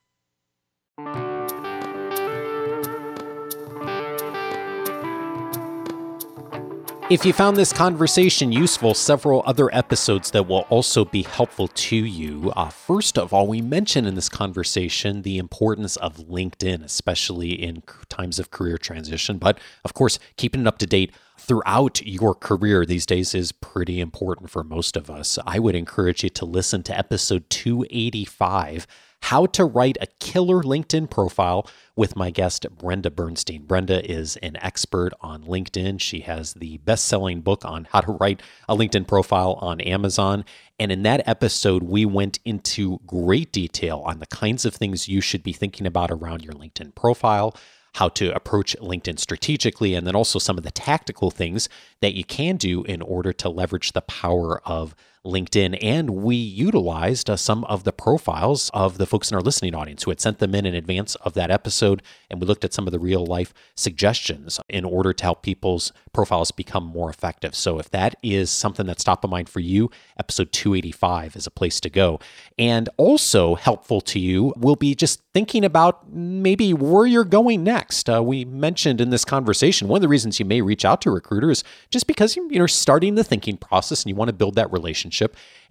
If 7.10 7.26
you 7.26 7.34
found 7.34 7.58
this 7.58 7.74
conversation 7.74 8.54
useful, 8.54 8.94
several 8.94 9.44
other 9.46 9.70
episodes 9.76 10.32
that 10.32 10.48
will 10.48 10.66
also 10.70 11.04
be 11.04 11.24
helpful 11.24 11.68
to 11.68 11.98
you. 11.98 12.54
Uh, 12.56 12.70
first 12.70 13.18
of 13.18 13.34
all, 13.34 13.46
we 13.46 13.62
mentioned 13.62 14.08
in 14.08 14.16
this 14.16 14.30
conversation 14.30 15.22
the 15.22 15.38
importance 15.38 15.98
of 15.98 16.16
LinkedIn, 16.16 16.82
especially 16.82 17.62
in 17.62 17.84
times 18.08 18.40
of 18.40 18.52
career 18.52 18.78
transition. 18.78 19.38
But 19.38 19.60
of 19.84 19.94
course, 19.94 20.18
keeping 20.38 20.62
it 20.62 20.68
up 20.68 20.78
to 20.78 20.86
date 20.86 21.12
throughout 21.44 22.02
your 22.06 22.34
career 22.34 22.86
these 22.86 23.06
days 23.06 23.36
is 23.36 23.52
pretty 23.52 24.00
important 24.00 24.50
for 24.50 24.64
most 24.64 24.96
of 24.96 25.10
us. 25.10 25.38
I 25.46 25.60
would 25.60 25.76
encourage 25.76 26.24
you 26.24 26.30
to 26.30 26.46
listen 26.46 26.84
to 26.84 26.98
episode 26.98 27.50
285 27.50 28.88
how 29.24 29.46
to 29.46 29.64
Write 29.64 29.98
a 30.02 30.08
Killer 30.20 30.62
LinkedIn 30.62 31.10
Profile 31.10 31.66
with 31.96 32.16
my 32.16 32.30
guest, 32.30 32.66
Brenda 32.78 33.10
Bernstein. 33.10 33.64
Brenda 33.64 34.10
is 34.10 34.36
an 34.38 34.58
expert 34.58 35.14
on 35.22 35.44
LinkedIn. 35.44 36.02
She 36.02 36.22
has 36.22 36.54
the 36.56 36.78
best 36.80 37.06
selling 37.06 37.40
book 37.40 37.64
on 37.64 37.88
how 37.92 38.02
to 38.02 38.12
write 38.12 38.42
a 38.68 38.76
LinkedIn 38.76 39.08
profile 39.08 39.54
on 39.62 39.80
Amazon. 39.80 40.44
And 40.78 40.92
in 40.92 41.04
that 41.04 41.26
episode, 41.26 41.84
we 41.84 42.06
went 42.06 42.40
into 42.44 43.00
great 43.08 43.54
detail 43.54 44.04
on 44.06 44.20
the 44.20 44.28
kinds 44.28 44.66
of 44.66 44.76
things 44.76 45.08
you 45.08 45.22
should 45.22 45.44
be 45.44 45.54
thinking 45.54 45.88
about 45.88 46.12
around 46.12 46.44
your 46.44 46.54
LinkedIn 46.54 46.94
profile 46.94 47.56
how 47.94 48.10
to 48.10 48.34
approach 48.36 48.76
LinkedIn 48.80 49.20
strategically, 49.20 49.94
and 49.94 50.06
then 50.06 50.16
also 50.16 50.40
some 50.40 50.58
of 50.58 50.64
the 50.64 50.72
tactical 50.72 51.32
things 51.32 51.70
that 52.02 52.14
you 52.14 52.24
can 52.24 52.58
do 52.58 52.84
in 52.84 53.02
order 53.02 53.32
to 53.34 53.50
leverage 53.50 53.92
the 53.92 54.02
power 54.02 54.62
of 54.68 54.96
LinkedIn. 55.26 55.78
And 55.82 56.10
we 56.10 56.36
utilized 56.36 57.30
uh, 57.30 57.38
some 57.38 57.64
of 57.66 57.86
the 57.86 57.94
profiles 57.94 58.70
of 58.74 58.98
the 58.98 59.06
folks 59.06 59.32
in 59.32 59.36
our 59.36 59.42
listening 59.42 59.74
audience 59.74 60.04
who 60.04 60.12
had 60.12 60.20
sent 60.20 60.40
them 60.40 60.54
in 60.54 60.66
in 60.66 60.76
advance 60.76 61.16
of 61.16 61.34
that 61.36 61.50
episode. 61.50 62.02
And 62.30 62.42
we 62.42 62.48
looked 62.48 62.66
at 62.66 62.74
some 62.74 62.88
of 62.88 62.92
the 62.92 63.00
real 63.00 63.26
life 63.26 63.54
suggestions 63.76 64.60
in 64.68 64.84
order 64.84 65.14
to 65.14 65.24
help 65.24 65.42
people's 65.42 65.94
profiles 66.12 66.52
become 66.52 66.84
more 66.84 67.10
effective. 67.10 67.56
So 67.56 67.80
if 67.80 67.90
that 67.92 68.16
is 68.22 68.52
something 68.52 68.86
that's 68.86 69.04
top 69.04 69.24
of 69.24 69.30
mind 69.30 69.48
for 69.48 69.62
you, 69.62 69.90
episode 70.20 70.52
285 70.52 71.38
is 71.38 71.48
a 71.48 71.52
place 71.52 71.80
to 71.80 71.90
go. 71.90 72.20
And 72.60 72.90
also 72.98 73.56
helpful 73.56 74.02
to 74.02 74.20
you 74.20 74.54
will 74.58 74.76
be 74.76 74.94
just 74.94 75.22
thinking 75.34 75.64
about 75.64 76.12
maybe 76.12 76.74
where 76.74 77.06
you're 77.06 77.24
going 77.24 77.64
next. 77.64 78.10
Uh, 78.10 78.22
we 78.22 78.44
mentioned 78.44 79.00
in 79.00 79.10
this 79.10 79.24
conversation 79.24 79.88
one 79.88 80.00
of 80.00 80.02
the 80.02 80.08
reasons 80.10 80.38
you 80.38 80.46
may 80.46 80.62
reach 80.62 80.84
out 80.84 81.00
to 81.02 81.10
a 81.10 81.14
recruiter 81.14 81.50
is 81.50 81.64
just 81.90 82.08
because 82.08 82.36
you're 82.50 82.68
starting 82.68 83.16
the 83.16 83.24
thinking 83.24 83.56
process 83.56 84.04
and 84.04 84.10
you 84.10 84.16
want 84.16 84.28
to 84.28 84.34
build 84.34 84.56
that 84.56 84.72
relationship. 84.72 85.13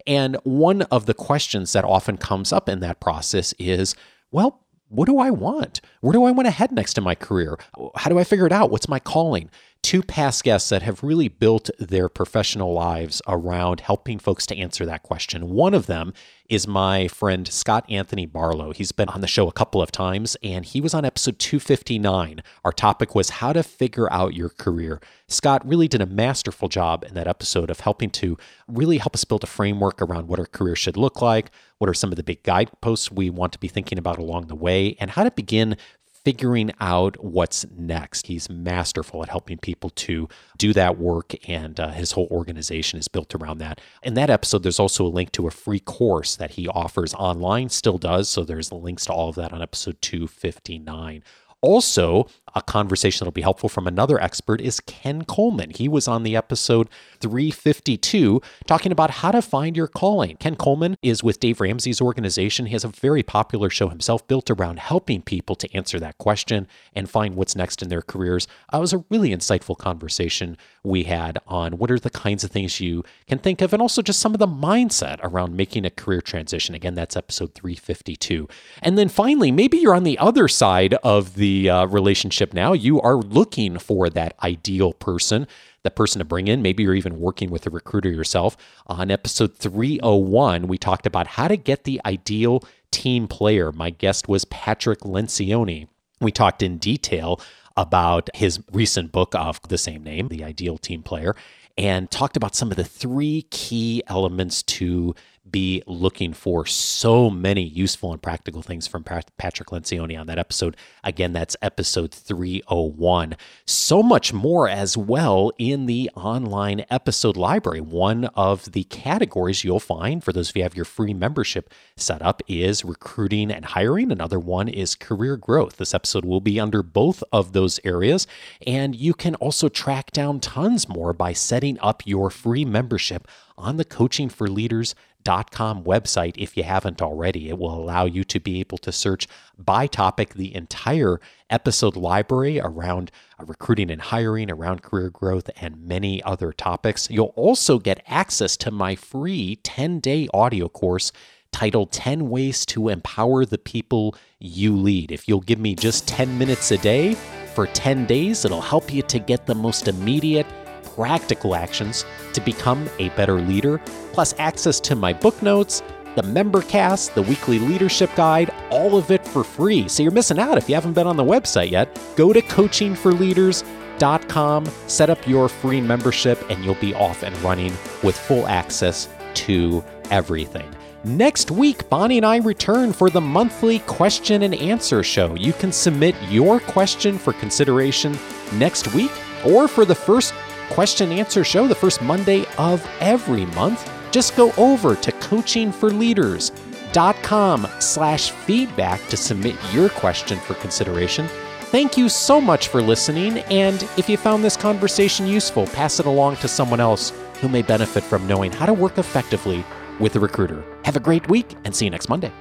And 0.05 0.37
one 0.43 0.83
of 0.83 1.05
the 1.05 1.13
questions 1.13 1.73
that 1.73 1.85
often 1.85 2.17
comes 2.17 2.51
up 2.51 2.67
in 2.67 2.79
that 2.81 2.99
process 2.99 3.53
is, 3.57 3.95
well, 4.31 4.59
what 4.89 5.05
do 5.05 5.17
I 5.17 5.31
want? 5.31 5.81
Where 6.01 6.13
do 6.13 6.23
I 6.25 6.31
want 6.31 6.45
to 6.45 6.51
head 6.51 6.71
next 6.71 6.97
in 6.97 7.03
my 7.03 7.15
career? 7.15 7.57
How 7.95 8.09
do 8.09 8.19
I 8.19 8.23
figure 8.23 8.45
it 8.45 8.51
out? 8.51 8.69
What's 8.69 8.89
my 8.89 8.99
calling? 8.99 9.49
Two 9.83 10.01
past 10.01 10.43
guests 10.45 10.69
that 10.69 10.81
have 10.81 11.03
really 11.03 11.27
built 11.27 11.69
their 11.77 12.07
professional 12.07 12.73
lives 12.73 13.21
around 13.27 13.81
helping 13.81 14.17
folks 14.17 14.45
to 14.47 14.57
answer 14.57 14.85
that 14.85 15.03
question. 15.03 15.49
One 15.49 15.73
of 15.73 15.87
them 15.87 16.13
is 16.49 16.67
my 16.67 17.09
friend 17.09 17.47
Scott 17.47 17.85
Anthony 17.89 18.25
Barlow. 18.25 18.71
He's 18.71 18.93
been 18.93 19.09
on 19.09 19.19
the 19.19 19.27
show 19.27 19.47
a 19.47 19.51
couple 19.51 19.81
of 19.81 19.91
times 19.91 20.37
and 20.41 20.63
he 20.63 20.79
was 20.79 20.93
on 20.93 21.03
episode 21.03 21.37
259. 21.37 22.41
Our 22.63 22.71
topic 22.71 23.13
was 23.13 23.29
how 23.29 23.51
to 23.51 23.61
figure 23.61 24.11
out 24.11 24.33
your 24.33 24.49
career. 24.49 25.01
Scott 25.27 25.67
really 25.67 25.89
did 25.89 26.01
a 26.01 26.05
masterful 26.05 26.69
job 26.69 27.03
in 27.03 27.13
that 27.15 27.27
episode 27.27 27.69
of 27.69 27.81
helping 27.81 28.09
to 28.11 28.37
really 28.69 28.99
help 28.99 29.15
us 29.15 29.25
build 29.25 29.43
a 29.43 29.47
framework 29.47 30.01
around 30.01 30.27
what 30.27 30.39
our 30.39 30.45
career 30.45 30.75
should 30.75 30.95
look 30.95 31.21
like, 31.21 31.51
what 31.77 31.89
are 31.89 31.93
some 31.93 32.11
of 32.11 32.15
the 32.15 32.23
big 32.23 32.43
guideposts 32.43 33.11
we 33.11 33.29
want 33.29 33.51
to 33.51 33.59
be 33.59 33.67
thinking 33.67 33.97
about 33.97 34.17
along 34.17 34.47
the 34.47 34.55
way, 34.55 34.95
and 34.99 35.11
how 35.11 35.23
to 35.23 35.31
begin 35.31 35.75
figuring 36.23 36.71
out 36.79 37.21
what's 37.23 37.65
next. 37.75 38.27
He's 38.27 38.49
masterful 38.49 39.23
at 39.23 39.29
helping 39.29 39.57
people 39.57 39.89
to 39.91 40.27
do 40.57 40.73
that 40.73 40.97
work, 40.97 41.35
and 41.47 41.79
uh, 41.79 41.89
his 41.89 42.13
whole 42.13 42.27
organization 42.31 42.99
is 42.99 43.07
built 43.07 43.35
around 43.35 43.57
that. 43.59 43.81
In 44.01 44.13
that 44.15 44.29
episode, 44.29 44.63
there's 44.63 44.79
also 44.79 45.05
a 45.05 45.07
link 45.07 45.31
to 45.33 45.47
a 45.47 45.51
free 45.51 45.79
course 45.79 46.35
that 46.35 46.51
he 46.51 46.67
offers 46.67 47.13
online, 47.13 47.69
still 47.69 47.97
does. 47.97 48.29
So 48.29 48.43
there's 48.43 48.71
links 48.71 49.05
to 49.05 49.13
all 49.13 49.29
of 49.29 49.35
that 49.35 49.53
on 49.53 49.61
episode 49.61 50.01
259. 50.01 51.23
Also, 51.63 52.27
a 52.55 52.61
conversation 52.61 53.23
that'll 53.23 53.31
be 53.31 53.41
helpful 53.41 53.69
from 53.69 53.87
another 53.87 54.21
expert 54.21 54.61
is 54.61 54.79
Ken 54.81 55.23
Coleman. 55.23 55.71
He 55.71 55.87
was 55.87 56.07
on 56.07 56.23
the 56.23 56.35
episode 56.35 56.89
352 57.19 58.41
talking 58.67 58.91
about 58.91 59.09
how 59.09 59.31
to 59.31 59.41
find 59.41 59.75
your 59.75 59.87
calling. 59.87 60.37
Ken 60.37 60.55
Coleman 60.55 60.97
is 61.01 61.23
with 61.23 61.39
Dave 61.39 61.61
Ramsey's 61.61 62.01
organization. 62.01 62.67
He 62.67 62.73
has 62.73 62.83
a 62.83 62.89
very 62.89 63.23
popular 63.23 63.69
show 63.69 63.87
himself 63.87 64.27
built 64.27 64.51
around 64.51 64.79
helping 64.79 65.21
people 65.21 65.55
to 65.55 65.73
answer 65.73 65.99
that 65.99 66.17
question 66.17 66.67
and 66.93 67.09
find 67.09 67.35
what's 67.35 67.55
next 67.55 67.81
in 67.81 67.89
their 67.89 68.01
careers. 68.01 68.45
Uh, 68.71 68.77
it 68.77 68.81
was 68.81 68.93
a 68.93 69.05
really 69.09 69.29
insightful 69.29 69.77
conversation 69.77 70.57
we 70.83 71.03
had 71.03 71.39
on 71.47 71.77
what 71.77 71.89
are 71.89 71.99
the 71.99 72.09
kinds 72.09 72.43
of 72.43 72.51
things 72.51 72.81
you 72.81 73.03
can 73.27 73.39
think 73.39 73.61
of 73.61 73.73
and 73.73 73.81
also 73.81 74.01
just 74.01 74.19
some 74.19 74.33
of 74.33 74.39
the 74.39 74.47
mindset 74.47 75.19
around 75.23 75.55
making 75.55 75.85
a 75.85 75.89
career 75.89 76.21
transition. 76.21 76.75
Again, 76.75 76.93
that's 76.93 77.15
episode 77.15 77.55
352. 77.55 78.47
And 78.81 78.97
then 78.97 79.09
finally, 79.09 79.51
maybe 79.51 79.77
you're 79.77 79.95
on 79.95 80.03
the 80.03 80.19
other 80.19 80.47
side 80.47 80.93
of 81.03 81.35
the 81.35 81.52
uh, 81.69 81.85
relationship 81.85 82.53
now, 82.53 82.73
you 82.73 82.99
are 83.01 83.15
looking 83.15 83.77
for 83.79 84.09
that 84.09 84.35
ideal 84.43 84.93
person, 84.93 85.47
that 85.83 85.95
person 85.95 86.19
to 86.19 86.25
bring 86.25 86.47
in. 86.47 86.61
Maybe 86.61 86.83
you're 86.83 86.95
even 86.95 87.19
working 87.19 87.49
with 87.49 87.65
a 87.67 87.69
recruiter 87.69 88.09
yourself. 88.09 88.57
On 88.87 89.11
episode 89.11 89.55
301, 89.55 90.67
we 90.67 90.77
talked 90.77 91.05
about 91.05 91.27
how 91.27 91.47
to 91.47 91.57
get 91.57 91.83
the 91.83 92.01
ideal 92.05 92.63
team 92.91 93.27
player. 93.27 93.71
My 93.71 93.89
guest 93.89 94.27
was 94.27 94.45
Patrick 94.45 94.99
Lencioni. 94.99 95.87
We 96.21 96.31
talked 96.31 96.63
in 96.63 96.77
detail 96.77 97.41
about 97.75 98.29
his 98.35 98.59
recent 98.71 99.11
book 99.11 99.33
of 99.35 99.59
the 99.67 99.77
same 99.77 100.03
name, 100.03 100.27
The 100.27 100.43
Ideal 100.43 100.77
Team 100.77 101.01
Player, 101.01 101.35
and 101.77 102.09
talked 102.09 102.37
about 102.37 102.55
some 102.55 102.69
of 102.69 102.77
the 102.77 102.83
three 102.83 103.47
key 103.49 104.03
elements 104.07 104.61
to 104.63 105.15
be 105.53 105.81
looking 105.87 106.33
for 106.33 106.65
so 106.65 107.29
many 107.29 107.61
useful 107.61 108.11
and 108.11 108.21
practical 108.21 108.61
things 108.61 108.87
from 108.87 109.03
Patrick 109.03 109.69
Lencioni 109.69 110.19
on 110.19 110.27
that 110.27 110.37
episode. 110.37 110.75
Again, 111.03 111.31
that's 111.31 111.55
episode 111.61 112.11
301. 112.11 113.37
So 113.65 114.03
much 114.03 114.33
more 114.33 114.67
as 114.67 114.97
well 114.97 115.53
in 115.57 115.85
the 115.85 116.09
online 116.15 116.83
episode 116.89 117.37
library. 117.37 117.79
One 117.79 118.25
of 118.35 118.73
the 118.73 118.83
categories 118.85 119.63
you'll 119.63 119.79
find 119.79 120.23
for 120.23 120.33
those 120.33 120.49
of 120.49 120.57
you 120.57 120.63
have 120.63 120.75
your 120.75 120.85
free 120.85 121.13
membership 121.13 121.71
set 121.95 122.21
up 122.21 122.41
is 122.47 122.83
recruiting 122.83 123.51
and 123.51 123.63
hiring. 123.63 124.11
Another 124.11 124.39
one 124.39 124.67
is 124.67 124.95
career 124.95 125.37
growth. 125.37 125.77
This 125.77 125.93
episode 125.93 126.25
will 126.25 126.41
be 126.41 126.59
under 126.59 126.81
both 126.81 127.23
of 127.31 127.53
those 127.53 127.79
areas. 127.83 128.25
And 128.65 128.95
you 128.95 129.13
can 129.13 129.35
also 129.35 129.69
track 129.69 130.11
down 130.11 130.39
tons 130.39 130.89
more 130.89 131.13
by 131.13 131.33
setting 131.33 131.77
up 131.79 132.07
your 132.07 132.31
free 132.31 132.65
membership 132.65 133.27
on 133.55 133.77
the 133.77 133.85
Coaching 133.85 134.29
for 134.29 134.47
Leaders 134.47 134.95
com 135.23 135.83
website 135.83 136.35
if 136.37 136.57
you 136.57 136.63
haven't 136.63 137.01
already. 137.01 137.49
It 137.49 137.57
will 137.57 137.73
allow 137.73 138.05
you 138.05 138.23
to 138.25 138.39
be 138.39 138.59
able 138.59 138.77
to 138.79 138.91
search 138.91 139.27
by 139.57 139.87
topic 139.87 140.33
the 140.33 140.53
entire 140.55 141.19
episode 141.49 141.95
library 141.95 142.59
around 142.59 143.11
uh, 143.39 143.45
recruiting 143.45 143.91
and 143.91 144.01
hiring, 144.01 144.51
around 144.51 144.81
career 144.81 145.09
growth, 145.09 145.49
and 145.61 145.85
many 145.87 146.21
other 146.23 146.51
topics. 146.51 147.09
You'll 147.09 147.33
also 147.35 147.79
get 147.79 148.03
access 148.07 148.57
to 148.57 148.71
my 148.71 148.95
free 148.95 149.57
10 149.57 149.99
day 149.99 150.27
audio 150.33 150.67
course 150.69 151.11
titled 151.51 151.91
10 151.91 152.29
Ways 152.29 152.65
to 152.65 152.89
Empower 152.89 153.45
the 153.45 153.59
People 153.59 154.15
You 154.39 154.75
Lead. 154.75 155.11
If 155.11 155.27
you'll 155.27 155.41
give 155.41 155.59
me 155.59 155.75
just 155.75 156.07
10 156.07 156.37
minutes 156.37 156.71
a 156.71 156.77
day 156.79 157.13
for 157.53 157.67
10 157.67 158.05
days, 158.07 158.43
it'll 158.43 158.61
help 158.61 158.91
you 158.91 159.03
to 159.03 159.19
get 159.19 159.45
the 159.45 159.55
most 159.55 159.87
immediate 159.87 160.47
practical 160.95 161.55
actions 161.55 162.05
to 162.33 162.41
become 162.41 162.89
a 162.99 163.09
better 163.09 163.41
leader, 163.41 163.79
plus 164.11 164.35
access 164.37 164.79
to 164.81 164.95
my 164.95 165.13
book 165.13 165.41
notes, 165.41 165.81
the 166.15 166.23
member 166.23 166.61
cast, 166.61 167.15
the 167.15 167.23
weekly 167.23 167.59
leadership 167.59 168.13
guide, 168.15 168.53
all 168.69 168.95
of 168.95 169.11
it 169.11 169.25
for 169.25 169.43
free. 169.43 169.87
So 169.87 170.03
you're 170.03 170.11
missing 170.11 170.37
out 170.39 170.57
if 170.57 170.69
you 170.69 170.75
haven't 170.75 170.93
been 170.93 171.07
on 171.07 171.17
the 171.17 171.23
website 171.23 171.71
yet. 171.71 171.99
Go 172.15 172.31
to 172.33 172.41
coachingforleaders.com, 172.41 174.65
set 174.87 175.09
up 175.09 175.27
your 175.27 175.49
free 175.49 175.81
membership, 175.81 176.49
and 176.49 176.63
you'll 176.63 176.75
be 176.75 176.93
off 176.93 177.23
and 177.23 177.35
running 177.41 177.73
with 178.03 178.15
full 178.17 178.47
access 178.47 179.09
to 179.35 179.83
everything. 180.11 180.73
Next 181.05 181.51
week, 181.51 181.89
Bonnie 181.89 182.15
and 182.15 182.25
I 182.25 182.37
return 182.37 182.93
for 182.93 183.09
the 183.09 183.19
monthly 183.19 183.79
question 183.79 184.43
and 184.43 184.55
answer 184.55 185.03
show. 185.03 185.35
You 185.35 185.51
can 185.51 185.73
submit 185.73 186.15
your 186.29 186.61
question 186.61 187.17
for 187.17 187.33
consideration 187.33 188.17
next 188.53 188.93
week 188.93 189.11
or 189.45 189.67
for 189.67 189.83
the 189.83 189.95
first 189.95 190.33
question 190.73 191.11
answer 191.11 191.43
show 191.43 191.67
the 191.67 191.75
first 191.75 192.01
Monday 192.01 192.45
of 192.57 192.83
every 192.99 193.45
month. 193.47 193.91
Just 194.11 194.35
go 194.35 194.51
over 194.57 194.95
to 194.95 195.11
coachingforleaders.com 195.11 197.67
slash 197.79 198.31
feedback 198.31 199.07
to 199.07 199.17
submit 199.17 199.55
your 199.71 199.89
question 199.89 200.39
for 200.39 200.55
consideration. 200.55 201.29
Thank 201.73 201.97
you 201.97 202.09
so 202.09 202.39
much 202.39 202.67
for 202.67 202.83
listening, 202.83 203.39
and 203.39 203.81
if 203.97 204.07
you 204.07 204.15
found 204.15 204.43
this 204.43 204.55
conversation 204.55 205.25
useful, 205.25 205.65
pass 205.67 205.99
it 205.99 206.05
along 206.05 206.35
to 206.37 206.47
someone 206.47 206.79
else 206.79 207.11
who 207.41 207.49
may 207.49 207.63
benefit 207.63 208.03
from 208.03 208.27
knowing 208.27 208.51
how 208.51 208.67
to 208.67 208.73
work 208.73 208.99
effectively 208.99 209.65
with 209.99 210.15
a 210.15 210.19
recruiter. 210.19 210.63
Have 210.85 210.95
a 210.95 210.99
great 210.99 211.27
week 211.29 211.55
and 211.65 211.75
see 211.75 211.85
you 211.85 211.91
next 211.91 212.09
Monday. 212.09 212.31